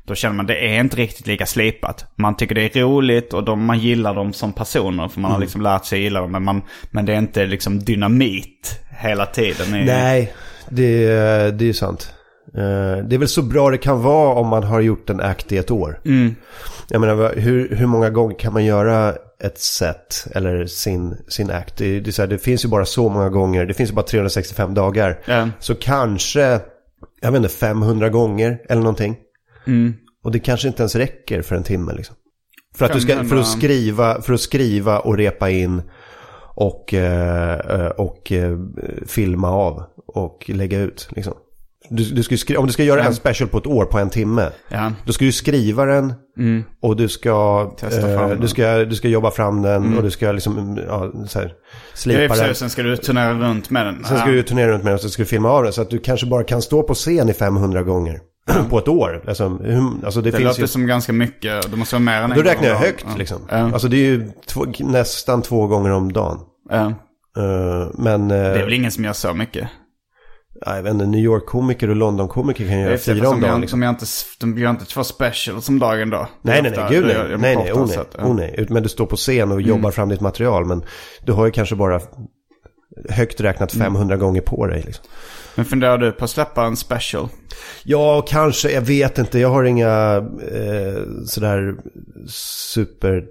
Då 0.07 0.15
känner 0.15 0.35
man 0.37 0.47
det 0.47 0.69
är 0.75 0.81
inte 0.81 0.97
riktigt 0.97 1.27
lika 1.27 1.47
slipat. 1.47 2.05
Man 2.17 2.37
tycker 2.37 2.55
det 2.55 2.77
är 2.77 2.83
roligt 2.83 3.35
och 3.35 3.45
de, 3.45 3.65
man 3.65 3.79
gillar 3.79 4.15
dem 4.15 4.33
som 4.33 4.53
personer. 4.53 5.09
För 5.09 5.21
man 5.21 5.33
har 5.33 5.39
liksom 5.39 5.61
lärt 5.63 5.85
sig 5.85 6.01
gilla 6.03 6.21
dem. 6.21 6.33
Men, 6.33 6.45
man, 6.45 6.63
men 6.91 7.07
det 7.07 7.13
är 7.13 7.19
inte 7.19 7.47
liksom 7.47 7.79
dynamit 7.79 8.81
hela 8.99 9.27
tiden. 9.27 9.75
i- 9.75 9.85
Nej, 9.85 10.33
det, 10.69 11.07
det 11.51 11.65
är 11.65 11.67
ju 11.67 11.73
sant. 11.73 12.15
Eh, 12.55 13.05
Det 13.05 13.17
är 13.17 13.19
väl 13.19 13.29
så 13.29 13.43
bra 13.43 13.71
det 13.71 13.79
kan 13.79 14.03
vara 14.03 14.35
om 14.35 14.47
man 14.49 14.63
har 14.63 14.81
gjort 14.81 15.11
en 15.11 15.21
act 15.21 15.53
i 15.53 15.57
ett 15.57 15.71
år. 15.71 16.01
Jag 16.89 17.01
menar, 17.01 17.35
hur, 17.37 17.77
hur 17.77 17.87
många 17.87 18.11
gånger 18.11 18.39
kan 18.39 18.53
man 18.53 18.65
göra 18.65 19.15
ett 19.43 19.59
set 19.59 20.27
eller 20.35 20.67
sin, 20.67 21.17
sin 21.29 21.51
act? 21.51 21.77
Det, 21.77 22.01
det, 22.01 22.19
här, 22.19 22.27
det 22.27 22.39
finns 22.39 22.65
ju 22.65 22.69
bara 22.69 22.85
så 22.85 23.09
många 23.09 23.29
gånger, 23.29 23.67
det 23.67 23.75
finns 23.75 23.91
ju 23.91 23.95
bara 23.95 24.07
365 24.07 24.75
dagar. 24.75 25.19
Ja. 25.25 25.49
Så 25.61 25.75
kanske, 25.75 26.61
jag 27.21 27.33
vet 27.33 27.37
inte, 27.37 27.49
500 27.49 28.09
gånger 28.09 28.59
eller 28.69 28.83
någonting. 28.83 29.17
Och 30.25 30.33
det 30.33 30.39
kanske 30.39 30.69
inte 30.69 30.83
ens 30.83 30.95
räcker 30.95 31.43
för 31.43 31.57
en 31.57 31.63
timme 31.63 31.93
liksom. 31.93 32.17
För 32.77 32.85
att, 32.85 32.93
du 32.93 33.01
ska, 33.01 33.13
för 33.13 33.19
500. 33.19 33.41
att, 33.41 33.49
skriva, 33.59 34.23
för 34.23 34.33
att 34.33 34.41
skriva 34.41 34.99
och 34.99 35.17
repa 35.17 35.51
in 35.51 35.83
och, 36.55 36.95
eh, 36.95 37.53
eh, 37.81 37.87
och 37.87 38.33
eh, 38.33 38.59
filma 39.07 39.51
av 39.51 39.83
och 40.07 40.45
lägga 40.55 40.81
ut. 40.81 41.09
Liksom. 41.11 41.35
Du, 41.91 42.05
du 42.05 42.23
ska 42.23 42.37
skri- 42.37 42.57
om 42.57 42.67
du 42.67 42.73
ska 42.73 42.85
göra 42.85 43.05
en 43.05 43.15
special 43.15 43.49
på 43.49 43.59
ett 43.59 43.67
år 43.67 43.85
på 43.85 43.99
en 43.99 44.11
timme. 44.11 44.49
Ja. 44.69 44.93
Då 45.05 45.13
ska 45.13 45.25
du 45.25 45.33
skriva 45.33 45.85
den 45.85 46.15
och 46.83 46.97
du 46.97 47.09
ska, 47.09 47.71
eh, 47.83 48.29
du 48.41 48.49
ska, 48.49 48.85
du 48.85 48.95
ska 48.95 49.09
jobba 49.09 49.31
fram 49.31 49.63
den 49.63 49.97
och 49.97 50.03
du 50.03 50.11
ska 50.11 50.33
liksom, 50.33 50.79
ja, 50.89 51.13
så 51.27 51.39
här, 51.39 51.47
Ja, 51.47 51.53
slipa 51.95 52.35
den. 52.35 52.55
sen 52.55 52.71
ska 52.71 52.83
du 52.83 52.97
turnera 52.97 53.33
runt 53.35 53.71
med 53.71 53.87
den. 53.87 54.05
Sen 54.05 54.19
ska 54.19 54.31
du 54.31 54.43
turnera 54.43 54.71
runt 54.73 54.85
med 54.85 54.91
den 54.91 54.95
och 54.95 55.01
så 55.01 55.11
ska 55.11 55.23
du 55.23 55.27
filma 55.27 55.51
av 55.51 55.63
den. 55.65 55.73
Så 55.73 55.83
att 55.83 55.91
du 55.91 55.99
kanske 55.99 56.27
bara 56.27 56.45
kan 56.45 56.63
stå 56.63 56.83
på 56.83 56.95
scen 56.95 57.29
i 57.29 57.33
500 57.33 57.83
gånger 57.83 58.19
på 58.71 58.79
ett 58.79 58.89
år. 58.89 59.25
Alltså, 59.29 59.49
hur, 59.49 60.05
alltså 60.05 60.21
det, 60.21 60.31
det 60.31 60.37
finns 60.37 60.49
låter 60.49 60.61
ju... 60.61 60.67
som 60.69 60.87
ganska 60.87 61.13
mycket. 61.13 61.71
Det 61.71 61.77
måste 61.77 61.95
vara 61.95 62.05
mer 62.05 62.23
än 62.23 62.31
en 62.33 62.37
Då 62.37 62.43
räknar 62.43 62.69
jag 62.69 62.77
högt 62.77 63.05
dagen. 63.05 63.19
liksom. 63.19 63.39
Ja. 63.51 63.57
Alltså 63.57 63.89
det 63.89 63.97
är 63.97 64.05
ju 64.11 64.31
två, 64.47 64.67
nästan 64.81 65.43
två 65.43 65.67
gånger 65.67 65.91
om 65.91 66.13
dagen. 66.13 66.39
Ja. 66.71 66.93
Eh, 67.37 67.89
men, 67.99 68.23
eh, 68.31 68.37
Det 68.37 68.61
är 68.61 68.65
väl 68.65 68.73
ingen 68.73 68.91
som 68.91 69.05
gör 69.05 69.13
så 69.13 69.35
mycket. 69.35 69.69
Ja, 70.67 70.77
jag 70.77 70.83
vet 70.83 70.93
inte, 70.93 71.07
New 71.07 71.21
York-komiker 71.21 71.91
och 71.91 71.97
London-komiker 71.97 72.69
kan 72.69 72.81
göra 72.81 72.93
är 72.93 72.97
fyra 72.97 73.29
om 73.29 73.35
som 73.35 73.41
dagen. 73.41 73.61
Liksom. 73.61 73.83
gör 73.83 73.91
inte, 73.91 74.07
de 74.41 74.59
gör 74.59 74.71
inte 74.71 74.85
två 74.85 75.05
specials 75.05 75.69
om 75.69 75.79
dagen 75.79 76.11
då. 76.11 76.29
Nej, 76.43 76.63
nej, 76.63 76.73
nej, 76.77 76.87
gud 76.91 77.07
nej. 77.07 77.17
Nej, 77.39 77.57
nej, 77.57 77.73
oh, 77.73 77.87
nej, 77.87 77.97
ja. 77.97 78.19
Mm. 78.19 78.31
oh, 78.31 78.37
nej. 78.37 78.67
Men 78.69 78.83
du 78.83 78.89
står 78.89 79.07
på 79.07 79.17
scen 79.17 79.53
och 79.53 79.63
jobbar 79.63 79.91
fram 79.91 80.09
ditt 80.09 80.21
material. 80.21 80.65
Men 80.67 80.85
du 81.27 81.33
har 81.33 81.47
ju 81.47 81.53
kanske 81.53 81.77
bara 81.77 82.01
högt 83.09 83.41
räknat 83.41 83.75
Mm. 83.75 83.85
500 83.85 84.17
gånger 84.17 84.41
på 84.41 84.67
dig. 84.67 84.83
Liksom. 84.87 85.05
Men 85.55 85.65
funderar 85.65 85.99
du 85.99 86.13
på 86.13 86.25
att 86.25 86.31
släppa 86.31 86.65
en 86.65 86.77
special? 86.77 87.29
Ja, 87.85 88.25
kanske. 88.29 88.71
Jag 88.71 88.83
vet 88.83 89.19
inte. 89.19 89.39
Jag 89.39 89.49
har 89.49 89.65
inga 89.65 90.17
eh, 90.53 91.03
sådär 91.27 91.75
super, 92.29 93.25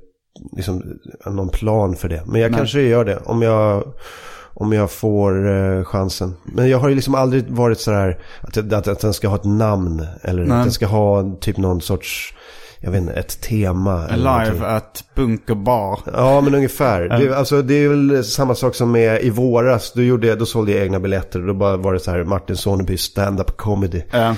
liksom, 0.56 1.00
någon 1.26 1.50
plan 1.50 1.96
för 1.96 2.10
det. 2.10 2.24
Men 2.28 2.42
jag 2.42 2.54
kanske 2.56 2.82
gör 2.82 3.06
det 3.06 3.18
om 3.18 3.42
jag, 3.42 3.94
om 4.60 4.74
jag 4.74 4.92
får 4.92 5.50
eh, 5.50 5.84
chansen. 5.84 6.36
Men 6.44 6.70
jag 6.70 6.78
har 6.78 6.90
ju 6.90 6.96
liksom 6.96 7.16
aldrig 7.16 7.50
varit 7.50 7.80
sådär 7.80 8.18
att, 8.42 8.58
att, 8.74 8.88
att 8.88 9.00
den 9.00 9.14
ska 9.14 9.28
ha 9.28 9.36
ett 9.36 9.44
namn. 9.44 10.06
Eller 10.22 10.44
Nej. 10.44 10.58
att 10.58 10.64
den 10.64 10.72
ska 10.72 10.86
ha 10.86 11.36
typ 11.42 11.58
någon 11.58 11.82
sorts, 11.82 12.34
jag 12.80 12.92
vet 12.92 13.02
inte, 13.02 13.14
ett 13.14 13.42
tema. 13.42 14.08
eller 14.08 14.24
någonting. 14.24 14.54
Live 14.54 14.68
at 14.68 15.04
Bunker 15.16 15.56
Bar. 15.56 16.00
Ja, 16.14 16.42
men 16.42 16.56
ungefär. 16.56 17.02
Det, 17.02 17.38
alltså, 17.38 17.62
det 17.62 17.74
är 17.74 17.90
väl 17.90 18.24
samma 18.24 18.56
sak 18.56 18.76
som 18.76 18.92
med 18.92 19.22
i 19.22 19.30
våras. 19.30 19.92
Då, 19.96 20.02
gjorde 20.02 20.28
jag, 20.28 20.40
då 20.40 20.46
sålde 20.46 20.72
jag 20.72 20.82
egna 20.84 21.00
biljetter. 21.00 21.40
Då 21.40 21.54
bara 21.54 21.78
var 21.78 21.94
det 21.94 22.00
så 22.00 22.12
här 22.12 22.24
Martin 22.24 22.58
Soneby 22.58 22.98
stand-up 22.98 23.58
comedy. 23.58 24.02
Ja. 24.12 24.36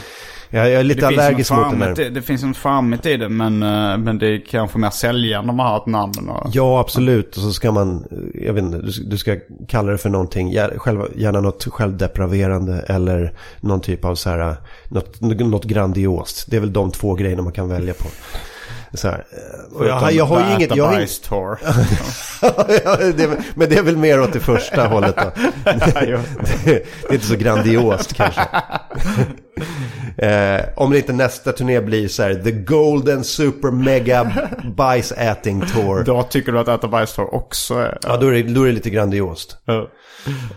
Jag, 0.54 0.70
jag 0.70 0.80
är 0.80 0.84
lite 0.84 1.02
Det 1.02 1.08
allergisk 1.08 1.52
mot 1.52 1.70
den 1.70 1.80
där. 1.80 2.10
det 2.10 2.22
finns 2.22 2.44
något 2.44 2.58
charmigt 2.58 3.06
i 3.06 3.18
det 3.18 3.30
men, 3.30 3.64
eh, 3.64 3.98
men 3.98 4.18
det 4.20 4.28
är 4.28 4.46
kanske 4.46 4.78
mer 4.78 4.90
säljande 4.90 5.50
om 5.50 5.58
man 5.58 5.66
har 5.68 5.78
ett 5.78 5.86
namn. 5.86 6.30
Och, 6.30 6.50
Ja, 6.54 6.80
absolut. 6.80 7.36
Och 7.38 7.42
så 7.42 7.54
ska 7.54 7.72
man, 7.72 8.06
jag 8.34 8.54
vet 8.54 8.64
inte, 8.64 8.82
du, 9.06 9.18
ska 9.18 9.36
kalla 9.68 9.92
det 9.92 9.98
för 9.98 10.10
någonting, 10.10 10.58
själva, 10.78 11.06
gärna 11.16 11.42
något 11.42 11.66
självdepraverande 11.66 12.80
eller 12.80 13.34
någon 13.60 13.82
typ 13.82 14.06
av 14.06 14.16
så 14.16 14.30
här, 14.30 14.56
något, 14.88 15.22
något 15.22 15.66
grandiost. 15.66 16.46
Det 16.52 16.56
är 16.56 16.60
väl 16.62 16.74
de 16.74 16.92
två 16.92 17.14
grejerna 17.14 17.42
man 17.42 17.54
kan 17.54 17.70
välja 17.70 17.94
på. 17.94 18.08
Så 18.94 19.08
här. 19.08 19.26
eh, 19.32 19.78
Och 19.78 19.86
jag, 19.88 20.14
jag 20.14 20.26
har 20.26 20.40
ju 20.50 20.56
inget... 20.56 20.76
Jag 20.76 20.86
har 20.86 20.94
inget 20.94 21.00
Bajs 21.00 21.20
tour. 21.30 21.60
Men 23.60 23.70
det 23.70 23.76
är 23.78 23.84
väl 23.84 23.98
mer 23.98 24.22
åt 24.22 24.34
det 24.34 24.40
första 24.40 24.88
hållet 24.88 25.16
då. 25.18 25.32
Det, 25.64 26.22
det 26.66 27.10
är 27.10 27.14
inte 27.14 27.26
så 27.26 27.36
grandiost 27.36 28.14
kanske. 28.14 28.42
Eh, 30.18 30.62
om 30.76 30.92
det 30.92 30.98
inte 30.98 31.14
nästa 31.14 31.52
turné 31.52 31.82
blir 31.82 32.08
så 32.08 32.24
här, 32.24 32.36
The 32.36 32.52
Golden 32.52 33.24
Super 33.24 33.72
Mega 33.72 34.32
Bajsäting 34.76 35.62
Tour. 35.74 36.04
Då 36.04 36.24
tycker 36.24 36.52
du 36.52 36.60
att 36.60 36.68
äta 36.68 36.88
bajs 36.88 37.14
tour 37.14 37.36
också 37.36 37.74
är... 37.76 37.98
Ja, 38.04 38.18
då 38.18 38.28
är 38.28 38.32
det, 38.32 38.44
då 38.44 38.62
är 38.64 38.68
det 38.68 38.72
lite 38.74 38.90
grandiost. 38.90 39.58
Ja. 39.66 39.88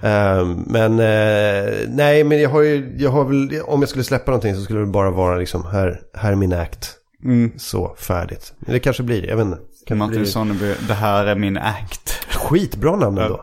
Eh, 0.03 0.45
men 0.67 0.93
eh, 1.01 1.73
nej, 1.89 2.25
men 2.25 2.41
jag 2.41 2.51
har 2.51 2.61
ju, 2.61 2.95
jag 2.99 3.11
har 3.11 3.25
väl, 3.25 3.61
om 3.65 3.81
jag 3.83 3.89
skulle 3.89 4.05
släppa 4.05 4.31
någonting 4.31 4.55
så 4.57 4.63
skulle 4.63 4.81
det 4.81 4.87
bara 4.87 5.11
vara 5.11 5.37
liksom, 5.37 5.67
här, 5.73 6.01
här 6.15 6.33
är 6.33 6.37
min 6.37 6.53
act. 6.53 6.91
Mm. 7.25 7.53
Så, 7.57 7.95
färdigt. 7.99 8.55
Men 8.59 8.73
det 8.73 8.81
kanske 8.81 9.03
blir, 9.03 9.27
jag 9.27 9.37
vet 9.37 9.47
inte. 9.47 9.59
Kan 9.87 9.99
Martin 9.99 10.17
bli 10.17 10.27
Sonneby, 10.27 10.75
det 10.89 10.95
här 10.95 11.27
är 11.27 11.35
min 11.35 11.57
act. 11.59 12.11
skitbra 12.29 12.97
namn 12.97 13.19
ändå. 13.19 13.43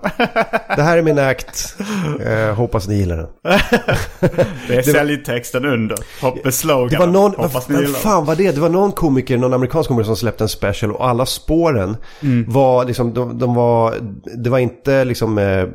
Det 0.76 0.82
här 0.82 0.98
är 0.98 1.02
min 1.02 1.20
act. 1.20 1.76
Eh, 2.26 2.56
hoppas 2.56 2.88
ni 2.88 2.96
gillar 2.96 3.18
den. 3.18 3.28
Det 4.68 4.76
är 4.76 4.82
säljtexten 4.82 5.66
under. 5.66 5.98
Hoppas 6.22 6.58
slogan. 6.58 6.90
Det 6.90 6.98
var 6.98 7.08
någon, 7.08 7.36
Hoppas 7.36 7.70
ni 7.70 7.76
gillar 7.80 8.00
fan 8.00 8.26
var 8.26 8.36
det? 8.36 8.52
Det 8.52 8.62
var 8.62 8.70
någon 8.70 8.92
komiker, 8.92 9.38
någon 9.38 9.54
amerikansk 9.54 9.88
komiker 9.88 10.06
som 10.06 10.16
släppte 10.16 10.44
en 10.44 10.50
special 10.50 10.92
och 10.92 11.08
alla 11.08 11.26
spåren 11.26 11.98
var 12.48 12.86
liksom, 12.86 13.14
de, 13.14 13.38
de 13.40 13.56
var, 13.56 13.96
det 14.38 14.50
var 14.50 14.60
inte 14.60 15.06
liksom 15.06 15.38
eh, 15.38 15.60
eh, 15.60 15.68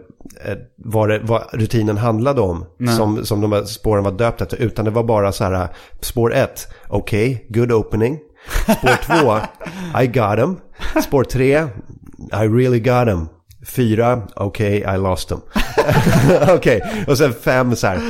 vad, 0.77 1.09
det, 1.09 1.21
vad 1.23 1.43
rutinen 1.53 1.97
handlade 1.97 2.41
om 2.41 2.65
som, 2.97 3.25
som 3.27 3.41
de 3.41 3.53
här 3.53 3.65
spåren 3.65 4.05
var 4.05 4.13
döpta 4.13 4.45
efter, 4.45 4.57
utan 4.57 4.85
det 4.85 4.91
var 4.91 5.05
bara 5.05 5.33
så 5.33 5.45
här, 5.45 5.69
spår 6.01 6.35
ett, 6.35 6.69
okej, 6.89 7.47
good 7.49 7.73
opening. 7.73 8.19
Spår 8.47 9.41
2, 9.93 10.01
I 10.03 10.07
got 10.07 10.39
him. 10.39 10.57
Spår 11.03 11.25
3, 11.25 11.59
I 12.33 12.49
really 12.49 12.81
got 12.81 13.09
him. 13.09 13.29
Fyra, 13.67 14.23
okej, 14.35 14.79
I 14.95 14.97
lost 14.99 15.33
him. 15.33 15.41
Okej, 16.49 17.05
och 17.07 17.19
sen 17.19 17.33
fem 17.45 17.77
så 17.77 17.87
här, 17.87 18.01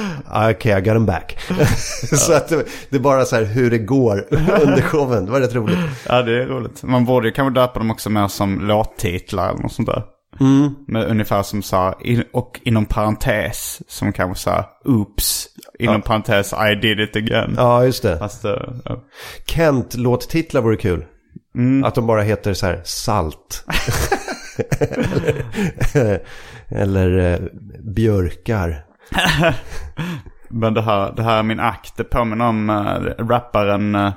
okej, 0.51 0.79
I 0.79 0.81
got 0.81 0.95
him 0.97 1.07
back. 1.07 1.39
så 2.13 2.33
att 2.33 2.49
det, 2.49 2.65
det 2.91 2.97
är 2.97 3.01
bara 3.01 3.25
så 3.25 3.37
här 3.37 3.45
hur 3.45 3.71
det 3.71 3.79
går 3.79 4.25
under 4.63 4.83
showen. 4.83 5.27
Det 5.27 5.33
var 5.33 5.41
rätt 5.41 5.55
roligt. 5.55 5.79
Ja, 6.09 6.23
det 6.23 6.43
är 6.43 6.47
roligt. 6.47 6.83
Man 6.83 7.05
borde 7.05 7.29
ju 7.29 7.35
kanske 7.35 7.61
döpa 7.61 7.79
dem 7.79 7.91
också 7.91 8.11
mer 8.11 8.29
som 8.29 8.61
låttitlar 8.61 9.51
eller 9.51 9.63
något 9.63 9.73
sånt 9.73 9.89
där. 9.89 10.03
Mm. 10.41 10.75
Med 10.87 11.05
ungefär 11.05 11.43
som 11.43 11.63
så 11.63 11.77
här, 11.77 11.95
och 12.33 12.61
inom 12.65 12.87
parentes, 12.87 13.83
som 13.89 14.13
kanske 14.13 14.43
så 14.43 14.51
här, 14.51 14.65
oops, 14.85 15.47
inom 15.79 16.03
parentes, 16.03 16.53
I 16.53 16.75
did 16.75 17.01
it 17.01 17.17
again. 17.17 17.55
Ja, 17.57 17.85
just 17.85 18.03
det. 18.03 18.13
Eh, 18.45 18.73
ja. 18.85 19.05
Kent-låttitlar 19.47 20.61
vore 20.61 20.77
kul. 20.77 21.05
Att 21.85 21.95
de 21.95 22.07
bara 22.07 22.23
heter 22.23 22.55
så 22.55 22.67
här, 22.67 22.81
Salt. 22.85 23.65
eller 24.81 26.21
eller 26.69 27.19
eh, 27.19 27.39
Björkar. 27.95 28.85
Men 30.49 30.75
det 30.75 30.83
här, 30.83 31.13
det 31.17 31.23
här 31.23 31.39
är 31.39 31.43
min 31.43 31.61
akt. 31.61 31.97
Det 31.97 32.05
påminner 32.05 32.49
om 32.49 32.71
uh, 32.71 33.27
rapparen 33.27 33.95
eh, 33.95 34.13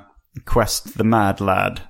Quest 0.46 0.98
the 0.98 1.04
Mad 1.04 1.42
Lad. 1.42 1.82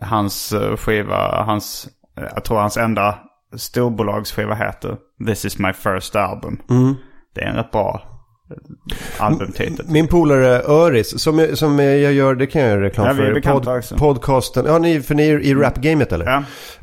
Hans 0.00 0.52
eh, 0.52 0.76
skiva, 0.76 1.42
hans, 1.44 1.88
jag 2.14 2.44
tror 2.44 2.58
hans 2.58 2.76
enda 2.76 3.18
storbolagsskiva 3.56 4.54
heter 4.54 4.96
This 5.26 5.44
is 5.44 5.58
my 5.58 5.72
first 5.72 6.16
album. 6.16 6.58
Det 7.34 7.40
är 7.40 7.46
en 7.46 7.56
rätt 7.56 7.70
bra 7.70 8.02
albumtitel. 9.18 9.86
Min 9.88 10.08
polare 10.08 10.62
Öris, 10.62 11.20
som, 11.22 11.38
jag- 11.38 11.58
som 11.58 11.78
jag 11.78 12.12
gör, 12.12 12.34
det 12.34 12.46
kan 12.46 12.62
jag 12.62 12.70
göra 12.70 12.82
reklam 12.84 13.06
Ja, 13.06 13.14
för. 13.62 13.78
också. 13.78 13.96
podcasten, 13.96 14.66
ja 14.66 14.78
ni, 14.78 15.00
för 15.00 15.14
ni 15.14 15.28
är 15.28 15.40
i 15.40 15.54
rapgamet 15.54 16.12
eller? 16.12 16.26
Ja. 16.26 16.42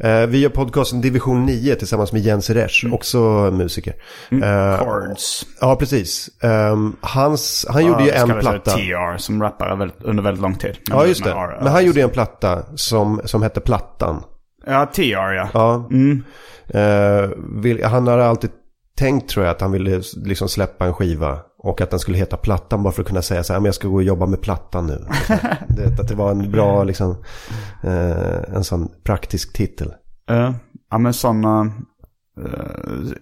Eh, 0.09 0.27
vi 0.27 0.37
gör 0.39 0.49
podcasten 0.49 1.01
Division 1.01 1.45
9 1.45 1.75
tillsammans 1.75 2.11
med 2.11 2.21
Jens 2.21 2.49
Resch, 2.49 2.85
också 2.91 3.19
musiker. 3.53 3.93
Eh, 4.31 4.77
Chords. 4.85 5.45
ja, 5.61 5.75
precis. 5.75 6.29
Ehm, 6.43 6.95
hans, 7.01 7.65
han 7.69 7.85
gjorde 7.85 8.03
ju 8.03 8.09
Ja, 8.09 8.15
en 8.15 8.39
platta. 8.39 8.71
TR 8.71 9.17
som 9.17 9.41
rappare 9.41 9.89
under 10.03 10.23
väldigt 10.23 10.41
lång 10.41 10.55
tid. 10.55 10.77
Men- 10.89 10.97
Ja, 10.97 11.05
just 11.05 11.23
det. 11.23 11.35
Men 11.61 11.67
han 11.71 11.85
gjorde 11.85 12.01
en 12.01 12.09
platta 12.09 12.63
som, 12.75 13.21
som 13.25 13.41
hette 13.43 13.59
Plattan. 13.61 14.23
Ja, 14.65 14.85
TR 14.85 15.01
ja. 15.33 15.49
Ja. 15.53 15.87
Mm. 15.91 16.23
Eh, 16.67 17.29
vill, 17.61 17.83
han 17.83 18.07
har 18.07 18.17
alltid 18.17 18.49
tänkt 18.97 19.29
tror 19.29 19.45
jag 19.45 19.55
att 19.55 19.61
han 19.61 19.71
ville 19.71 20.01
liksom 20.15 20.49
släppa 20.49 20.85
en 20.85 20.93
skiva. 20.93 21.39
Och 21.57 21.81
att 21.81 21.89
den 21.89 21.99
skulle 21.99 22.17
heta 22.17 22.37
Plattan 22.37 22.83
bara 22.83 22.93
för 22.93 23.01
att 23.01 23.07
kunna 23.07 23.21
säga 23.21 23.43
så 23.43 23.53
här, 23.53 23.59
men 23.59 23.65
jag 23.65 23.75
ska 23.75 23.87
gå 23.87 23.95
och 23.95 24.03
jobba 24.03 24.25
med 24.25 24.41
Plattan 24.41 24.87
nu. 24.87 25.05
det, 25.67 25.99
att 25.99 26.07
det 26.07 26.15
var 26.15 26.31
en 26.31 26.51
bra, 26.51 26.83
liksom, 26.83 27.23
eh, 27.83 28.55
en 28.55 28.63
sån 28.63 28.89
praktisk 29.03 29.53
titel. 29.53 29.93
Ja, 30.25 30.53
ja 30.91 30.97
men 30.97 31.13
sådana... 31.13 31.71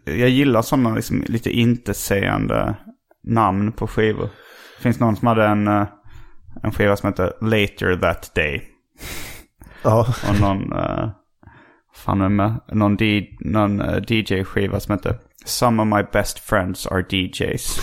jag 0.04 0.30
gillar 0.30 0.62
sådana 0.62 0.96
liksom 0.96 1.24
lite 1.28 1.50
intetsägande 1.50 2.76
namn 3.24 3.72
på 3.72 3.88
skivor. 3.88 4.30
Det 4.78 4.84
finns 4.84 5.00
någon 5.00 5.16
som 5.16 5.28
hade 5.28 5.46
en, 5.46 5.68
eh, 5.68 5.88
en 6.64 6.72
skiva 6.72 6.96
som 6.96 7.10
heter 7.10 7.34
Later 7.42 7.98
That 7.98 8.32
Day. 8.36 8.64
Ja, 9.84 10.08
Och 10.30 10.42
någon... 10.42 10.74
Uh, 12.04 12.06
fan 12.06 12.22
är 12.22 12.30
med? 12.30 12.60
Någon, 12.68 12.98
någon 13.40 13.82
eh, 13.82 14.02
DJ-skiva 14.08 14.80
som 14.80 14.94
heter 14.94 15.18
Some 15.46 15.82
of 15.82 15.88
my 15.88 16.04
best 16.14 16.40
friends 16.40 16.88
are 16.88 17.04
DJs. 17.10 17.80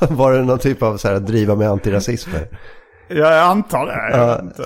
var 0.10 0.32
det 0.32 0.42
någon 0.42 0.58
typ 0.58 0.82
av 0.82 0.96
så 0.96 1.08
här, 1.08 1.20
driva 1.20 1.54
med 1.54 1.68
antirasism? 1.68 2.30
ja, 3.08 3.34
jag 3.34 3.44
antar 3.44 3.86
det. 3.86 4.16
Jag. 4.16 4.52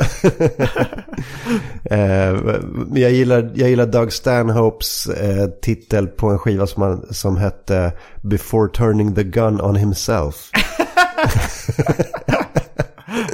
Eh, 1.91 2.33
men 2.73 3.03
jag, 3.03 3.13
gillar, 3.13 3.51
jag 3.55 3.71
gillar 3.71 3.87
Doug 3.87 4.13
Stanhopes 4.13 5.07
eh, 5.07 5.47
titel 5.47 6.07
på 6.07 6.29
en 6.29 6.39
skiva 6.39 6.67
som, 6.67 6.83
han, 6.83 7.07
som 7.11 7.37
hette 7.37 7.93
Before 8.23 8.69
Turning 8.73 9.15
the 9.15 9.23
Gun 9.23 9.61
on 9.61 9.77
Himself. 9.77 10.51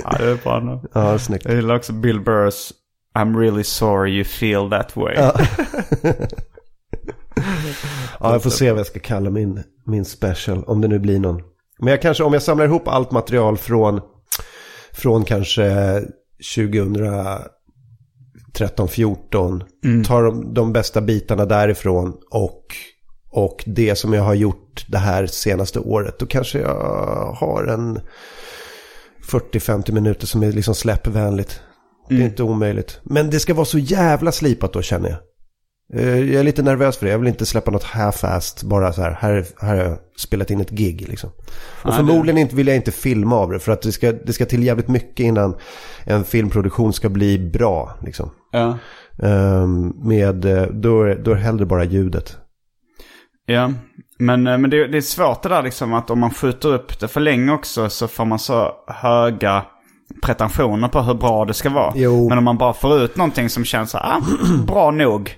ja, 0.04 0.16
det 0.18 0.30
är 0.30 0.42
bra 0.42 0.60
nu. 0.60 0.80
Ja, 0.92 1.18
snyggt. 1.18 1.44
Jag 1.44 1.54
gillar 1.54 1.76
också 1.76 1.92
Bill 1.92 2.20
Burrs 2.20 2.72
I'm 3.14 3.38
really 3.38 3.64
sorry 3.64 4.12
you 4.12 4.24
feel 4.24 4.70
that 4.70 4.96
way. 4.96 5.14
Ja, 8.20 8.32
jag 8.32 8.42
får 8.42 8.50
se 8.50 8.70
vad 8.70 8.78
jag 8.78 8.86
ska 8.86 9.00
kalla 9.00 9.30
min, 9.30 9.62
min 9.86 10.04
special, 10.04 10.64
om 10.64 10.80
det 10.80 10.88
nu 10.88 10.98
blir 10.98 11.20
någon. 11.20 11.42
Men 11.78 11.88
jag 11.88 12.02
kanske, 12.02 12.24
om 12.24 12.32
jag 12.32 12.42
samlar 12.42 12.64
ihop 12.64 12.88
allt 12.88 13.10
material 13.10 13.56
från, 13.56 14.00
från 14.92 15.24
kanske 15.24 16.00
2013, 16.56 18.88
14 18.88 19.62
tar 20.06 20.22
de, 20.22 20.54
de 20.54 20.72
bästa 20.72 21.00
bitarna 21.00 21.44
därifrån 21.44 22.16
och, 22.30 22.62
och 23.30 23.64
det 23.66 23.96
som 23.96 24.12
jag 24.12 24.22
har 24.22 24.34
gjort 24.34 24.84
det 24.88 24.98
här 24.98 25.26
senaste 25.26 25.80
året, 25.80 26.18
då 26.18 26.26
kanske 26.26 26.58
jag 26.58 27.32
har 27.36 27.64
en 27.64 28.00
40-50 29.30 29.92
minuter 29.92 30.26
som 30.26 30.42
är 30.42 30.52
liksom 30.52 30.74
släppvänligt. 30.74 31.60
Det 32.08 32.14
är 32.14 32.24
inte 32.24 32.42
omöjligt. 32.42 33.00
Men 33.02 33.30
det 33.30 33.40
ska 33.40 33.54
vara 33.54 33.64
så 33.64 33.78
jävla 33.78 34.32
slipat 34.32 34.72
då 34.72 34.82
känner 34.82 35.08
jag. 35.08 35.18
Eh, 36.00 36.18
Jag 36.18 36.40
är 36.40 36.44
lite 36.44 36.62
nervös 36.62 36.96
för 36.96 37.06
det. 37.06 37.12
Jag 37.12 37.18
vill 37.18 37.28
inte 37.28 37.46
släppa 37.46 37.70
något 37.70 37.84
half-assed. 37.84 38.66
Bara 38.68 38.92
så 38.92 39.02
här, 39.02 39.10
här, 39.20 39.46
här 39.60 39.76
har 39.76 39.84
jag 39.84 39.98
spelat 40.18 40.50
in 40.50 40.60
ett 40.60 40.70
gig 40.70 41.08
liksom. 41.08 41.30
Och 41.82 41.94
förmodligen 41.94 42.38
inte, 42.38 42.56
vill 42.56 42.66
jag 42.66 42.76
inte 42.76 42.92
filma 42.92 43.36
av 43.36 43.50
det. 43.52 43.58
För 43.58 43.72
att 43.72 43.82
det 43.82 43.92
ska, 43.92 44.12
det 44.12 44.32
ska 44.32 44.44
till 44.46 44.62
jävligt 44.62 44.88
mycket 44.88 45.20
innan 45.20 45.56
en 46.04 46.24
filmproduktion 46.24 46.92
ska 46.92 47.08
bli 47.08 47.38
bra. 47.38 47.94
Liksom. 48.02 48.30
Ja. 48.52 48.78
Ehm, 49.22 49.88
med, 49.88 50.44
eh, 50.44 50.66
då, 50.66 51.02
är- 51.02 51.14
då 51.24 51.30
är 51.30 51.34
hellre 51.36 51.66
bara 51.66 51.84
ljudet. 51.84 52.36
Ja, 53.46 53.72
men, 54.18 54.46
eh, 54.46 54.58
men 54.58 54.70
det, 54.70 54.86
det 54.86 54.96
är 54.96 55.00
svårt 55.02 55.42
det 55.42 55.48
där 55.48 55.62
liksom 55.62 55.94
att 55.94 56.10
om 56.10 56.18
man 56.20 56.30
skjuter 56.30 56.74
upp 56.74 57.00
det 57.00 57.08
för 57.08 57.20
länge 57.20 57.52
också 57.52 57.88
så 57.88 58.08
får 58.08 58.24
man 58.24 58.38
så 58.38 58.72
höga 58.88 59.64
pretensioner 60.22 60.88
på 60.88 61.00
hur 61.00 61.14
bra 61.14 61.44
det 61.44 61.54
ska 61.54 61.70
vara. 61.70 61.92
Jo. 61.96 62.28
Men 62.28 62.38
om 62.38 62.44
man 62.44 62.58
bara 62.58 62.72
får 62.72 63.00
ut 63.00 63.16
någonting 63.16 63.48
som 63.48 63.64
känns 63.64 63.90
så 63.90 63.98
här, 63.98 64.06
ah, 64.06 64.20
bra 64.66 64.90
nog. 64.90 65.36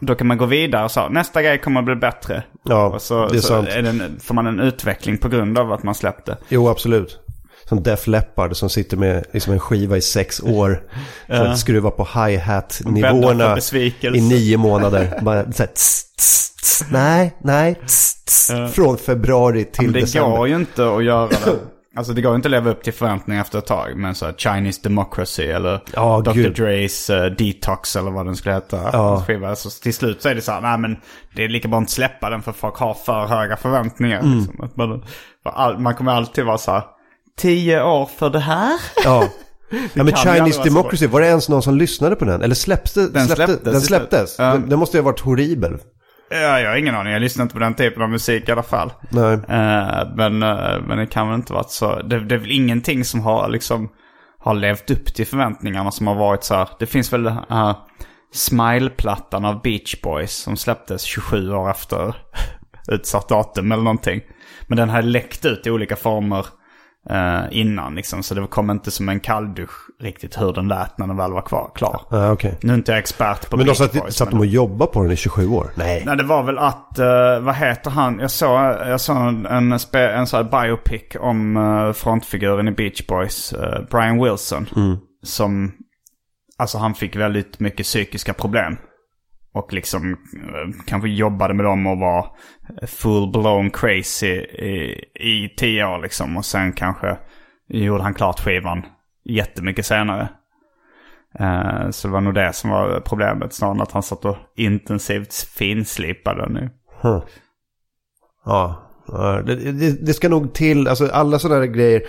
Då 0.00 0.14
kan 0.14 0.26
man 0.26 0.38
gå 0.38 0.46
vidare 0.46 0.84
och 0.84 0.90
så, 0.90 1.08
nästa 1.08 1.42
grej 1.42 1.58
kommer 1.58 1.80
att 1.80 1.86
bli 1.86 1.94
bättre. 1.94 2.42
Ja, 2.64 2.86
och 2.86 3.02
så, 3.02 3.26
det 3.28 3.36
är 3.36 3.40
så 3.40 3.46
sant. 3.48 3.68
är 3.68 3.82
en, 3.82 4.20
får 4.20 4.34
man 4.34 4.46
en 4.46 4.60
utveckling 4.60 5.18
på 5.18 5.28
grund 5.28 5.58
av 5.58 5.72
att 5.72 5.82
man 5.82 5.94
släppte. 5.94 6.36
Jo, 6.48 6.68
absolut. 6.68 7.18
Som 7.68 7.82
Def 7.82 8.06
Leppard 8.06 8.56
som 8.56 8.70
sitter 8.70 8.96
med 8.96 9.24
liksom 9.32 9.52
en 9.52 9.60
skiva 9.60 9.96
i 9.96 10.00
sex 10.00 10.40
år. 10.40 10.82
För 11.26 11.46
att 11.46 11.58
skruva 11.58 11.90
på 11.90 12.04
hi-hat-nivåerna 12.04 13.58
i 14.02 14.20
nio 14.20 14.56
månader. 14.56 15.18
Bara 15.22 15.52
så 15.52 15.62
här, 15.62 15.70
tss, 15.70 16.14
tss, 16.16 16.54
tss, 16.56 16.84
nej, 16.90 17.36
nej, 17.42 17.74
tss, 17.86 18.24
tss, 18.24 18.74
från 18.74 18.98
februari 18.98 19.64
till 19.64 19.84
Men 19.84 19.92
det 19.92 20.00
december. 20.00 20.36
går 20.36 20.48
ju 20.48 20.56
inte 20.56 20.94
att 20.96 21.04
göra 21.04 21.28
det. 21.28 21.36
Alltså 21.98 22.12
det 22.12 22.20
går 22.22 22.34
inte 22.34 22.48
att 22.48 22.50
leva 22.50 22.70
upp 22.70 22.82
till 22.82 22.92
förväntningar 22.92 23.40
efter 23.40 23.58
ett 23.58 23.66
tag. 23.66 23.96
Men 23.96 24.14
så 24.14 24.26
här 24.26 24.32
Chinese 24.32 24.80
Democracy 24.82 25.42
eller 25.42 25.80
Ja, 25.94 26.20
Dr. 26.24 26.32
gud. 26.32 26.54
Dres 26.56 27.10
eh, 27.10 27.24
Detox 27.24 27.96
eller 27.96 28.10
vad 28.10 28.26
den 28.26 28.36
skulle 28.36 28.54
heta. 28.54 29.22
Skiva. 29.26 29.56
Så 29.56 29.70
till 29.70 29.94
slut 29.94 30.22
så 30.22 30.28
är 30.28 30.34
det 30.34 30.40
så 30.42 30.52
här, 30.52 30.60
nej 30.60 30.78
men 30.78 30.96
det 31.34 31.44
är 31.44 31.48
lika 31.48 31.68
bra 31.68 31.80
att 31.80 31.90
släppa 31.90 32.30
den 32.30 32.42
för 32.42 32.52
folk 32.52 32.76
har 32.76 32.94
för 32.94 33.26
höga 33.26 33.56
förväntningar. 33.56 34.20
Mm. 34.20 34.38
Liksom. 34.38 34.70
Man, 34.76 35.82
man 35.82 35.94
kommer 35.94 36.12
alltid 36.12 36.44
vara 36.44 36.58
så 36.58 36.70
här, 36.70 36.82
tio 37.38 37.82
år 37.82 38.08
för 38.18 38.30
det 38.30 38.40
här? 38.40 38.80
Ja. 39.04 39.24
Ja 39.94 40.04
men 40.04 40.16
Chinese 40.16 40.62
Democracy, 40.62 41.06
var 41.06 41.20
det 41.20 41.26
ens 41.26 41.48
någon 41.48 41.62
som 41.62 41.76
lyssnade 41.76 42.16
på 42.16 42.24
den? 42.24 42.42
Eller 42.42 42.54
släppte, 42.54 43.00
Den 43.00 43.26
släppte, 43.26 43.46
släpptes 43.46 43.72
den 43.72 43.80
släpptes? 43.80 44.36
Ja. 44.38 44.44
Den, 44.44 44.68
den 44.68 44.78
måste 44.78 44.96
ju 44.96 45.02
ha 45.02 45.10
varit 45.10 45.20
horribel. 45.20 45.78
Ja, 46.30 46.60
jag 46.60 46.70
har 46.70 46.76
ingen 46.76 46.94
aning. 46.94 47.12
Jag 47.12 47.22
lyssnar 47.22 47.42
inte 47.42 47.52
på 47.52 47.60
den 47.60 47.74
typen 47.74 48.02
av 48.02 48.10
musik 48.10 48.48
i 48.48 48.52
alla 48.52 48.62
fall. 48.62 48.92
Nej. 49.10 49.32
Eh, 49.32 50.08
men, 50.16 50.42
eh, 50.42 50.80
men 50.86 50.98
det 50.98 51.06
kan 51.06 51.28
väl 51.28 51.34
inte 51.34 51.52
varit 51.52 51.70
så. 51.70 52.02
Det, 52.02 52.20
det 52.20 52.34
är 52.34 52.38
väl 52.38 52.50
ingenting 52.50 53.04
som 53.04 53.20
har 53.20 53.48
liksom 53.48 53.88
har 54.38 54.54
levt 54.54 54.90
upp 54.90 55.14
till 55.14 55.26
förväntningarna 55.26 55.90
som 55.90 56.06
har 56.06 56.14
varit 56.14 56.44
så 56.44 56.54
här. 56.54 56.68
Det 56.78 56.86
finns 56.86 57.12
väl 57.12 57.26
uh, 57.26 57.76
Smile-plattan 58.32 59.44
av 59.44 59.62
Beach 59.62 60.00
Boys 60.02 60.32
som 60.32 60.56
släpptes 60.56 61.02
27 61.02 61.52
år 61.52 61.70
efter 61.70 62.14
utsatt 62.88 63.28
datum 63.28 63.72
eller 63.72 63.82
någonting. 63.82 64.20
Men 64.66 64.76
den 64.76 64.88
hade 64.88 65.08
läckt 65.08 65.44
ut 65.44 65.66
i 65.66 65.70
olika 65.70 65.96
former 65.96 66.46
eh, 67.10 67.40
innan 67.50 67.94
liksom. 67.94 68.22
Så 68.22 68.34
det 68.34 68.46
kom 68.46 68.70
inte 68.70 68.90
som 68.90 69.08
en 69.08 69.20
kalldusch 69.20 69.70
riktigt 70.00 70.40
hur 70.40 70.52
den 70.52 70.68
lät 70.68 70.98
när 70.98 71.06
den 71.06 71.16
väl 71.16 71.32
var 71.32 71.42
kvar, 71.42 71.70
klar. 71.74 72.00
Ja, 72.10 72.30
okej. 72.32 72.58
Nu 72.62 72.72
är 72.72 72.76
inte 72.76 72.92
jag 72.92 72.98
expert 72.98 73.50
på 73.50 73.56
Men 73.56 73.66
de 73.66 73.74
satt, 73.74 73.92
Boys. 73.92 74.16
satt 74.16 74.28
men- 74.28 74.38
de 74.38 74.40
och 74.40 74.46
jobbade 74.46 74.92
på 74.92 75.02
den 75.02 75.12
i 75.12 75.16
27 75.16 75.48
år? 75.48 75.70
Nej. 75.74 76.02
Nej, 76.06 76.16
det 76.16 76.22
var 76.24 76.42
väl 76.42 76.58
att, 76.58 76.98
eh, 76.98 77.40
vad 77.40 77.54
heter 77.54 77.90
han? 77.90 78.18
Jag 78.18 78.30
såg, 78.30 78.60
jag 78.86 79.00
såg 79.00 79.16
en, 79.16 79.46
en, 79.46 79.78
spe, 79.78 80.08
en 80.08 80.26
sån 80.26 80.36
här 80.46 80.62
biopic 80.66 81.02
om 81.20 81.56
uh, 81.56 81.92
frontfiguren 81.92 82.68
i 82.68 82.72
Beach 82.72 83.06
Boys, 83.06 83.52
eh, 83.52 83.80
Brian 83.90 84.22
Wilson. 84.24 84.66
Som, 85.22 85.72
alltså 86.58 86.78
han 86.78 86.94
fick 86.94 87.16
väldigt 87.16 87.60
mycket 87.60 87.86
psykiska 87.86 88.32
problem. 88.32 88.76
Och 89.58 89.72
liksom 89.72 90.10
eh, 90.12 90.84
kanske 90.86 91.08
jobbade 91.08 91.54
med 91.54 91.64
dem 91.64 91.86
och 91.86 91.98
var 91.98 92.26
full-blown 92.82 93.70
crazy 93.70 94.32
i, 94.36 95.04
i 95.14 95.54
tio 95.56 95.86
år 95.86 96.02
liksom. 96.02 96.36
Och 96.36 96.44
sen 96.44 96.72
kanske 96.72 97.18
gjorde 97.68 98.02
han 98.02 98.14
klart 98.14 98.40
skivan 98.40 98.82
jättemycket 99.24 99.86
senare. 99.86 100.28
Eh, 101.38 101.90
så 101.90 102.08
det 102.08 102.12
var 102.12 102.20
nog 102.20 102.34
det 102.34 102.52
som 102.52 102.70
var 102.70 103.00
problemet 103.00 103.52
snarare 103.52 103.74
än 103.74 103.82
att 103.82 103.92
han 103.92 104.02
satt 104.02 104.24
och 104.24 104.36
intensivt 104.56 105.34
finslipade 105.34 106.42
den 106.42 106.52
nu. 106.52 106.70
Huh. 107.02 107.22
Ja, 108.44 108.90
ja 109.08 109.42
det, 109.46 109.54
det, 109.54 110.06
det 110.06 110.14
ska 110.14 110.28
nog 110.28 110.54
till, 110.54 110.88
alltså 110.88 111.08
alla 111.12 111.38
sådana 111.38 111.60
där 111.60 111.66
grejer, 111.66 112.02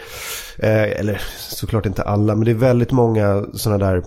eh, 0.60 1.00
eller 1.00 1.22
såklart 1.38 1.86
inte 1.86 2.04
alla, 2.04 2.36
men 2.36 2.46
det 2.46 2.52
är 2.52 2.56
väldigt 2.56 2.92
många 2.92 3.46
sådana 3.54 3.86
där 3.86 4.04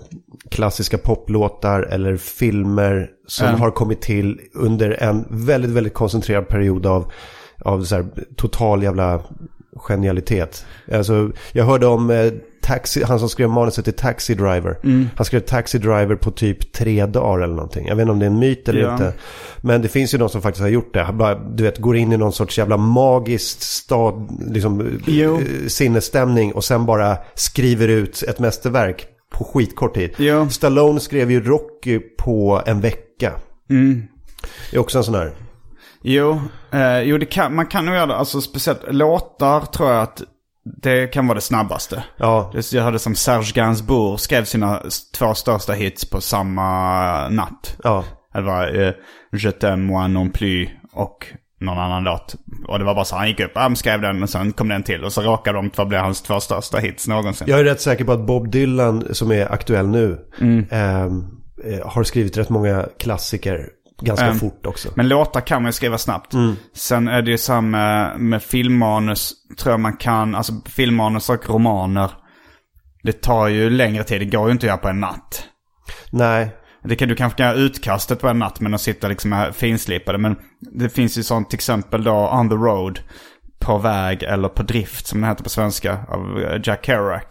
klassiska 0.53 0.99
poplåtar 0.99 1.83
eller 1.83 2.17
filmer 2.17 3.09
som 3.27 3.47
Ja. 3.47 3.53
har 3.57 3.71
kommit 3.71 4.01
till 4.01 4.41
under 4.55 5.03
en 5.03 5.25
väldigt, 5.31 5.71
väldigt 5.71 5.95
koncentrerad 5.95 6.49
period 6.49 6.87
av, 6.87 7.13
av 7.65 7.85
så 7.85 7.95
här, 7.95 8.07
total 8.37 8.83
jävla 8.83 9.21
genialitet. 9.77 10.67
Alltså, 10.93 11.31
jag 11.53 11.65
hörde 11.65 11.87
om 11.87 12.11
eh, 12.11 12.33
Taxi, 12.63 13.03
han 13.05 13.19
som 13.19 13.29
skrev 13.29 13.49
manuset 13.49 13.85
till 13.85 13.95
Taxi 13.95 14.35
Driver. 14.35 14.77
Han 15.17 15.25
skrev 15.25 15.41
Taxi 15.41 15.79
Driver 15.79 16.17
på 16.17 16.31
typ 16.31 16.73
tre 16.73 17.07
dagar 17.07 17.45
eller 17.45 17.55
någonting. 17.55 17.87
Jag 17.87 17.97
vet 17.97 18.03
inte 18.03 18.13
om 18.13 18.19
det 18.19 18.25
är 18.25 18.31
en 18.31 18.39
myt 18.39 18.69
eller 18.69 18.81
Ja. 18.81 18.93
inte. 18.93 19.13
Men 19.61 19.83
det 19.83 19.89
finns 19.89 20.15
ju 20.15 20.19
någon 20.19 20.29
som 20.31 20.43
faktiskt 20.43 20.63
har 20.63 20.69
gjort 20.69 20.95
det. 20.95 21.03
Han 21.03 21.19
Bara, 21.19 21.35
du 21.35 21.63
vet, 21.63 21.79
går 21.79 21.97
in 21.97 22.13
i 22.13 22.17
någon 22.17 22.33
sorts 22.33 22.59
jävla 22.59 22.77
magiskt 22.77 23.63
stad, 23.63 24.39
liksom, 24.49 25.01
Jo. 25.07 25.35
eh, 25.41 25.69
sinnesstämning 25.69 26.53
och 26.53 26.65
sen 26.65 26.87
bara 26.87 27.17
skriver 27.35 27.89
ut 27.89 28.23
ett 28.29 28.39
mästerverk 28.39 29.07
på 29.33 29.45
skitkort 29.45 29.95
tid. 29.95 30.15
Jo. 30.19 30.49
Stallone 30.51 31.01
skrev 31.01 31.31
ju 31.31 31.45
Rocky 31.45 31.99
på 31.99 32.63
en 32.67 32.81
vecka. 32.81 33.33
Mm. 33.71 34.03
Det 34.71 34.77
är 34.77 34.81
också 34.81 34.99
en 34.99 35.05
sån 35.05 35.15
här. 35.15 35.33
Jo, 36.03 36.41
eh, 36.73 37.01
jo 37.01 37.19
kan, 37.31 37.55
man 37.55 37.67
kan 37.67 37.87
nog 37.87 37.95
göra 37.95 38.07
det. 38.07 38.17
Alltså 38.17 38.41
speciellt 38.41 38.81
låtar 38.89 39.61
tror 39.61 39.91
jag 39.91 40.03
att 40.03 40.23
det 40.83 41.07
kan 41.07 41.27
vara 41.27 41.35
det 41.35 41.41
snabbaste. 41.41 42.05
Ja, 42.17 42.53
Jag 42.73 42.83
hörde 42.83 42.99
som 42.99 43.15
Serge 43.15 43.53
Gainsbourg 43.55 44.21
skrev 44.21 44.45
sina 44.45 44.83
två 45.19 45.35
största 45.35 45.73
hits 45.73 46.11
på 46.11 46.21
samma 46.21 47.29
natt. 47.29 47.77
ja. 47.85 48.05
Det 48.35 48.41
var 48.41 48.81
eh, 48.81 48.93
Je 49.33 49.51
t'aime 49.51 49.77
moi 49.77 50.09
non 50.09 50.31
plus 50.31 50.69
och 50.93 51.27
någon 51.63 51.79
annan 51.79 52.05
låt. 52.05 52.35
Och 52.69 52.79
det 52.79 52.85
var 52.85 52.95
bara 52.95 53.05
så 53.05 53.17
han 53.17 53.29
gick 53.29 53.41
upp, 53.41 53.53
han 53.55 53.77
skrev 53.77 54.01
den 54.01 54.23
och 54.23 54.31
sen 54.31 54.53
kom 54.53 54.69
den 54.69 54.83
till. 54.83 55.05
Och 55.05 55.13
så 55.13 55.23
råkade 55.23 55.59
de 55.59 55.71
två 55.71 55.85
bli 55.85 55.99
hans 55.99 56.23
två 56.23 56.41
största 56.41 56.79
hits 56.79 57.09
någonsin. 57.09 57.47
Jag 57.51 57.61
är 57.61 57.65
rätt 57.65 57.81
säker 57.81 58.05
på 58.05 58.13
att 58.13 58.27
Bob 58.27 58.51
Dylan, 58.51 59.15
som 59.15 59.33
är 59.33 59.53
aktuell 59.53 59.87
nu, 59.89 60.19
ehm, 60.71 61.25
eh, 61.65 61.89
har 61.89 62.03
skrivit 62.03 62.37
rätt 62.37 62.49
många 62.49 62.89
klassiker 62.99 63.69
ganska 64.03 64.27
Ehm, 64.27 64.39
fort 64.39 64.67
också. 64.67 64.89
Men 64.95 65.09
låtar 65.09 65.41
kan 65.41 65.63
man 65.63 65.69
ju 65.69 65.73
skriva 65.73 65.99
snabbt. 65.99 66.33
Sen 66.75 67.09
är 67.09 67.23
det 67.23 67.31
ju 67.31 67.61
med, 67.61 68.21
med 68.21 68.43
filmmanus, 68.43 69.33
tror 69.59 69.73
jag 69.73 69.81
man 69.81 69.97
kan, 69.97 70.35
alltså 70.35 70.53
filmmanus 70.67 71.29
och 71.31 71.49
romaner. 71.49 72.11
Det 73.03 73.23
tar 73.23 73.49
ju 73.49 73.71
längre 73.71 74.05
tid, 74.05 74.21
det 74.21 74.25
går 74.25 74.47
ju 74.47 74.53
inte 74.53 74.67
att 74.67 74.69
göra 74.69 74.79
på 74.79 74.89
en 74.89 75.01
natt. 75.01 75.45
Nej, 76.11 76.57
det 76.85 76.97
kan, 76.97 77.09
du 77.09 77.15
kanske 77.15 77.37
kan 77.37 77.47
göra 77.47 77.57
utkastet 77.57 78.21
på 78.21 78.29
en 78.29 78.39
natt 78.39 78.61
men 78.61 78.75
att 78.75 78.81
sitta 78.81 79.09
liksom 79.09 79.47
finslipade. 79.53 80.19
Men 80.19 80.37
det 80.61 80.89
finns 80.89 81.19
ju 81.19 81.23
sånt 81.23 81.51
till 81.51 81.57
exempel 81.57 82.05
då 82.05 82.31
On 82.33 82.49
the 82.49 82.55
Road. 82.55 83.01
På 83.59 83.79
väg 83.79 84.23
eller 84.23 84.49
på 84.49 84.63
drift 84.63 85.07
som 85.07 85.21
det 85.21 85.27
heter 85.27 85.45
på 85.45 85.51
svenska 85.51 85.99
av 86.09 86.43
eh, 86.43 86.61
Jack 86.65 86.87
Kerouac. 86.87 87.23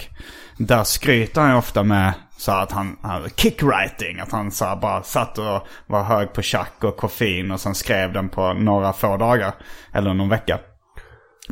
Där 0.58 0.84
skryter 0.84 1.42
han 1.42 1.50
ju 1.52 1.58
ofta 1.58 1.84
med 1.84 2.14
så 2.38 2.52
att 2.52 2.72
han, 2.72 2.98
han 3.02 3.30
kickwriting. 3.36 4.20
Att 4.20 4.32
han 4.32 4.52
så 4.52 4.78
bara 4.82 5.04
satt 5.04 5.38
och 5.38 5.68
var 5.88 6.04
hög 6.04 6.34
på 6.34 6.42
chack 6.42 6.84
och 6.84 6.98
koffein 6.98 7.52
och 7.52 7.60
sen 7.60 7.76
skrev 7.76 8.14
den 8.14 8.30
på 8.30 8.54
några 8.54 8.94
få 8.94 9.18
dagar. 9.18 9.54
Eller 9.94 10.14
någon 10.14 10.30
vecka. 10.30 10.60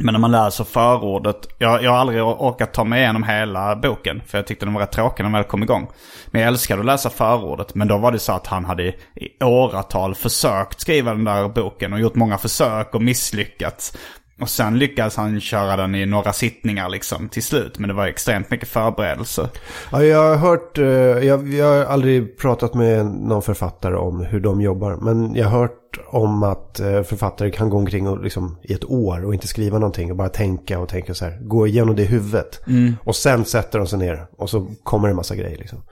Men 0.02 0.14
när 0.14 0.20
man 0.20 0.32
läser 0.32 0.64
förordet, 0.64 1.48
jag, 1.58 1.84
jag 1.84 1.92
har 1.92 1.98
aldrig 1.98 2.24
orkat 2.24 2.74
ta 2.74 2.84
mig 2.84 3.02
igenom 3.02 3.24
hela 3.24 3.76
boken. 3.76 4.22
För 4.28 4.38
jag 4.38 4.48
tyckte 4.48 4.66
den 4.66 4.74
var 4.74 4.82
rätt 4.82 4.92
tråkig 4.92 5.24
när 5.24 5.30
man 5.30 5.42
väl 5.42 5.50
kom 5.50 5.64
igång. 5.64 5.88
Men 6.28 6.42
jag 6.42 6.48
älskade 6.48 6.80
att 6.80 6.86
läsa 6.86 7.10
förordet. 7.10 7.76
Men 7.76 7.88
då 7.88 7.98
var 7.98 8.12
det 8.12 8.20
så 8.20 8.34
att 8.34 8.48
han 8.48 8.66
hade 8.66 8.84
i 8.84 8.96
åratal 9.44 10.16
försökt 10.16 10.82
skriva 10.82 11.12
den 11.14 11.24
där 11.24 11.48
boken. 11.48 11.94
Och 11.94 12.00
gjort 12.00 12.16
många 12.16 12.38
försök 12.38 12.96
och 12.96 13.02
misslyckats. 13.02 13.98
Och 14.42 14.50
sen 14.50 14.80
lyckades 14.80 15.16
han 15.16 15.40
köra 15.40 15.76
den 15.76 15.96
i 15.96 16.06
några 16.06 16.34
sittningar 16.34 16.90
liksom 16.90 17.30
till 17.30 17.44
slut. 17.44 17.80
Men 17.80 17.88
det 17.88 17.94
var 17.94 18.08
extremt 18.08 18.52
mycket 18.52 18.68
förberedelse. 18.70 19.50
Ja, 19.92 20.04
jag 20.04 20.30
har 20.30 20.36
hört, 20.36 20.78
eh, 20.78 20.86
jag, 21.28 21.54
jag 21.54 21.66
har 21.66 21.86
aldrig 21.86 22.38
pratat 22.38 22.74
med 22.74 23.06
någon 23.06 23.42
författare 23.42 23.96
om 23.96 24.20
hur 24.20 24.40
de 24.40 24.62
jobbar. 24.62 24.96
Men 24.96 25.36
jag 25.36 25.48
har 25.48 25.60
hört 25.60 26.00
om 26.08 26.44
att 26.44 26.80
eh, 26.80 27.04
författare 27.04 27.52
kan 27.52 27.70
gå 27.70 27.78
omkring 27.78 28.08
och 28.08 28.24
liksom, 28.24 28.58
i 28.64 28.74
ett 28.74 28.86
år 28.86 29.26
och 29.26 29.34
inte 29.34 29.48
skriva 29.48 29.80
någonting 29.80 30.12
och 30.12 30.18
bara 30.18 30.30
tänka 30.30 30.80
och 30.80 30.90
tänka 30.90 31.14
så 31.14 31.26
här. 31.26 31.40
Gå 31.42 31.68
igenom 31.68 31.96
det 31.96 32.02
i 32.02 32.06
huvudet. 32.06 32.62
Och 33.04 33.16
sen 33.16 33.46
sätter 33.46 33.80
de 33.80 33.88
sig 33.88 34.00
ner 34.00 34.28
och 34.38 34.50
så 34.50 34.68
kommer 34.84 35.08
det 35.08 35.12
en 35.12 35.16
massa 35.16 35.36
grejer 35.36 35.58
liksom. 35.58 35.84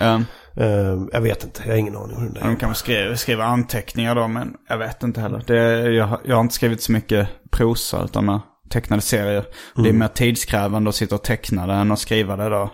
Um, 0.00 0.24
Eh, 0.56 0.98
jag 1.12 1.20
vet 1.20 1.44
inte, 1.44 1.62
jag 1.64 1.72
har 1.72 1.78
ingen 1.78 1.96
aning 1.96 2.16
hur 2.20 2.28
det 2.28 2.40
de 2.40 2.52
är. 2.52 2.56
kan 2.56 2.74
skriva, 2.74 3.16
skriva 3.16 3.44
anteckningar 3.44 4.14
då, 4.14 4.28
men 4.28 4.54
jag 4.68 4.78
vet 4.78 5.02
inte 5.02 5.20
heller. 5.20 5.44
Det, 5.46 5.90
jag, 5.90 6.18
jag 6.24 6.36
har 6.36 6.40
inte 6.40 6.54
skrivit 6.54 6.82
så 6.82 6.92
mycket 6.92 7.28
prosa, 7.50 8.04
utan 8.04 8.24
med 8.24 8.40
tecknade 8.70 9.02
serier. 9.02 9.44
Det 9.76 9.88
är 9.88 9.92
mer 9.92 10.08
tidskrävande 10.08 10.88
att 10.88 10.94
sitta 10.94 11.14
och 11.14 11.22
teckna 11.22 11.66
det 11.66 11.72
än 11.74 11.92
att 11.92 11.98
skriva 11.98 12.36
det 12.36 12.48
då. 12.48 12.70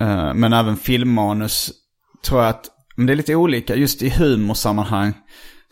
Eh, 0.00 0.34
men 0.34 0.52
även 0.52 0.76
filmmanus 0.76 1.70
tror 2.24 2.40
jag 2.40 2.50
att, 2.50 2.66
men 2.96 3.06
det 3.06 3.12
är 3.12 3.16
lite 3.16 3.34
olika. 3.34 3.74
Just 3.74 4.02
i 4.02 4.10
humorsammanhang 4.10 5.12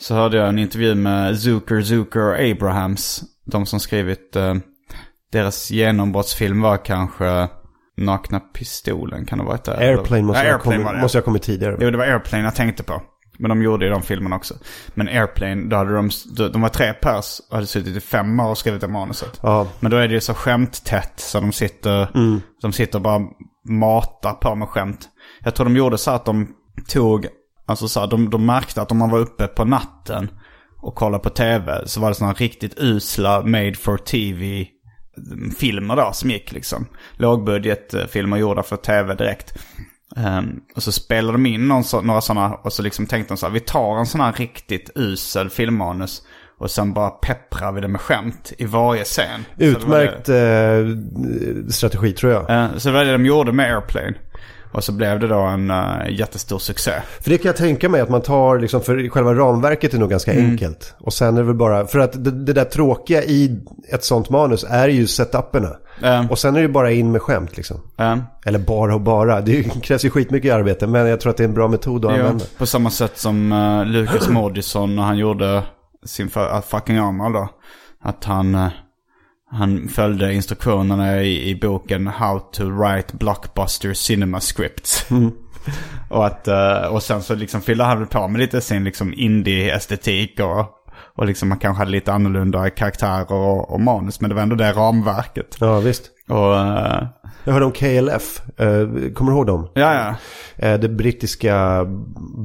så 0.01 0.15
hörde 0.15 0.37
jag 0.37 0.49
en 0.49 0.59
intervju 0.59 0.95
med 0.95 1.39
Zucker, 1.41 1.83
Zucker 1.83 2.21
och 2.21 2.51
Abrahams. 2.51 3.23
De 3.45 3.67
som 3.67 3.81
skrivit, 3.81 4.37
eh, 4.37 4.55
deras 5.33 5.71
genombrottsfilm 5.71 6.61
var 6.61 6.85
kanske 6.85 7.49
Nakna 7.99 8.41
Pistolen, 8.41 9.27
kan 9.27 9.39
det 9.39 9.45
ha 9.45 9.51
varit 9.51 9.65
det? 9.65 9.77
Airplane 9.77 10.23
måste, 10.23 10.43
Ja, 10.47 10.53
Airplane 10.53 10.77
kommit, 10.77 10.95
det. 10.95 11.01
måste 11.03 11.19
jag 11.19 11.23
ha 11.23 11.25
kommit 11.25 11.43
tidigare. 11.43 11.77
Jo, 11.81 11.91
det 11.91 11.97
var 11.99 12.05
Airplane 12.05 12.45
jag 12.45 12.55
tänkte 12.55 12.83
på. 12.83 13.03
Men 13.39 13.49
de 13.49 13.63
gjorde 13.63 13.85
ju 13.85 13.91
de 13.91 14.03
filmerna 14.03 14.37
också. 14.37 14.55
Men 14.95 15.09
Airplane, 15.09 15.69
då 15.69 15.77
hade 15.77 15.95
de, 15.95 16.11
de 16.53 16.61
var 16.63 16.69
tre 16.69 16.93
pers 16.93 17.41
och 17.51 17.55
hade 17.55 17.67
suttit 17.67 17.97
i 17.97 18.01
fem 18.01 18.41
år 18.41 18.51
och 18.51 18.59
skrivit 18.59 18.81
det 18.81 18.89
manuset. 18.89 19.41
Ja. 19.43 19.67
Men 19.81 19.91
då 19.91 19.97
är 19.97 20.09
det 20.09 20.15
ju 20.15 20.21
så 20.21 20.35
skämttätt 20.35 21.13
så 21.21 21.41
de 21.41 21.53
sitter, 21.53 22.09
de 22.63 22.73
sitter 22.73 22.99
bara 23.01 23.21
matar 23.69 24.33
på 24.33 24.55
med 24.55 24.69
skämt. 24.69 25.09
Jag 25.45 25.55
tror 25.55 25.65
de 25.67 25.77
gjorde 25.77 25.99
så 25.99 26.11
att 26.11 26.25
de 26.25 26.49
tog, 26.89 27.27
alltså 27.67 27.89
så 27.89 28.01
här, 28.01 28.07
de, 28.07 28.31
de 28.31 28.47
märkte 28.47 28.83
att 28.83 28.93
om 28.93 28.99
man 28.99 29.11
var 29.11 29.19
uppe 29.19 29.47
på 29.47 29.65
natten 29.65 30.31
och 30.83 30.95
kollade 30.95 31.23
på 31.23 31.31
tv 31.31 31.83
så 31.87 32.01
var 32.01 32.09
det 32.09 32.15
sådana 32.15 32.33
riktigt 32.35 32.75
usla 32.79 33.43
made 33.43 33.75
for 33.75 33.97
tv 33.97 34.67
filmer 35.59 35.97
då 35.97 36.11
som 36.13 36.31
gick 36.31 36.53
liksom. 36.53 36.87
Lågbudgetfilmer 37.17 38.37
gjorda 38.37 38.63
för 38.63 38.77
tv 38.77 39.15
direkt. 39.15 39.55
Ehm, 40.17 40.61
och 40.77 40.83
så 40.83 40.93
spelade 40.93 41.33
de 41.33 41.47
in 41.47 41.69
någon 41.69 41.85
så, 41.85 42.01
några 42.01 42.21
sådana 42.21 42.55
och 42.55 42.73
så 42.73 42.83
liksom 42.83 43.07
tänkte 43.07 43.35
de 43.35 43.39
så 43.39 43.47
här, 43.47 43.53
vi 43.53 43.61
tar 43.61 43.99
en 43.99 44.07
sån 44.07 44.21
här 44.21 44.33
riktigt 44.33 44.91
usel 44.95 45.51
filmmanus 45.51 46.23
och 46.59 46.71
sen 46.71 46.93
bara 46.93 47.11
pepprar 47.11 47.73
vi 47.73 47.81
det 47.81 47.89
med 47.89 48.01
skämt 48.01 48.53
i 48.59 48.65
varje 48.65 49.05
scen. 49.05 49.45
Så 49.45 49.59
det 49.59 49.65
det- 49.67 49.71
Utmärkt 49.79 50.29
eh, 50.29 51.69
strategi 51.71 52.13
tror 52.13 52.33
jag. 52.33 52.51
Eh, 52.51 52.77
Så 52.77 52.89
det 52.89 52.95
var 52.95 53.05
det 53.05 53.13
de 53.13 53.27
gjorde 53.27 53.53
med 53.53 53.75
Airplane. 53.75 54.15
Och 54.73 54.85
så 54.85 54.93
blev 54.93 55.21
det 55.21 55.29
då 55.29 55.39
en 55.39 55.71
eh, 55.71 55.87
jättestor 56.11 56.59
succé. 56.59 56.93
För 57.21 57.31
det 57.31 57.39
kan 57.39 57.49
jag 57.49 57.57
tänka 57.57 57.89
mig 57.89 58.01
att 58.01 58.09
man 58.09 58.23
tar, 58.23 58.59
liksom, 58.59 58.81
för 58.81 59.09
själva 59.09 59.35
ramverket 59.35 59.95
är 59.95 59.99
nog 59.99 60.11
ganska 60.11 60.33
Mm. 60.33 60.51
enkelt. 60.51 60.95
Och 60.99 61.13
sen 61.13 61.35
är 61.35 61.41
det 61.41 61.47
väl 61.47 61.55
bara, 61.57 61.87
för 61.87 61.99
att 61.99 62.25
det, 62.25 62.31
det 62.31 62.53
där 62.53 62.65
tråkiga 62.65 63.23
i 63.23 63.61
ett 63.93 64.05
sånt 64.05 64.31
manus 64.31 64.65
är 64.69 64.89
ju 64.89 65.07
setuperna. 65.07 65.71
Eh, 66.03 66.31
Och 66.31 66.39
sen 66.39 66.57
är 66.57 66.63
det 66.63 66.69
bara 66.69 66.91
in 66.93 67.13
med 67.13 67.23
skämt 67.23 67.57
liksom. 67.57 67.81
eh, 67.99 68.17
Eller 68.47 68.59
bara 68.59 68.95
och 68.95 69.01
bara, 69.01 69.41
det 69.41 69.63
krävs 69.83 70.05
ju 70.05 70.11
skitmycket 70.11 70.55
arbete. 70.55 70.87
Men 70.87 71.07
jag 71.07 71.21
tror 71.21 71.31
att 71.31 71.37
det 71.37 71.43
är 71.45 71.49
en 71.49 71.55
bra 71.55 71.69
metod 71.69 72.05
att 72.05 72.13
ja, 72.13 72.19
använda. 72.19 72.45
på 72.59 72.67
samma 72.67 72.91
sätt 72.91 73.19
som 73.19 73.53
uh, 73.53 73.85
Lucas 73.87 74.29
Moodysson 74.29 74.97
när 74.97 75.03
han 75.03 75.19
gjorde 75.19 75.63
sin 76.07 76.29
för, 76.29 76.55
uh, 76.57 76.61
fucking 76.61 76.97
Armor 76.99 77.33
då. 77.33 77.49
Att 78.03 78.25
han, 78.25 78.55
eh, 78.55 78.69
han 79.51 79.89
följde 79.89 80.35
instruktionerna 80.35 81.23
i, 81.23 81.51
i 81.51 81.55
boken 81.55 82.07
How 82.07 82.39
to 82.39 82.65
write 82.65 83.17
blockbuster 83.17 83.95
cinema 83.95 84.41
scripts. 84.41 85.07
och, 86.09 86.27
att, 86.27 86.49
eh, 86.49 86.87
och 86.87 87.03
sen 87.03 87.23
så 87.23 87.35
liksom 87.35 87.63
fyllde 87.63 87.85
han 87.85 88.07
på 88.07 88.29
med 88.29 88.41
lite 88.41 88.61
sin 88.61 88.85
liksom 88.85 89.15
indie-estetik 89.15 90.41
och, 90.41 90.78
och 91.19 91.27
liksom 91.27 91.49
man 91.49 91.59
kanske 91.59 91.79
hade 91.81 91.91
lite 91.91 92.13
annorlunda 92.13 92.71
karaktärer 92.71 93.33
och, 93.33 93.71
och 93.71 93.81
manus. 93.81 94.21
Men 94.21 94.31
det 94.31 94.35
var 94.37 94.43
ändå 94.43 94.57
det 94.57 94.73
ramverket. 94.73 95.57
Ja, 95.61 95.81
visst. 95.81 96.03
Och 96.29 96.57
eh, 96.57 97.07
Jag 97.45 97.53
hörde 97.53 97.65
om 97.67 97.73
KLF, 97.73 98.41
eh, 98.61 98.67
kommer 99.15 99.31
du 99.31 99.37
ihåg 99.37 99.47
dem? 99.47 99.71
ja, 99.75 99.95
ja. 99.95 100.15
Eh, 100.67 100.81
det 100.81 100.89
brittiska 100.89 101.85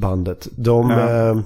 bandet. 0.01 0.47
De, 0.57 0.89
Ja. 0.89 1.41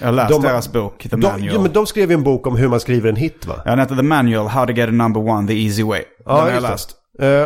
Jag 0.00 0.06
har 0.06 0.12
läst 0.12 0.30
De- 0.32 0.42
deras 0.42 0.72
bok, 0.72 1.02
The 1.02 1.08
de, 1.08 1.20
Manual. 1.20 1.50
ja, 1.54 1.60
men 1.60 1.72
de 1.72 1.86
skrev 1.86 2.10
ju 2.10 2.14
en 2.14 2.22
bok 2.22 2.46
om 2.46 2.56
hur 2.56 2.68
man 2.68 2.80
skriver 2.80 3.08
en 3.08 3.16
hit 3.16 3.46
va? 3.46 3.54
Ja, 3.64 3.70
den 3.70 3.78
heter 3.78 3.96
The 3.96 4.02
Manual, 4.02 4.46
How 4.46 4.66
to 4.66 4.72
get 4.72 4.88
a 4.88 4.92
number 4.92 5.20
one 5.28 5.48
the 5.48 5.54
easy 5.66 5.82
way. 5.82 6.02
Den 6.26 6.34
har 6.36 6.50
jag 6.50 6.62
läst. 6.62 6.94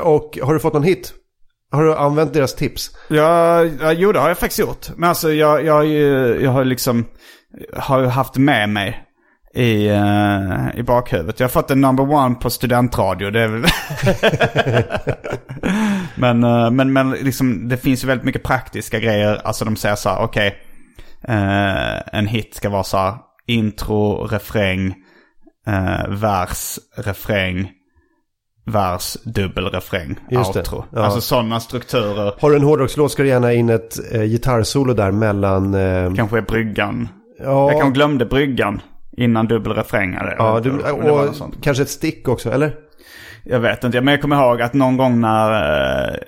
Och 0.03 0.39
har 0.43 0.55
du 0.55 0.61
fått 0.61 0.73
någon 0.73 0.83
hit? 0.83 1.13
Har 1.73 1.85
du 1.85 1.95
använt 1.97 2.33
deras 2.35 2.55
tips? 2.55 2.91
Ja, 3.09 3.65
ja, 3.65 3.93
jo 3.93 4.13
det 4.13 4.19
har 4.21 4.29
jag 4.29 4.39
faktiskt 4.39 4.59
gjort. 4.59 4.87
Men 4.97 5.09
alltså 5.09 5.33
jag, 5.33 5.65
jag, 5.65 5.87
jag 6.43 6.51
har 6.51 6.65
liksom, 6.65 7.05
har 7.77 8.03
haft 8.05 8.37
med 8.37 8.69
mig 8.69 9.05
i, 9.55 9.89
eh, 9.89 10.79
i 10.79 10.83
bakhuvudet. 10.83 11.41
Jag 11.41 11.45
har 11.45 11.51
fått 11.51 11.71
en 11.71 11.81
number 11.81 12.11
one 12.11 12.35
på 12.35 12.51
studentradio. 12.51 13.31
Det 13.31 13.41
är 13.41 13.49
väl... 13.49 13.65
men, 16.15 16.45
eh, 16.45 16.71
men, 16.71 16.93
men 16.93 17.11
liksom, 17.11 17.69
det 17.69 17.77
finns 17.77 18.05
ju 18.05 18.09
väldigt 18.09 18.25
mycket 18.25 18.43
praktiska 18.43 18.99
grejer. 19.01 19.41
Alltså 19.45 19.65
de 19.65 19.77
säger 19.77 19.97
så 19.97 20.09
här, 20.09 20.19
okej. 20.23 20.57
eh, 21.29 22.19
en 22.19 22.27
hit 22.27 22.55
ska 22.55 22.69
vara 22.69 22.85
så 22.85 22.97
här, 22.97 23.15
intro, 23.47 24.27
refräng, 24.27 24.95
vers, 26.09 26.79
refräng, 26.97 27.71
vers, 28.67 29.17
dubbelrefräng, 29.25 30.17
Just 30.31 30.57
outro. 30.57 30.85
Ja. 30.93 31.03
Alltså 31.05 31.21
sådana 31.21 31.61
strukturer. 31.61 32.35
Har 32.41 32.51
du 32.51 32.57
en 32.57 32.63
hårdrockslåt 32.63 33.13
ska 33.13 33.23
du 33.23 33.29
gärna 33.29 33.53
in 33.53 33.71
ett 33.71 34.15
eh, 34.15 34.23
gitarrsolo 34.23 34.95
där 34.95 35.11
mellan... 35.11 35.75
Eh, 35.75 36.15
Kanske 36.15 36.43
bryggan. 36.43 37.09
ja, 37.39 37.71
Jag 37.73 37.81
kanske 37.81 37.95
glömde 37.95 38.27
bryggan 38.27 38.81
innan 39.17 39.47
dubbelrefräng. 39.47 40.15
Eller, 40.15 40.37
ja, 40.39 40.61
du, 40.61 40.71
och 40.71 41.35
sånt. 41.35 41.55
kanske 41.63 41.83
ett 41.83 41.91
stick 41.91 42.29
också, 42.29 42.51
eller? 42.51 42.75
Jag 43.45 43.61
vet 43.61 43.85
inte, 43.85 44.01
men 44.01 44.13
jag 44.13 44.23
kommer 44.23 44.37
ihåg 44.37 44.63
att 44.63 44.75
någon 44.75 44.97
gång 44.97 45.21
när 45.21 45.51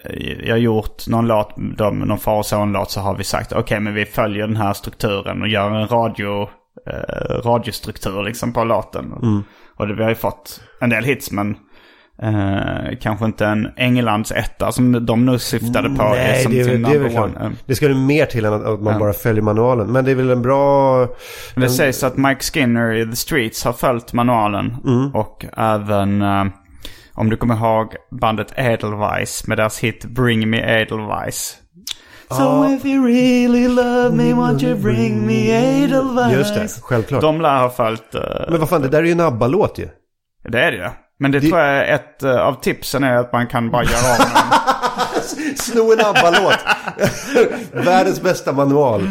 eh, 0.05 0.49
jag 0.49 0.59
gjort 0.59 1.09
någon 1.09 1.27
låt, 1.27 1.55
de, 1.77 1.99
någon 1.99 2.19
far 2.19 2.39
och 2.39 2.47
son-låt 2.47 2.91
så 2.91 3.01
har 3.01 3.15
vi 3.15 3.25
sagt 3.25 3.53
okej 3.53 3.81
men 3.81 3.95
vi 3.95 4.05
följer 4.05 4.47
den 4.47 4.57
här 4.57 4.73
strukturen 4.73 5.43
och 5.43 5.49
gör 5.49 5.71
en 5.71 5.89
radio, 5.89 6.49
eh, 6.87 7.35
radiostruktur 7.45 8.23
liksom 8.23 8.53
på 8.53 8.65
låten. 8.65 9.13
Och 9.77 9.89
det, 9.89 9.95
vi 9.95 10.03
har 10.03 10.11
ju 10.11 10.17
fått 10.17 10.61
en 10.81 10.91
del 10.91 11.05
hits 11.05 11.31
men 11.31 11.57
Eh, 12.23 12.97
kanske 13.01 13.25
inte 13.25 13.47
en 13.47 13.69
Englands 13.77 14.33
etta 14.33 14.73
som 14.73 15.07
de 15.07 15.27
nu 15.27 15.39
syftade 15.39 15.89
på. 15.89 16.03
Nej, 16.03 16.43
som 16.43 16.53
det 16.53 16.61
är, 16.61 16.65
sin 16.65 16.83
det 16.83 16.89
är 16.89 17.09
klart. 17.09 17.31
Det 17.67 17.75
ska 17.75 17.89
det 17.89 17.95
mer 17.95 18.27
till 18.27 18.45
än 18.45 18.53
att, 18.53 18.81
man 18.83 18.93
Ja. 18.93 18.99
bara 18.99 19.13
följer 19.13 19.43
manualen. 19.43 19.87
Men 19.93 20.05
det 20.05 20.11
är 20.11 20.15
väl 20.15 20.31
en 20.31 20.43
bra... 20.43 21.07
Det 21.55 21.69
sägs 21.69 22.05
att 22.05 22.17
Mike 22.17 22.41
Skinner 22.41 22.93
i 22.95 23.07
The 23.11 23.17
Streets 23.17 23.65
har 23.65 23.73
följt 23.73 24.13
manualen. 24.13 24.77
Mm. 24.87 25.15
Och 25.15 25.45
även, 25.57 26.23
eh, 26.23 26.45
om 27.15 27.31
du 27.31 27.37
kommer 27.37 27.55
ihåg 27.57 27.95
bandet 28.21 28.53
Edelweiss 28.57 29.47
med 29.47 29.59
deras 29.59 29.79
hit 29.79 30.05
Bring 30.05 30.51
Me 30.51 30.81
Edelweiss. 30.81 31.57
So 32.31 32.67
if 32.67 32.85
you 32.85 33.07
really 33.07 33.69
love 33.69 34.17
me 34.17 34.33
won't 34.33 34.65
you 34.65 34.75
bring 34.83 35.27
me 35.27 35.51
Edelweiss? 35.85 36.33
Just 36.33 36.55
det, 36.55 36.69
självklart. 36.83 37.21
De 37.21 37.41
lär 37.41 37.61
ha 37.61 37.71
följt, 37.71 38.15
eh, 38.15 38.21
Men 38.49 38.61
vad 38.61 38.69
fan, 38.69 38.83
det 38.83 38.89
där 38.89 38.99
är 38.99 39.03
ju 39.03 39.13
en 39.13 39.21
ABBA-låt 39.21 39.79
ju. 39.79 39.89
det 40.49 40.61
är 40.61 40.71
det 40.73 40.77
ju. 40.77 40.89
Men 41.19 41.31
det, 41.31 41.41
Det- 41.41 41.49
tror 41.49 41.61
jag 41.61 41.69
är 41.89 41.95
ett 41.95 42.23
eh, 42.23 42.37
av 42.37 42.61
tipsen 42.61 43.05
är 43.05 43.17
att 43.17 43.33
man 43.33 43.47
kan 43.47 43.71
bara 43.71 43.85
göra 43.85 44.13
om 44.13 44.19
den. 44.19 45.57
Sno 45.57 45.93
en 45.93 46.01
ABBA-låt. 46.07 46.59
Världens 47.87 48.23
bästa 48.23 48.53
manual. 48.53 49.09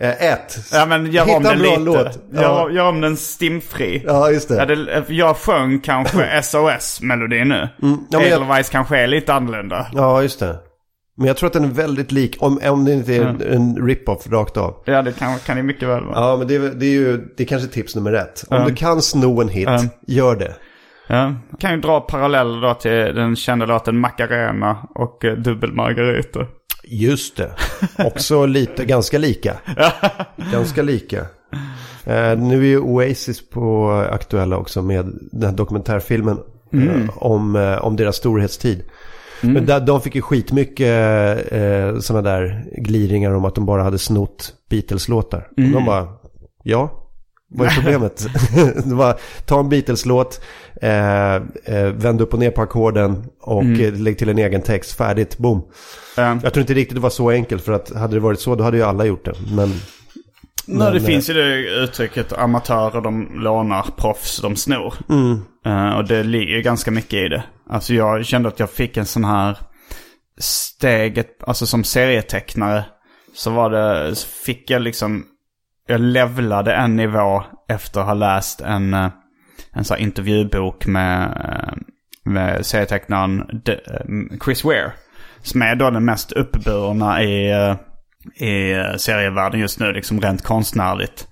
Eh, 0.00 0.24
ett. 0.32 0.56
Ja 0.72 0.86
men 0.86 1.12
gör 1.12 1.24
Hitta 1.24 1.36
om 1.36 1.46
en 1.46 1.50
den 1.50 1.58
bra 1.62 1.70
lite. 1.70 1.80
låt. 2.04 2.18
Gör, 2.32 2.42
Ja. 2.42 2.70
gör 2.70 2.88
om 2.88 3.00
den 3.00 3.16
stimfri. 3.16 4.02
Ja, 4.06 4.30
just 4.30 4.48
det. 4.48 4.54
Ja, 4.54 4.64
det, 4.64 5.04
jag 5.14 5.36
sjöng 5.36 5.80
kanske 5.80 6.42
SOS-melodin 6.42 7.48
nu. 7.48 7.54
Mm. 7.54 7.68
Ja, 7.82 8.18
men 8.18 8.20
jag- 8.20 8.26
Edelweiss 8.26 8.68
kanske 8.70 8.98
är 8.98 9.06
lite 9.06 9.34
annorlunda. 9.34 9.86
Ja, 9.94 10.22
just 10.22 10.40
det. 10.40 10.56
Men 11.16 11.26
jag 11.26 11.36
tror 11.36 11.46
att 11.46 11.52
den 11.52 11.64
är 11.64 11.68
väldigt 11.68 12.12
lik, 12.12 12.36
om, 12.40 12.60
om 12.64 12.84
det 12.84 12.92
inte 12.92 13.14
är 13.14 13.20
Mm. 13.20 13.52
en 13.52 13.86
rip-off 13.86 14.26
rakt 14.30 14.56
av. 14.56 14.74
Ja, 14.86 15.02
det 15.02 15.12
kan, 15.12 15.38
kan 15.38 15.56
det 15.56 15.62
mycket 15.62 15.88
väl 15.88 16.04
vara. 16.04 16.20
Ja, 16.30 16.36
men 16.36 16.46
det 16.48 16.54
är, 16.54 16.60
det 16.60 16.86
är 16.86 16.90
ju, 16.90 17.16
det 17.36 17.42
är 17.42 17.46
kanske 17.46 17.68
tips 17.68 17.94
nummer 17.96 18.12
ett. 18.12 18.44
Om 18.48 18.56
Ja. 18.56 18.64
du 18.68 18.74
kan 18.74 19.02
sno 19.02 19.40
en 19.40 19.48
hit, 19.48 19.68
Ja. 19.68 19.80
gör 20.06 20.36
det. 20.36 20.54
Ja. 21.10 21.34
Kan 21.58 21.74
ju 21.74 21.80
dra 21.80 22.00
paralleller 22.00 22.60
då 22.60 22.74
till 22.74 22.90
den 22.90 23.36
kända 23.36 23.66
låten 23.66 23.98
Macarena 23.98 24.76
och 24.94 25.24
eh, 25.24 25.36
Dubbel 25.36 25.72
Margarita. 25.72 26.46
Just 26.84 27.36
det. 27.36 27.50
Också 27.98 28.46
lite, 28.46 28.84
ganska 28.84 29.18
lika. 29.18 29.56
ganska 30.52 30.82
lika. 30.82 31.18
Eh, 32.04 32.38
nu 32.38 32.58
är 32.58 32.68
ju 32.68 32.78
Oasis 32.78 33.50
på 33.50 33.90
aktuella 34.10 34.56
också 34.56 34.82
med 34.82 35.12
den 35.32 35.50
här 35.50 35.56
dokumentärfilmen 35.56 36.38
eh, 36.72 37.10
om, 37.16 37.56
eh, 37.56 37.84
om 37.84 37.96
deras 37.96 38.16
storhetstid. 38.16 38.82
Men 39.40 39.66
där, 39.66 39.80
de 39.80 40.00
fick 40.00 40.14
ju 40.14 40.22
skitmycket 40.22 41.52
eh, 41.52 41.98
sådana 41.98 42.30
där 42.30 42.64
gliringar 42.76 43.32
om 43.32 43.44
att 43.44 43.54
de 43.54 43.66
bara 43.66 43.82
hade 43.82 43.98
snott 43.98 44.54
Beatles-låtar. 44.70 45.48
Och 45.56 45.62
De 45.62 45.84
bara, 45.84 46.08
ja, 46.62 46.99
vad 47.50 47.66
är 47.66 47.70
problemet? 47.70 48.26
det 48.84 48.94
var, 48.94 49.20
ta 49.46 49.60
en 49.60 49.68
Beatles-låt, 49.68 50.40
eh, 50.82 51.34
eh, 51.34 51.86
vänd 51.92 52.20
upp 52.20 52.32
och 52.32 52.38
ner 52.38 52.50
på 52.50 52.62
ackorden 52.62 53.24
och 53.40 53.64
eh, 53.64 53.94
lägg 53.94 54.18
till 54.18 54.28
en 54.28 54.38
egen 54.38 54.62
text, 54.62 54.96
färdigt, 54.96 55.38
boom. 55.38 55.62
Ja. 56.16 56.38
Jag 56.42 56.52
tror 56.52 56.60
inte 56.60 56.74
riktigt 56.74 56.94
det 56.94 57.00
var 57.00 57.10
så 57.10 57.30
enkelt 57.30 57.64
för 57.64 57.72
att 57.72 57.94
hade 57.94 58.16
det 58.16 58.20
varit 58.20 58.40
så 58.40 58.54
då 58.54 58.64
hade 58.64 58.76
ju 58.76 58.82
alla 58.82 59.04
gjort 59.04 59.24
det. 59.24 59.34
Men 59.56 59.72
Nej, 60.66 60.92
det 60.92 61.00
Men, 61.00 61.06
finns 61.06 61.30
ju 61.30 61.34
det 61.34 61.82
uttrycket 61.84 62.32
amatörer 62.32 63.00
de 63.00 63.28
lånar, 63.34 63.86
proffs 63.96 64.40
de 64.40 64.56
snor. 64.56 64.94
Eh, 65.66 65.96
och 65.96 66.04
det 66.04 66.22
ligger 66.22 66.56
ju 66.56 66.62
ganska 66.62 66.90
mycket 66.90 67.14
i 67.14 67.28
det. 67.28 67.42
Alltså 67.70 67.94
jag 67.94 68.26
kände 68.26 68.48
att 68.48 68.58
jag 68.58 68.70
fick 68.70 68.96
en 68.96 69.06
sån 69.06 69.24
här 69.24 69.58
steget, 70.38 71.42
alltså 71.46 71.66
som 71.66 71.84
serietecknare. 71.84 72.84
Så 73.34 73.50
var 73.50 73.70
det, 73.70 74.16
så 74.16 74.28
fick 74.28 74.70
jag 74.70 74.82
liksom, 74.82 75.24
jag 75.90 76.00
levlade 76.00 76.74
en 76.74 76.96
nivå 76.96 77.42
efter 77.68 78.00
att 78.00 78.06
ha 78.06 78.14
läst 78.14 78.60
en, 78.60 78.94
eh, 78.94 79.10
en 79.72 79.84
så 79.84 79.94
här 79.94 80.00
intervjubok 80.00 80.86
med, 80.86 81.22
eh, 81.44 81.74
med 82.24 82.66
serietecknaren 82.66 83.62
eh, 83.68 84.38
Chris 84.44 84.64
Ware. 84.64 84.92
Som 85.42 85.62
är 85.62 85.74
då 85.74 85.90
den 85.90 86.04
mest 86.04 86.32
uppburna 86.32 87.22
i, 87.22 87.50
i 88.34 88.74
serievärlden 88.98 89.60
just 89.60 89.80
nu, 89.80 89.92
liksom 89.92 90.20
rent 90.20 90.44
konstnärligt. 90.44 91.28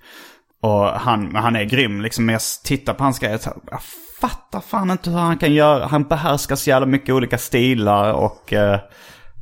Och 0.63 0.85
han, 0.85 1.35
han 1.35 1.57
är 1.57 1.65
grym 1.65 2.01
liksom. 2.01 2.27
Men 2.27 2.33
jag 2.33 2.43
tittar 2.65 2.95
på 2.95 3.05
hans 3.05 3.19
grejer 3.19 3.39
så 3.39 3.51
här, 3.51 3.59
jag 3.71 3.81
fattar 4.21 4.61
fan 4.61 4.91
inte 4.91 5.11
hur 5.11 5.19
han 5.19 5.39
kan 5.39 5.55
göra. 5.55 5.87
Han 5.87 6.05
behärskar 6.05 6.57
så 6.57 6.71
jävla 6.71 6.87
mycket 6.87 7.15
olika 7.15 7.39
stilar 7.39 8.13
och, 8.13 8.53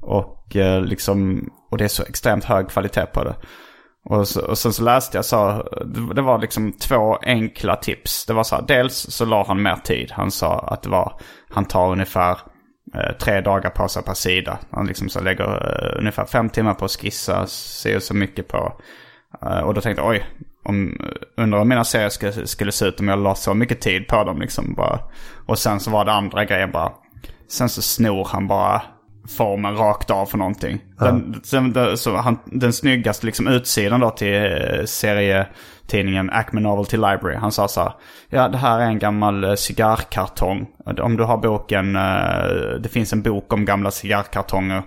och 0.03 0.57
liksom, 0.83 1.49
och 1.71 1.79
det 1.79 1.85
är 1.85 1.89
så 1.89 2.03
extremt 2.03 2.45
hög 2.45 2.69
kvalitet 2.69 3.07
på 3.07 3.25
det. 3.25 3.35
Och, 4.09 4.29
så, 4.29 4.47
och 4.47 4.59
sen 4.59 4.73
så 4.73 4.83
läste 4.83 5.19
jag 5.19 5.25
så, 5.25 5.69
det- 6.15 6.23
var 6.23 6.39
liksom 6.39 6.73
två 6.73 7.17
enkla 7.23 7.77
tips. 7.77 8.27
Det 8.27 8.33
var 8.33 8.45
så 8.45 8.57
här, 8.57 8.65
dels 8.69 8.95
så 8.97 9.25
la 9.25 9.45
han 9.47 9.63
mer 9.63 9.77
tid. 9.77 10.11
Han 10.13 10.31
sa 10.31 10.59
att 10.59 10.83
det 10.83 10.89
var, 10.89 11.21
han 11.51 11.65
tar 11.65 11.91
ungefär 11.93 12.39
eh, 12.95 13.17
tre 13.21 13.41
dagar 13.41 13.71
på 13.71 13.89
sig 13.89 14.03
per 14.03 14.15
sida. 14.15 14.59
Han 14.71 14.87
liksom 14.87 15.09
så 15.09 15.21
lägger 15.21 15.45
eh, 15.45 15.99
ungefär 15.99 16.25
fem 16.25 16.51
timmar 16.51 16.75
på 16.75 16.85
att 16.85 16.91
skissa, 16.91 17.47
ser 17.47 17.99
så 17.99 18.15
mycket 18.15 18.49
på. 18.49 18.73
Eh, 19.43 19.59
och 19.59 19.75
då 19.75 19.81
tänkte 19.81 20.03
jag, 20.03 20.11
oj, 20.11 20.27
om, 20.65 21.01
undrar 21.37 21.59
om 21.61 21.69
mina 21.69 21.85
serier 21.85 22.09
skulle, 22.09 22.47
skulle 22.47 22.73
se 22.73 22.85
ut 22.87 23.01
om 23.01 23.09
jag 23.09 23.19
la 23.19 23.35
så 23.35 23.55
mycket 23.55 23.81
tid 23.81 24.09
på 24.09 24.25
dem 24.25 24.41
liksom 24.41 24.75
bara. 24.75 25.01
Och 25.47 25.59
sen 25.59 25.81
så 25.81 25.91
var 25.91 26.05
det 26.05 26.13
andra 26.13 26.45
grejer 26.45 26.67
bara. 26.67 26.93
Sen 27.49 27.69
så 27.69 27.83
snor 27.83 28.29
han 28.33 28.49
bara 28.49 28.83
formen 29.29 29.77
rakt 29.77 30.11
av 30.11 30.27
för 30.27 30.39
någonting. 30.39 30.79
Den, 30.99 31.41
sen, 31.45 31.73
den, 31.73 31.99
så 31.99 32.17
han, 32.17 32.39
den 32.45 32.73
snyggaste 32.73 33.27
liksom 33.27 33.49
utsidan 33.49 34.01
då 34.01 34.11
till 34.11 34.35
eh, 34.35 34.85
serietidningen 34.85 36.31
Acme 36.31 36.61
Novelty 36.61 36.97
Library. 36.97 37.37
Han 37.37 37.53
sa 37.53 37.69
så 37.69 37.81
här. 37.81 37.93
Ja, 38.29 38.49
det 38.49 38.59
här 38.59 38.81
är 38.81 38.87
en 38.87 38.99
gammal 38.99 39.45
eh, 39.45 39.55
cigarrkartong. 39.55 40.67
Om 41.03 41.17
du 41.17 41.25
har 41.25 41.37
boken, 41.37 41.97
eh, 41.97 42.81
det 42.81 42.89
finns 42.89 43.13
en 43.13 43.23
bok 43.23 43.53
om 43.53 43.65
gamla 43.65 43.91
cigarrkartonger. 43.91 44.83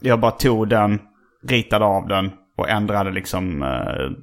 Jag 0.00 0.20
bara 0.20 0.30
tog 0.30 0.68
den, 0.68 1.00
ritade 1.48 1.84
av 1.84 2.08
den 2.08 2.30
och 2.58 2.68
ändrade 2.68 3.10
liksom 3.10 3.64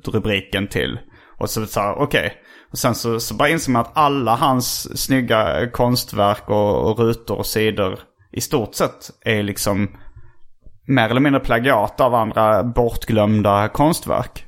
rubriken 0.05 0.67
till. 0.67 0.99
Och 1.37 1.49
så 1.49 1.65
sa 1.65 1.93
okej. 1.93 2.33
Och 2.71 2.77
sen 2.77 2.95
så, 2.95 3.19
så 3.19 3.33
bara 3.33 3.49
insåg 3.49 3.73
man 3.73 3.81
att 3.81 3.97
alla 3.97 4.35
hans 4.35 4.97
snygga 5.03 5.69
konstverk 5.71 6.49
och, 6.49 6.91
och 6.91 6.99
rutor 6.99 7.37
och 7.37 7.45
sidor 7.45 7.99
i 8.31 8.41
stort 8.41 8.75
sett 8.75 9.11
är 9.21 9.43
liksom 9.43 9.97
mer 10.85 11.09
eller 11.09 11.21
mindre 11.21 11.39
plagiat 11.39 12.01
av 12.01 12.15
andra 12.15 12.63
bortglömda 12.63 13.67
konstverk. 13.67 14.45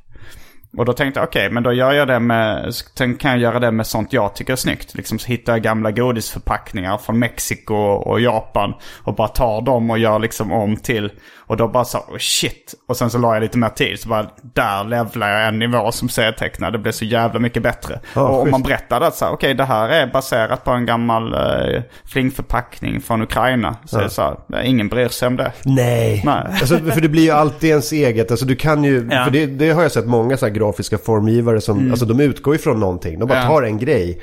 Och 0.78 0.86
då 0.86 0.94
tänkte 0.94 1.20
jag 1.20 1.28
okej, 1.28 1.50
men 1.52 1.64
då 1.64 1.74
gör 1.74 1.92
jag 1.92 2.08
det 2.08 2.20
med, 2.20 2.74
kan 3.20 3.32
jag 3.32 3.40
göra 3.40 3.60
det 3.60 3.72
med 3.72 3.88
sånt 3.88 4.14
jag 4.14 4.36
tycker 4.36 4.54
är 4.54 4.58
snyggt. 4.58 4.94
Liksom 4.96 5.20
så 5.20 5.28
hittar 5.28 5.54
jag 5.54 5.62
gamla 5.62 5.92
godisförpackningar 5.92 6.98
från 6.98 7.20
Mexiko 7.20 7.76
och 7.76 8.22
Japan 8.22 8.74
och 9.04 9.16
bara 9.16 9.28
tar 9.28 9.62
dem 9.62 9.90
och 9.90 10.00
gör 10.00 10.20
liksom 10.20 10.52
om 10.52 10.78
till. 10.78 11.12
Och 11.38 11.58
då 11.58 11.68
bara 11.68 11.86
så, 11.86 11.98
oh 11.98 12.18
shit. 12.18 12.74
Och 12.88 12.98
sen 12.98 13.10
så 13.10 13.18
la 13.18 13.34
jag 13.34 13.42
lite 13.42 13.58
mer 13.58 13.70
tid, 13.70 14.00
så 14.00 14.10
bara 14.10 14.26
där 14.42 14.84
levlar 14.84 15.30
jag 15.30 15.48
en 15.48 15.60
nivå 15.60 15.92
som 15.92 16.10
serietecknare. 16.10 16.72
Det 16.72 16.78
blev 16.78 16.92
så 16.92 17.06
jävla 17.06 17.40
mycket 17.40 17.64
bättre. 17.64 18.00
Ja, 18.16 18.22
och 18.22 18.42
om 18.42 18.52
man 18.52 18.62
berättade 18.64 19.08
att 19.08 19.16
så 19.16 19.28
okej 19.28 19.54
det 19.54 19.64
här 19.64 19.90
är 19.90 20.08
baserat 20.08 20.64
på 20.64 20.72
en 20.72 20.86
gammal 20.86 21.34
eh, 21.34 21.82
flingförpackning 22.06 23.02
från 23.02 23.22
Ukraina. 23.22 23.76
Så 23.86 23.98
det 24.00 24.10
så 24.10 24.22
här, 24.22 24.62
ingen 24.64 24.88
bryr 24.90 25.08
sig 25.08 25.28
om 25.28 25.36
det. 25.38 25.52
Nej. 25.66 26.22
Nej. 26.26 26.44
Alltså, 26.48 26.78
för 26.78 27.02
det 27.02 27.10
blir 27.10 27.24
ju 27.24 27.32
alltid 27.32 27.70
ens 27.70 27.92
eget. 27.92 28.32
Alltså, 28.32 28.46
du 28.46 28.56
kan 28.56 28.84
ju, 28.84 29.08
Ja. 29.12 29.24
för 29.24 29.32
det, 29.32 29.46
det 29.46 29.70
har 29.72 29.82
jag 29.82 29.92
sett 29.92 30.06
många 30.08 30.38
så 30.38 30.46
här 30.46 30.54
grafiska 30.62 30.98
formgivare 30.98 31.62
som, 31.62 31.92
alltså 31.92 32.06
de 32.06 32.20
utgår 32.20 32.56
ifrån 32.56 32.80
någonting. 32.80 33.20
De 33.20 33.26
bara 33.28 33.40
Mm. 33.40 33.52
Ja. 33.52 33.58
tar 33.60 33.64
en 33.64 33.78
grej. 33.78 34.22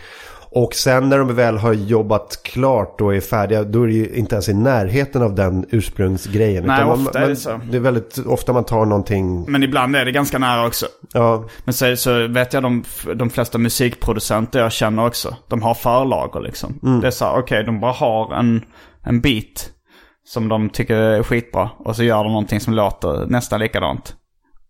Och 0.50 0.74
sen 0.74 1.08
när 1.08 1.18
de 1.18 1.34
väl 1.34 1.56
har 1.58 1.72
jobbat 1.72 2.40
klart 2.44 3.00
och 3.00 3.14
är 3.14 3.20
färdiga, 3.20 3.62
då 3.64 3.82
är 3.82 3.86
det 3.86 3.92
ju 3.92 4.08
inte 4.14 4.34
ens 4.34 4.48
i 4.48 4.54
närheten 4.54 5.22
av 5.22 5.34
den 5.34 5.66
ursprungsgrejen. 5.70 6.64
Nej, 6.64 6.76
Utan 6.80 6.90
ofta 7.06 7.18
är 7.24 7.28
det 7.28 7.36
så. 7.36 7.60
Det 7.70 7.76
är 7.76 7.80
väldigt 7.80 8.18
ofta 8.26 8.52
man 8.52 8.64
tar 8.64 8.84
någonting, 8.84 9.44
Men 9.50 9.62
ibland 9.62 9.96
är 9.96 10.04
det 10.04 10.12
ganska 10.12 10.38
nära 10.38 10.66
också. 10.66 10.86
ja, 11.12 11.44
Men 11.64 11.74
så, 11.74 11.96
så 11.96 12.26
vet 12.26 12.52
jag 12.52 12.62
de, 12.62 12.84
de 13.14 13.30
flesta 13.30 13.58
musikproducenter 13.58 14.58
jag 14.60 14.72
känner 14.72 15.06
också. 15.06 15.36
De 15.48 15.62
har 15.62 15.74
förlager 15.74 16.40
liksom. 16.40 17.00
Det 17.02 17.06
är 17.06 17.10
så 17.10 17.24
här, 17.24 17.38
okej 17.38 17.64
de 17.64 17.80
bara 17.80 17.92
har 17.92 18.34
en, 18.34 18.62
en 19.04 19.20
bit 19.20 19.70
som 20.24 20.48
de 20.48 20.68
tycker 20.70 20.94
är 20.94 21.22
skitbra. 21.22 21.70
Och 21.78 21.96
så 21.96 22.02
gör 22.02 22.24
de 22.24 22.32
någonting 22.32 22.60
som 22.60 22.74
låter 22.74 23.26
nästan 23.26 23.60
likadant. 23.60 24.14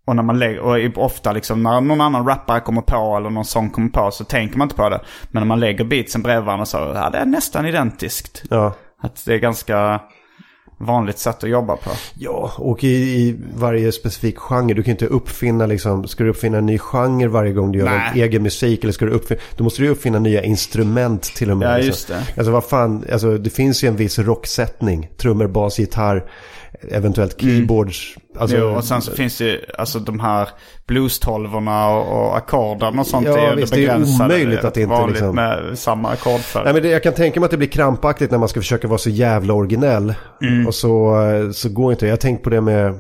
Och 0.09 0.17
när 0.17 0.23
man 0.23 0.39
lägger, 0.39 0.61
och 0.61 1.05
ofta 1.05 1.33
liksom 1.33 1.63
när 1.63 1.81
någon 1.81 2.01
annan 2.01 2.27
rappare 2.27 2.61
kommer 2.61 2.83
på 2.83 3.17
eller 3.17 3.31
någon 3.31 3.45
sång 3.45 3.71
kommer 3.71 3.89
på 3.89 4.11
så 4.11 4.25
tänker 4.25 4.59
man 4.59 4.67
inte 4.67 4.77
på 4.77 4.89
det. 4.89 5.01
Men 5.31 5.41
när 5.41 5.47
man 5.47 5.61
lägger 5.61 5.85
beatsen 5.85 6.23
bredvid 6.23 6.45
varandra 6.45 6.67
så, 6.67 6.77
ja 6.77 7.11
det 7.11 7.19
är 7.19 7.27
nästan 7.27 7.67
identiskt. 7.67 8.43
ja. 8.51 8.75
Att 9.01 9.25
det 9.27 9.35
är 9.35 9.39
ganska 9.39 10.01
vanligt 10.79 11.19
sätt 11.19 11.45
att 11.45 11.51
jobba 11.51 11.77
på. 11.77 11.91
Ja, 12.15 12.53
och 12.57 12.85
i, 12.85 12.89
i 12.89 13.37
varje 13.55 13.93
specifik 13.93 14.39
genre. 14.39 14.75
Du 14.75 14.83
kan 14.83 14.91
inte 14.91 15.07
uppfinna 15.07 15.67
liksom, 15.67 16.09
ska 16.09 16.25
du 16.25 16.31
uppfinna 16.31 16.59
en 16.59 16.67
ny 16.67 16.79
genre 16.79 17.29
varje 17.29 17.53
gång 17.53 17.73
du 17.73 17.79
gör 17.79 17.87
Nej. 17.87 18.11
en 18.13 18.21
egen 18.21 18.43
musik? 18.43 18.83
Eller 18.85 18.93
ska 18.93 19.05
du 19.05 19.13
uppfinna, 19.13 19.41
då 19.57 19.65
måste 19.65 19.83
du 19.83 19.89
uppfinna 19.89 20.19
nya 20.19 20.43
instrument 20.43 21.23
till 21.23 21.51
och 21.51 21.57
med. 21.57 21.69
Ja, 21.69 21.77
liksom. 21.77 21.89
just 21.89 22.09
det. 22.09 22.35
Alltså 22.37 22.51
vad 22.51 22.65
fan, 22.65 23.05
alltså 23.13 23.39
det 23.39 23.51
finns 23.51 23.85
ju 23.85 23.89
en 23.89 23.97
viss 23.97 24.19
rocksättning. 24.19 25.11
Trummor, 25.17 25.47
bas, 25.47 25.79
gitarr. 25.79 26.25
Eventuellt 26.91 27.41
keyboards. 27.41 28.15
Alltså, 28.39 28.57
jo, 28.57 28.67
och 28.67 28.85
sen 28.85 29.03
så 29.03 29.13
finns 29.13 29.39
det 29.39 29.45
ju 29.45 29.61
alltså 29.79 29.99
de 29.99 30.21
här 30.21 30.49
blues-tolvorna 30.87 31.91
och, 31.91 32.27
och 32.27 32.37
ackorden 32.37 32.99
och 32.99 33.07
sånt. 33.07 33.27
Ja, 33.27 33.39
är 33.39 33.57
visst, 33.57 33.75
det 33.75 33.87
är 33.87 34.23
omöjligt 34.23 34.65
att 34.65 34.75
det 34.75 34.81
inte 34.81 34.95
vanligt 34.95 35.17
liksom- 35.17 35.35
med 35.35 35.79
samma 35.79 36.11
ackordföljd. 36.11 36.65
Nej, 36.65 36.75
men 36.75 36.83
det, 36.83 36.89
jag 36.89 37.03
kan 37.03 37.13
tänka 37.13 37.41
mig 37.41 37.45
att 37.45 37.51
det 37.51 37.57
blir 37.57 37.69
krampaktigt 37.69 38.31
när 38.31 38.39
man 38.39 38.49
ska 38.49 38.61
försöka 38.61 38.89
vara 38.89 38.99
så 38.99 39.11
jävla 39.11 39.55
originell. 39.55 40.15
Mm. 40.43 40.67
Och 40.67 40.75
så, 40.75 41.17
så 41.55 41.69
går 41.69 41.93
inte. 41.93 42.07
Jag 42.07 42.13
har 42.13 42.17
tänkt 42.17 42.43
på 42.43 42.51
det 42.51 42.61
med... 42.61 42.95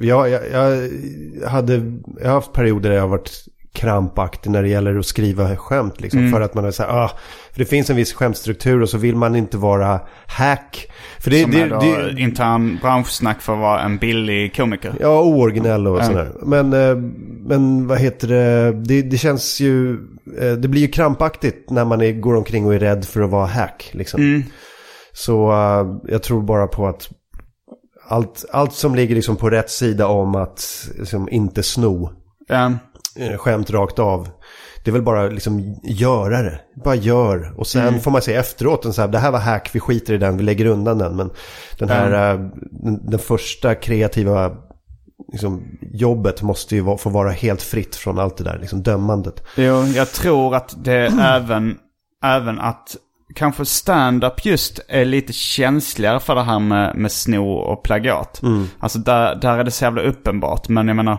Jag, 0.00 0.28
jag, 0.30 0.40
jag, 0.52 0.90
hade, 1.48 1.74
jag 2.20 2.28
har 2.28 2.34
haft 2.34 2.52
perioder 2.52 2.88
där 2.88 2.96
jag 2.96 3.02
har 3.02 3.08
varit 3.08 3.30
krampaktig 3.74 4.50
när 4.50 4.62
det 4.62 4.68
gäller 4.68 4.98
att 4.98 5.06
skriva 5.06 5.56
skämt. 5.56 6.00
Liksom, 6.00 6.20
Mm. 6.20 6.32
För 6.32 6.40
att 6.40 6.54
man 6.54 6.64
är 6.64 6.70
så 6.70 6.82
här, 6.82 6.90
ah, 7.04 7.10
för 7.52 7.58
det 7.58 7.64
finns 7.64 7.90
en 7.90 7.96
viss 7.96 8.12
skämtstruktur 8.12 8.82
och 8.82 8.88
så 8.88 8.98
vill 8.98 9.16
man 9.16 9.36
inte 9.36 9.56
vara 9.56 10.00
hack. 10.26 10.92
För 11.20 11.30
det, 11.30 11.42
Som 11.42 11.50
det, 11.50 11.60
är 11.60 11.68
då 11.68 11.80
det, 11.80 12.20
intern 12.20 12.78
branschsnack 12.82 13.40
för 13.42 13.52
att 13.52 13.58
vara 13.58 13.80
en 13.82 13.98
billig 13.98 14.56
komiker. 14.56 14.94
Ja, 15.00 15.22
ooriginell 15.22 15.86
och 15.86 15.98
Ja. 15.98 16.04
sådär. 16.04 16.32
Men, 16.42 16.72
eh, 16.72 16.96
men 17.48 17.86
vad 17.86 17.98
heter 17.98 18.28
det? 18.28 18.72
det? 18.72 19.02
Det 19.02 19.18
känns 19.18 19.60
ju... 19.60 19.92
eh, 20.40 20.52
Det 20.52 20.68
blir 20.68 20.80
ju 20.82 20.88
krampaktigt 20.88 21.70
när 21.70 21.84
man 21.84 22.00
är, 22.02 22.12
går 22.12 22.34
omkring 22.36 22.66
och 22.66 22.74
är 22.74 22.78
rädd 22.78 23.04
för 23.04 23.20
att 23.22 23.30
vara 23.30 23.46
hack. 23.46 23.90
Liksom. 23.92 24.20
Mm. 24.20 24.42
Så 25.12 25.52
eh, 25.52 26.12
jag 26.12 26.22
tror 26.22 26.42
bara 26.42 26.66
på 26.66 26.86
att 26.86 27.08
allt, 28.08 28.44
allt 28.52 28.72
som 28.72 28.94
ligger 28.94 29.14
liksom 29.14 29.36
på 29.36 29.50
rätt 29.50 29.70
sida 29.70 30.06
om 30.06 30.34
att 30.34 30.88
liksom, 30.98 31.28
inte 31.28 31.62
sno 31.62 32.10
Ja. 32.48 32.72
Eh, 33.16 33.36
skämt 33.38 33.70
rakt 33.70 33.98
av. 33.98 34.28
Det 34.84 34.90
är 34.90 34.92
väl 34.92 35.02
bara 35.02 35.26
liksom 35.26 35.80
göra 35.82 36.42
det. 36.42 36.60
Bara 36.84 36.94
gör. 36.94 37.54
Och 37.56 37.66
sen 37.66 37.88
Mm. 37.88 38.00
får 38.00 38.10
man 38.10 38.22
se 38.22 38.34
efteråt. 38.34 38.94
Så 38.94 39.00
här, 39.00 39.08
det 39.08 39.18
här 39.18 39.30
var 39.30 39.38
hack, 39.38 39.70
vi 39.72 39.80
skiter 39.80 40.14
i 40.14 40.18
den, 40.18 40.36
vi 40.36 40.42
lägger 40.42 40.66
undan 40.66 40.98
den. 40.98 41.16
Men 41.16 41.30
den 41.78 41.88
här, 41.88 42.32
eh, 42.34 42.40
den, 42.70 43.10
den 43.10 43.18
första 43.18 43.74
kreativa 43.74 44.52
liksom, 45.32 45.62
jobbet 45.80 46.42
måste 46.42 46.74
ju 46.74 46.80
vara, 46.80 46.98
få 46.98 47.10
vara 47.10 47.30
helt 47.30 47.62
fritt 47.62 47.96
från 47.96 48.18
allt 48.18 48.36
det 48.36 48.44
där 48.44 48.58
liksom, 48.60 48.82
dömandet. 48.82 49.42
Jo, 49.56 49.84
jag 49.84 50.12
tror 50.12 50.54
att 50.54 50.74
det 50.84 51.06
även, 51.20 51.78
även 52.24 52.60
att 52.60 52.96
kanske 53.34 53.64
stand-up 53.64 54.44
just 54.46 54.80
är 54.88 55.04
lite 55.04 55.32
känsligare 55.32 56.20
för 56.20 56.34
det 56.34 56.42
här 56.42 56.58
med, 56.58 56.96
med 56.96 57.12
sno 57.12 57.52
och 57.52 57.82
plagiat. 57.84 58.40
Alltså 58.78 58.98
där, 58.98 59.34
där 59.34 59.58
är 59.58 59.64
det 59.64 59.70
så 59.70 59.84
jävla 59.84 60.02
uppenbart. 60.02 60.68
Men 60.68 60.88
jag 60.88 60.96
menar, 60.96 61.18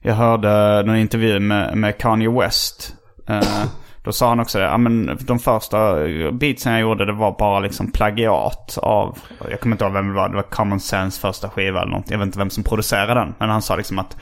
jag 0.00 0.14
hörde 0.14 0.82
någon 0.86 0.96
intervju 0.96 1.40
med, 1.40 1.76
med 1.76 1.98
Kanye 1.98 2.30
West. 2.30 2.94
Eh, 3.28 3.64
då 4.04 4.12
sa 4.12 4.28
han 4.28 4.40
också 4.40 4.58
det, 4.58 4.64
ja 4.64 4.78
men 4.78 5.18
de 5.20 5.38
första 5.38 5.94
beatsen 6.32 6.72
jag 6.72 6.80
gjorde 6.80 7.06
det 7.06 7.12
var 7.12 7.36
bara 7.38 7.60
liksom 7.60 7.92
plagiat 7.92 8.78
av, 8.82 9.18
jag 9.50 9.60
kommer 9.60 9.74
inte 9.74 9.84
ihåg 9.84 9.92
vem 9.92 10.08
det 10.08 10.14
var, 10.14 10.28
det 10.28 10.36
var 10.36 10.42
Common 10.42 10.80
Sense 10.80 11.20
första 11.20 11.50
skiva 11.50 11.82
eller 11.82 11.90
något. 11.90 12.10
Jag 12.10 12.18
vet 12.18 12.26
inte 12.26 12.38
vem 12.38 12.50
som 12.50 12.64
producerade 12.64 13.14
den. 13.14 13.34
Men 13.38 13.50
han 13.50 13.62
sa 13.62 13.76
liksom 13.76 13.98
att, 13.98 14.16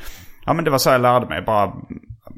ja 0.46 0.52
men 0.52 0.64
det 0.64 0.70
var 0.70 0.78
så 0.78 0.90
jag 0.90 1.00
lärde 1.00 1.26
mig, 1.26 1.42
bara 1.42 1.72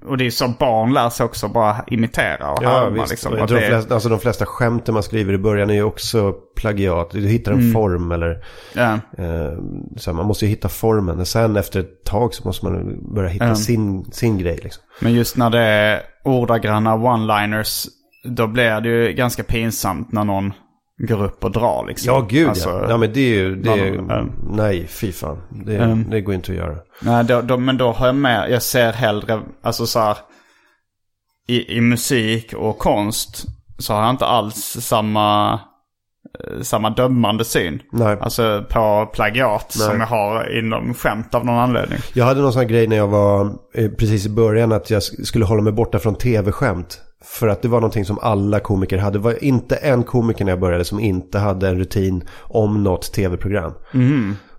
och 0.07 0.17
det 0.17 0.27
är 0.27 0.31
så 0.31 0.49
barn 0.49 0.93
lär 0.93 1.11
sig 1.11 1.25
också 1.27 1.49
bara 1.49 1.77
imitera 1.87 2.51
och 2.53 2.63
härma 2.63 3.05
liksom. 3.11 3.37
De, 3.37 3.49
flesta, 3.49 3.95
alltså, 3.95 4.09
de 4.09 4.19
flesta 4.21 4.47
skämten 4.47 4.95
man 4.95 5.03
skriver 5.03 5.33
i 5.35 5.39
början 5.39 5.71
är 5.71 5.75
ju 5.75 5.83
också 5.83 6.33
plagiat. 6.57 7.11
Du 7.11 7.27
hittar 7.29 7.53
en 7.53 7.59
Mm. 7.59 7.73
form 7.73 8.13
eller... 8.13 8.45
Ja. 8.75 8.93
Eh, 9.19 9.53
så 9.97 10.13
man 10.13 10.27
måste 10.27 10.45
ju 10.45 10.51
hitta 10.51 10.69
formen. 10.69 11.21
Och 11.21 11.29
sen 11.29 11.57
efter 11.57 11.81
ett 11.81 12.05
tag 12.05 12.35
så 12.35 12.49
måste 12.49 12.67
man 12.67 12.99
börja 13.15 13.29
hitta 13.29 13.47
Ja. 13.49 13.55
sin, 13.55 14.05
sin 14.05 14.39
grej. 14.39 14.61
Liksom. 14.63 14.83
Men 15.01 15.13
just 15.13 15.37
när 15.37 15.51
det 15.51 15.59
är 15.61 16.03
ordagranna 16.25 16.95
one-liners, 16.97 17.87
då 18.25 18.47
blir 18.47 18.81
det 18.81 18.89
ju 18.89 19.13
ganska 19.13 19.43
pinsamt 19.45 20.13
när 20.13 20.25
någon 20.25 20.53
går 21.07 21.25
upp 21.25 21.45
och 21.45 21.51
drar 21.53 21.85
liksom. 21.89 22.15
Ja, 22.15 22.27
gud 22.29 22.49
Alltså, 22.49 22.69
ja. 22.69 22.87
ja. 22.89 22.97
men 22.97 23.13
det 23.13 23.21
är 23.21 23.35
ju... 23.35 23.57
Det 23.57 23.71
är, 23.71 23.95
ja. 24.09 24.27
nej, 24.51 24.87
fy 24.87 25.13
fan. 25.13 25.39
Det, 25.67 25.77
Mm. 25.77 26.11
det 26.11 26.21
går 26.21 26.35
inte 26.35 26.53
att 26.53 26.59
göra. 26.59 26.77
Nej, 27.03 27.25
då, 27.25 27.41
då, 27.41 27.57
men 27.57 27.77
då 27.77 27.93
har 27.93 28.07
jag 28.07 28.15
med, 28.15 28.51
jag 28.51 28.63
ser 28.63 28.93
hellre, 28.93 29.41
alltså 29.63 29.87
så 29.87 29.99
här, 30.01 30.17
i, 31.49 31.77
i 31.77 31.81
musik 31.81 32.53
och 32.57 32.79
konst 32.79 33.45
så 33.79 33.95
har 33.95 34.01
jag 34.03 34.11
inte 34.11 34.27
alls 34.27 34.57
samma, 34.81 35.53
eh, 35.53 36.61
samma 36.63 36.91
dömande 36.91 37.45
syn. 37.45 37.83
Nej. 37.93 38.17
Alltså 38.21 38.65
på 38.71 39.11
plagiat 39.15 39.75
Nej. 39.79 39.87
som 39.89 40.01
jag 40.01 40.07
har 40.07 40.59
inom 40.59 40.95
skämt 40.95 41.35
av 41.35 41.45
någon 41.47 41.59
anledning. 41.59 41.99
Jag 42.15 42.25
hade 42.25 42.41
någon 42.41 42.53
sån 42.53 42.61
här 42.63 42.69
grej 42.69 42.87
när 42.87 42.97
jag 42.97 43.09
var 43.09 43.47
eh, 43.75 43.91
precis 43.91 44.27
i 44.27 44.31
början 44.31 44.73
att 44.73 44.91
jag 44.91 45.01
sk- 45.01 45.25
skulle 45.25 45.45
hålla 45.45 45.63
mig 45.63 45.73
borta 45.73 45.99
från 45.99 46.15
tv-skämt. 46.15 47.01
För 47.25 47.49
att 47.49 47.63
det 47.63 47.69
var 47.69 47.81
någonting 47.81 48.05
som 48.05 48.19
alla 48.23 48.61
komiker 48.61 48.99
hade. 48.99 49.19
Det 49.19 49.23
var 49.23 49.45
inte 49.45 49.77
en 49.77 50.03
komiker 50.03 50.45
när 50.45 50.53
jag 50.53 50.61
började 50.61 50.85
som 50.85 51.01
inte 51.01 51.39
hade 51.39 51.69
en 51.69 51.79
rutin 51.79 52.25
om 52.41 52.83
något 52.83 53.13
tv-program. 53.13 53.73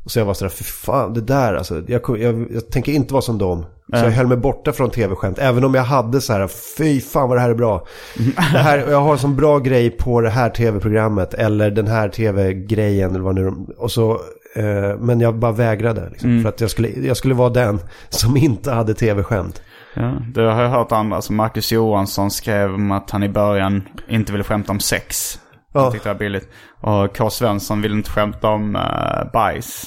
Och 0.04 0.12
så 0.12 0.20
jag 0.20 0.26
var 0.26 0.34
sådär, 0.34 0.50
för 0.50 0.64
fan 0.64 1.14
det 1.14 1.22
där 1.22 1.54
alltså. 1.54 1.84
Jag, 1.88 2.02
jag, 2.20 2.48
jag 2.54 2.70
tänker 2.70 2.92
inte 2.92 3.14
vara 3.14 3.22
som 3.22 3.38
dem. 3.38 3.66
Så 3.94 4.06
jag 4.06 4.12
höll 4.12 4.28
mig 4.28 4.38
borta 4.38 4.72
från 4.74 4.90
tv-skämt. 4.90 5.40
Även 5.40 5.64
om 5.64 5.74
jag 5.74 5.84
hade 5.84 6.22
så 6.22 6.34
här, 6.34 6.48
fy 6.78 7.02
fan 7.02 7.30
vad 7.30 7.38
det 7.38 7.42
här 7.42 7.50
är 7.50 7.56
bra. 7.56 7.86
Det 8.36 8.58
här, 8.60 8.78
jag 8.78 9.02
har 9.02 9.12
en 9.12 9.18
sån 9.20 9.36
bra 9.36 9.60
grej 9.60 9.90
på 9.90 10.22
det 10.22 10.30
här 10.30 10.50
tv-programmet. 10.50 11.34
Eller 11.34 11.72
den 11.72 11.88
här 11.88 12.10
tv-grejen. 12.10 13.10
Eller 13.10 13.20
vad 13.24 13.36
nu, 13.36 13.54
och 13.78 13.92
så, 13.92 14.12
eh, 14.56 14.98
men 15.00 15.20
jag 15.20 15.36
bara 15.36 15.52
vägrade. 15.52 16.10
Liksom, 16.10 16.42
För 16.42 16.50
att 16.50 16.62
jag 16.62 16.70
skulle, 16.70 16.90
jag 16.90 17.18
skulle 17.18 17.34
vara 17.34 17.50
den 17.50 17.80
som 18.10 18.38
inte 18.38 18.72
hade 18.72 18.94
tv-skämt. 18.94 19.62
Ja, 19.94 20.14
det 20.34 20.42
har 20.42 20.62
jag 20.64 20.70
hört 20.70 20.92
andra. 20.92 21.22
Som 21.22 21.36
Marcus 21.36 21.72
Johansson 21.72 22.32
skrev 22.32 22.74
om 22.74 22.92
att 22.92 23.12
han 23.12 23.24
i 23.24 23.30
början 23.30 23.84
inte 24.08 24.32
ville 24.32 24.44
skämta 24.44 24.72
om 24.72 24.80
sex. 24.80 25.40
Ja. 25.74 25.82
Han 25.82 25.92
tyckte 25.92 26.10
det 26.10 26.14
var 26.14 26.20
billigt. 26.20 26.50
Och 26.82 27.18
K. 27.18 27.30
Svensson 27.30 27.82
ville 27.82 27.96
inte 27.96 28.10
skämta 28.10 28.50
om 28.50 28.76
uh, 28.76 29.32
bajs. 29.34 29.86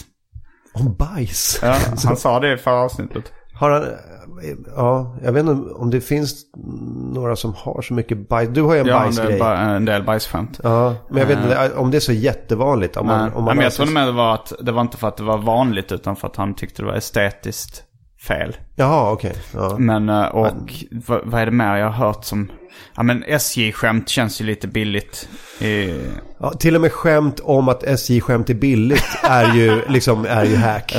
Om 0.74 0.94
bajs. 0.94 1.58
Ja, 1.62 1.76
han 2.04 2.16
sa 2.16 2.40
det 2.40 2.52
i 2.52 2.56
förra 2.56 2.74
avsnittet. 2.80 3.32
Har 3.54 3.70
han, 3.70 3.84
ja, 4.76 5.16
jag 5.22 5.32
vet 5.32 5.40
inte 5.46 5.74
om 5.74 5.90
det 5.90 6.00
finns 6.00 6.34
några 7.14 7.36
som 7.36 7.54
har 7.54 7.82
så 7.82 7.94
mycket 7.94 8.28
bajs. 8.28 8.48
Du 8.48 8.62
har 8.62 8.74
ju 8.74 8.80
en 8.80 8.86
Ja, 8.86 8.98
bajsgrej. 8.98 9.38
bara 9.38 9.58
en 9.58 9.84
del 9.84 10.02
bajsskämt. 10.02 10.60
Ja, 10.62 10.94
men 11.10 11.18
jag 11.18 11.26
vet 11.26 11.38
inte 11.38 11.72
om 11.76 11.90
det 11.90 11.98
är 11.98 12.00
så 12.00 12.12
jättevanligt. 12.12 12.96
Om 12.96 13.06
man, 13.06 13.20
Nej, 13.20 13.30
om 13.34 13.44
man 13.44 13.56
men 13.56 13.64
jag 13.64 13.72
tror 13.72 13.86
med 13.86 14.08
det 14.08 14.12
var 14.12 14.34
att 14.34 14.52
det 14.60 14.72
var 14.72 14.80
inte 14.80 14.96
för 14.96 15.08
att 15.08 15.16
det 15.16 15.22
var 15.22 15.38
vanligt 15.38 15.92
utan 15.92 16.16
för 16.16 16.26
att 16.28 16.36
han 16.36 16.54
tyckte 16.54 16.82
det 16.82 16.86
var 16.86 16.94
estetiskt 16.94 17.82
fel. 18.26 18.56
Jaha, 18.74 19.12
okej. 19.12 19.32
Ja. 19.54 19.76
Men, 19.78 20.08
eh, 20.08 20.24
och 20.24 20.72
vad, 21.06 21.20
vad 21.24 21.40
är 21.40 21.46
det 21.46 21.52
mer 21.52 21.76
jag 21.76 21.90
har 21.90 22.06
hört 22.06 22.24
som... 22.24 22.50
Ja 22.96 23.02
men 23.02 23.24
SJ-skämt 23.26 24.08
känns 24.08 24.40
ju 24.40 24.44
lite 24.44 24.68
billigt. 24.68 25.28
I, 25.60 26.00
Ja, 26.38 26.50
till 26.50 26.74
och 26.74 26.80
med 26.80 26.92
skämt 26.92 27.40
om 27.40 27.68
att 27.68 27.82
SJ-skämt 27.82 28.50
är 28.50 28.54
billigt 28.54 29.18
är 29.22 29.54
ju, 29.54 29.82
liksom, 29.88 30.24
är 30.28 30.44
ju 30.44 30.56
hack. 30.56 30.94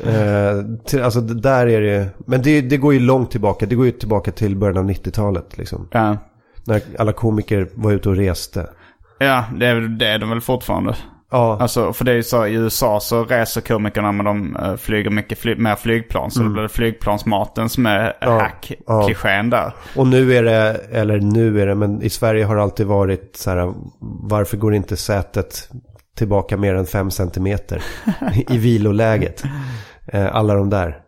Eh, 0.00 0.54
till, 0.86 1.02
alltså 1.02 1.20
där 1.20 1.66
är 1.66 1.80
det, 1.80 2.08
men 2.26 2.42
det, 2.42 2.60
det 2.60 2.76
går 2.76 2.94
ju 2.94 3.00
långt 3.00 3.30
tillbaka. 3.30 3.66
Det 3.66 3.74
går 3.74 3.86
ju 3.86 3.92
tillbaka 3.92 4.30
till 4.30 4.56
början 4.56 4.78
av 4.78 4.90
90-talet. 4.90 5.58
Liksom. 5.58 5.88
ja, 5.90 6.16
När 6.64 6.82
alla 6.98 7.12
komiker 7.12 7.68
var 7.74 7.92
ute 7.92 8.08
och 8.08 8.16
reste. 8.16 8.66
ja, 9.18 9.44
det 9.56 9.66
är, 9.66 9.80
det 9.80 10.06
är 10.06 10.18
de 10.18 10.30
väl 10.30 10.40
fortfarande. 10.40 10.96
Ja, 11.32 11.58
Alltså, 11.60 11.92
för 11.92 12.04
det 12.04 12.10
är 12.12 12.16
ju 12.16 12.22
så 12.22 12.46
i 12.46 12.54
USA 12.54 13.00
så 13.00 13.24
reser 13.24 13.60
komikerna 13.60 14.12
men 14.12 14.24
de 14.24 14.56
eh, 14.56 14.76
flyger 14.76 15.10
mycket 15.10 15.38
fly, 15.38 15.56
mer 15.56 15.76
flygplan. 15.76 16.30
Så 16.30 16.42
blir 16.42 16.62
det 16.62 16.68
flygplansmaten 16.68 17.68
som 17.68 17.86
är 17.86 17.92
Mm. 18.02 18.12
Ja, 18.20 18.48
ja. 18.86 19.00
hack-klichén 19.02 19.50
där. 19.50 19.72
och 19.96 20.06
nu 20.06 20.34
är 20.34 20.42
det, 20.42 20.80
eller 20.92 21.20
nu 21.20 21.60
är 21.62 21.66
det, 21.66 21.74
men 21.74 22.02
i 22.02 22.10
Sverige 22.10 22.44
har 22.44 22.56
det 22.56 22.62
alltid 22.62 22.86
varit 22.86 23.36
så 23.36 23.50
här, 23.50 23.72
varför 24.22 24.56
går 24.56 24.74
inte 24.74 24.96
sätet 24.96 25.68
tillbaka 26.16 26.56
mer 26.56 26.74
än 26.74 26.86
fem 26.86 27.10
centimeter 27.10 27.82
i 28.48 28.58
viloläget? 28.58 29.42
Eh, 30.06 30.36
alla 30.36 30.54
de 30.54 30.70
där. 30.70 30.98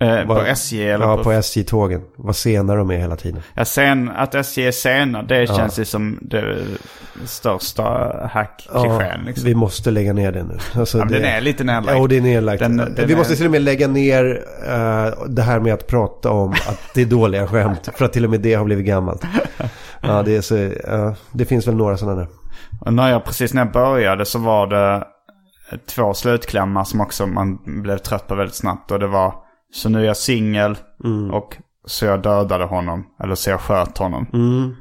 Eh, 0.00 0.20
på 0.26 0.34
Vad- 0.34 0.46
SJ 0.46 0.88
eller 0.90 1.04
Ja, 1.06 1.16
på... 1.16 1.22
på 1.24 1.32
SJ-tågen. 1.32 2.02
Vad 2.16 2.36
sena 2.36 2.74
de 2.74 2.90
är 2.90 2.98
hela 2.98 3.16
tiden. 3.16 3.42
Ja, 3.54 3.64
sen, 3.64 4.10
att 4.10 4.34
SJ 4.34 4.66
är 4.66 4.72
sena, 4.72 5.22
det 5.22 5.46
känns 5.46 5.78
ju 5.78 5.84
som 5.84 6.18
det 6.22 6.56
största 7.24 7.82
hack-klichén. 8.32 9.24
liksom. 9.26 9.44
vi 9.44 9.54
måste 9.54 9.90
lägga 9.90 10.12
ner 10.12 10.32
det 10.32 10.42
nu. 10.42 10.58
Alltså, 10.80 10.98
Ja, 10.98 11.04
det, 11.04 11.14
den 11.14 11.24
är 11.24 11.40
lite 11.40 11.64
nedlagd. 11.64 11.96
Ja, 11.98 12.00
och 12.02 12.08
det 12.08 12.16
är 12.16 12.20
nedlagt. 12.20 12.60
Den- 12.60 12.76
den 12.76 12.94
vi 13.06 13.12
är- 13.12 13.16
måste 13.16 13.36
till 13.36 13.44
och 13.46 13.50
med 13.52 13.62
lägga 13.62 13.88
ner 13.88 14.44
eh, 14.66 15.26
det 15.28 15.42
här 15.42 15.60
med 15.60 15.74
att 15.74 15.86
prata 15.86 16.30
om 16.30 16.50
att 16.52 16.80
det 16.94 17.00
är 17.02 17.06
dåliga 17.06 17.46
skämt. 17.46 17.88
För 17.94 18.04
att 18.04 18.12
till 18.12 18.24
och 18.24 18.30
med 18.30 18.40
det 18.40 18.54
har 18.54 18.64
blivit 18.64 18.86
gammalt. 18.86 19.22
Ja, 20.02 20.22
det, 20.22 20.36
är 20.36 20.40
så, 20.40 20.56
ja, 20.86 21.14
det 21.32 21.44
finns 21.44 21.66
väl 21.66 21.74
några 21.74 21.96
sådana 21.96 22.16
där. 22.16 22.28
Och 22.80 22.92
när 22.92 23.10
jag, 23.10 23.24
precis 23.24 23.54
när 23.54 23.62
jag 23.64 23.72
började 23.72 24.24
så 24.24 24.38
var 24.38 24.66
det 24.66 25.04
två 25.94 26.14
slutklämmar 26.14 26.84
som 26.84 27.00
också 27.00 27.26
man 27.26 27.58
blev 27.82 27.98
trött 27.98 28.26
på 28.26 28.34
väldigt 28.34 28.54
snabbt. 28.56 28.90
Och 28.90 28.98
det 28.98 29.06
var 29.06 29.34
Så 29.72 29.88
nu 29.88 30.00
är 30.00 30.04
jag 30.04 30.16
singel 30.16 30.76
Mm. 31.04 31.30
och 31.30 31.56
så 31.84 32.04
jag 32.04 32.22
dödade 32.22 32.64
honom. 32.64 33.06
Eller 33.22 33.34
så 33.34 33.50
jag 33.50 33.60
sköt 33.60 33.98
honom. 33.98 34.26
Mm. 34.32 34.74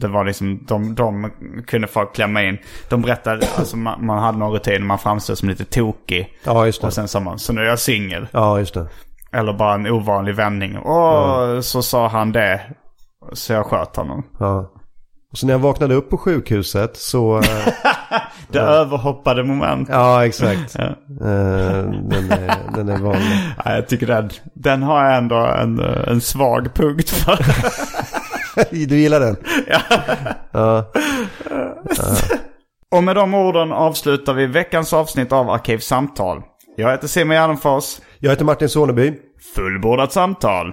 Det 0.00 0.08
var 0.08 0.24
liksom, 0.24 0.64
de, 0.68 0.94
de 0.94 1.30
kunde 1.66 1.86
folk 1.88 2.14
klämma 2.14 2.42
in. 2.42 2.58
De 2.88 3.02
berättade, 3.02 3.46
alltså 3.58 3.76
man, 3.76 4.06
man 4.06 4.18
hade 4.18 4.38
någon 4.38 4.52
rutin, 4.52 4.86
man 4.86 4.98
framstod 4.98 5.38
som 5.38 5.48
lite 5.48 5.64
tokig. 5.64 6.38
Ja, 6.44 6.66
just 6.66 6.80
det. 6.80 6.86
Och 6.86 6.92
sen 6.92 7.08
sa 7.08 7.20
man, 7.20 7.38
så 7.38 7.52
nu 7.52 7.60
är 7.60 7.64
jag 7.66 7.78
singel. 7.78 8.26
Ja, 8.32 8.58
just 8.58 8.74
det. 8.74 8.88
Eller 9.32 9.52
bara 9.52 9.74
en 9.74 9.86
ovanlig 9.86 10.34
vändning. 10.34 10.78
Åh, 10.84 11.60
så 11.60 11.82
sa 11.82 12.08
han 12.08 12.32
det. 12.32 12.60
Så 13.32 13.52
jag 13.52 13.66
sköt 13.66 13.96
honom. 13.96 14.22
Ja. 14.38 14.72
Och 15.32 15.38
så 15.38 15.46
när 15.46 15.54
jag 15.54 15.58
vaknade 15.58 15.94
upp 15.94 16.10
på 16.10 16.18
sjukhuset 16.18 16.96
så... 16.96 17.36
eh, 17.42 17.66
Det 18.48 18.58
överhoppade 18.60 19.42
moment. 19.44 19.88
ja, 19.92 20.26
exakt. 20.26 20.74
Ja. 20.78 20.84
Eh, 20.84 21.82
den, 22.02 22.30
är, 22.32 22.74
den 22.74 22.88
är 22.88 22.98
vanlig. 22.98 23.38
Ja, 23.64 23.74
jag 23.74 23.88
tycker 23.88 24.06
den, 24.06 24.30
den 24.54 24.82
har 24.82 25.04
jag 25.04 25.16
ändå 25.16 25.36
en, 25.36 25.78
en 25.80 26.20
svag 26.20 26.74
punkt 26.74 27.10
för. 27.10 27.38
Du 28.70 28.96
gillar 29.00 29.20
den? 29.20 29.36
Ja. 30.52 30.84
Och 32.90 33.04
med 33.04 33.16
de 33.16 33.34
orden 33.34 33.72
avslutar 33.72 34.34
vi 34.34 34.46
veckans 34.46 34.92
avsnitt 34.92 35.32
av 35.32 35.50
Arkivsamtal. 35.50 36.42
Jag 36.76 36.90
heter 36.90 37.08
Simon 37.08 37.36
Gärdenfors. 37.36 37.98
Jag 38.18 38.30
heter 38.30 38.44
Martin 38.44 38.68
Soneby. 38.68 39.12
Fullbordat 39.54 40.12
samtal. 40.12 40.72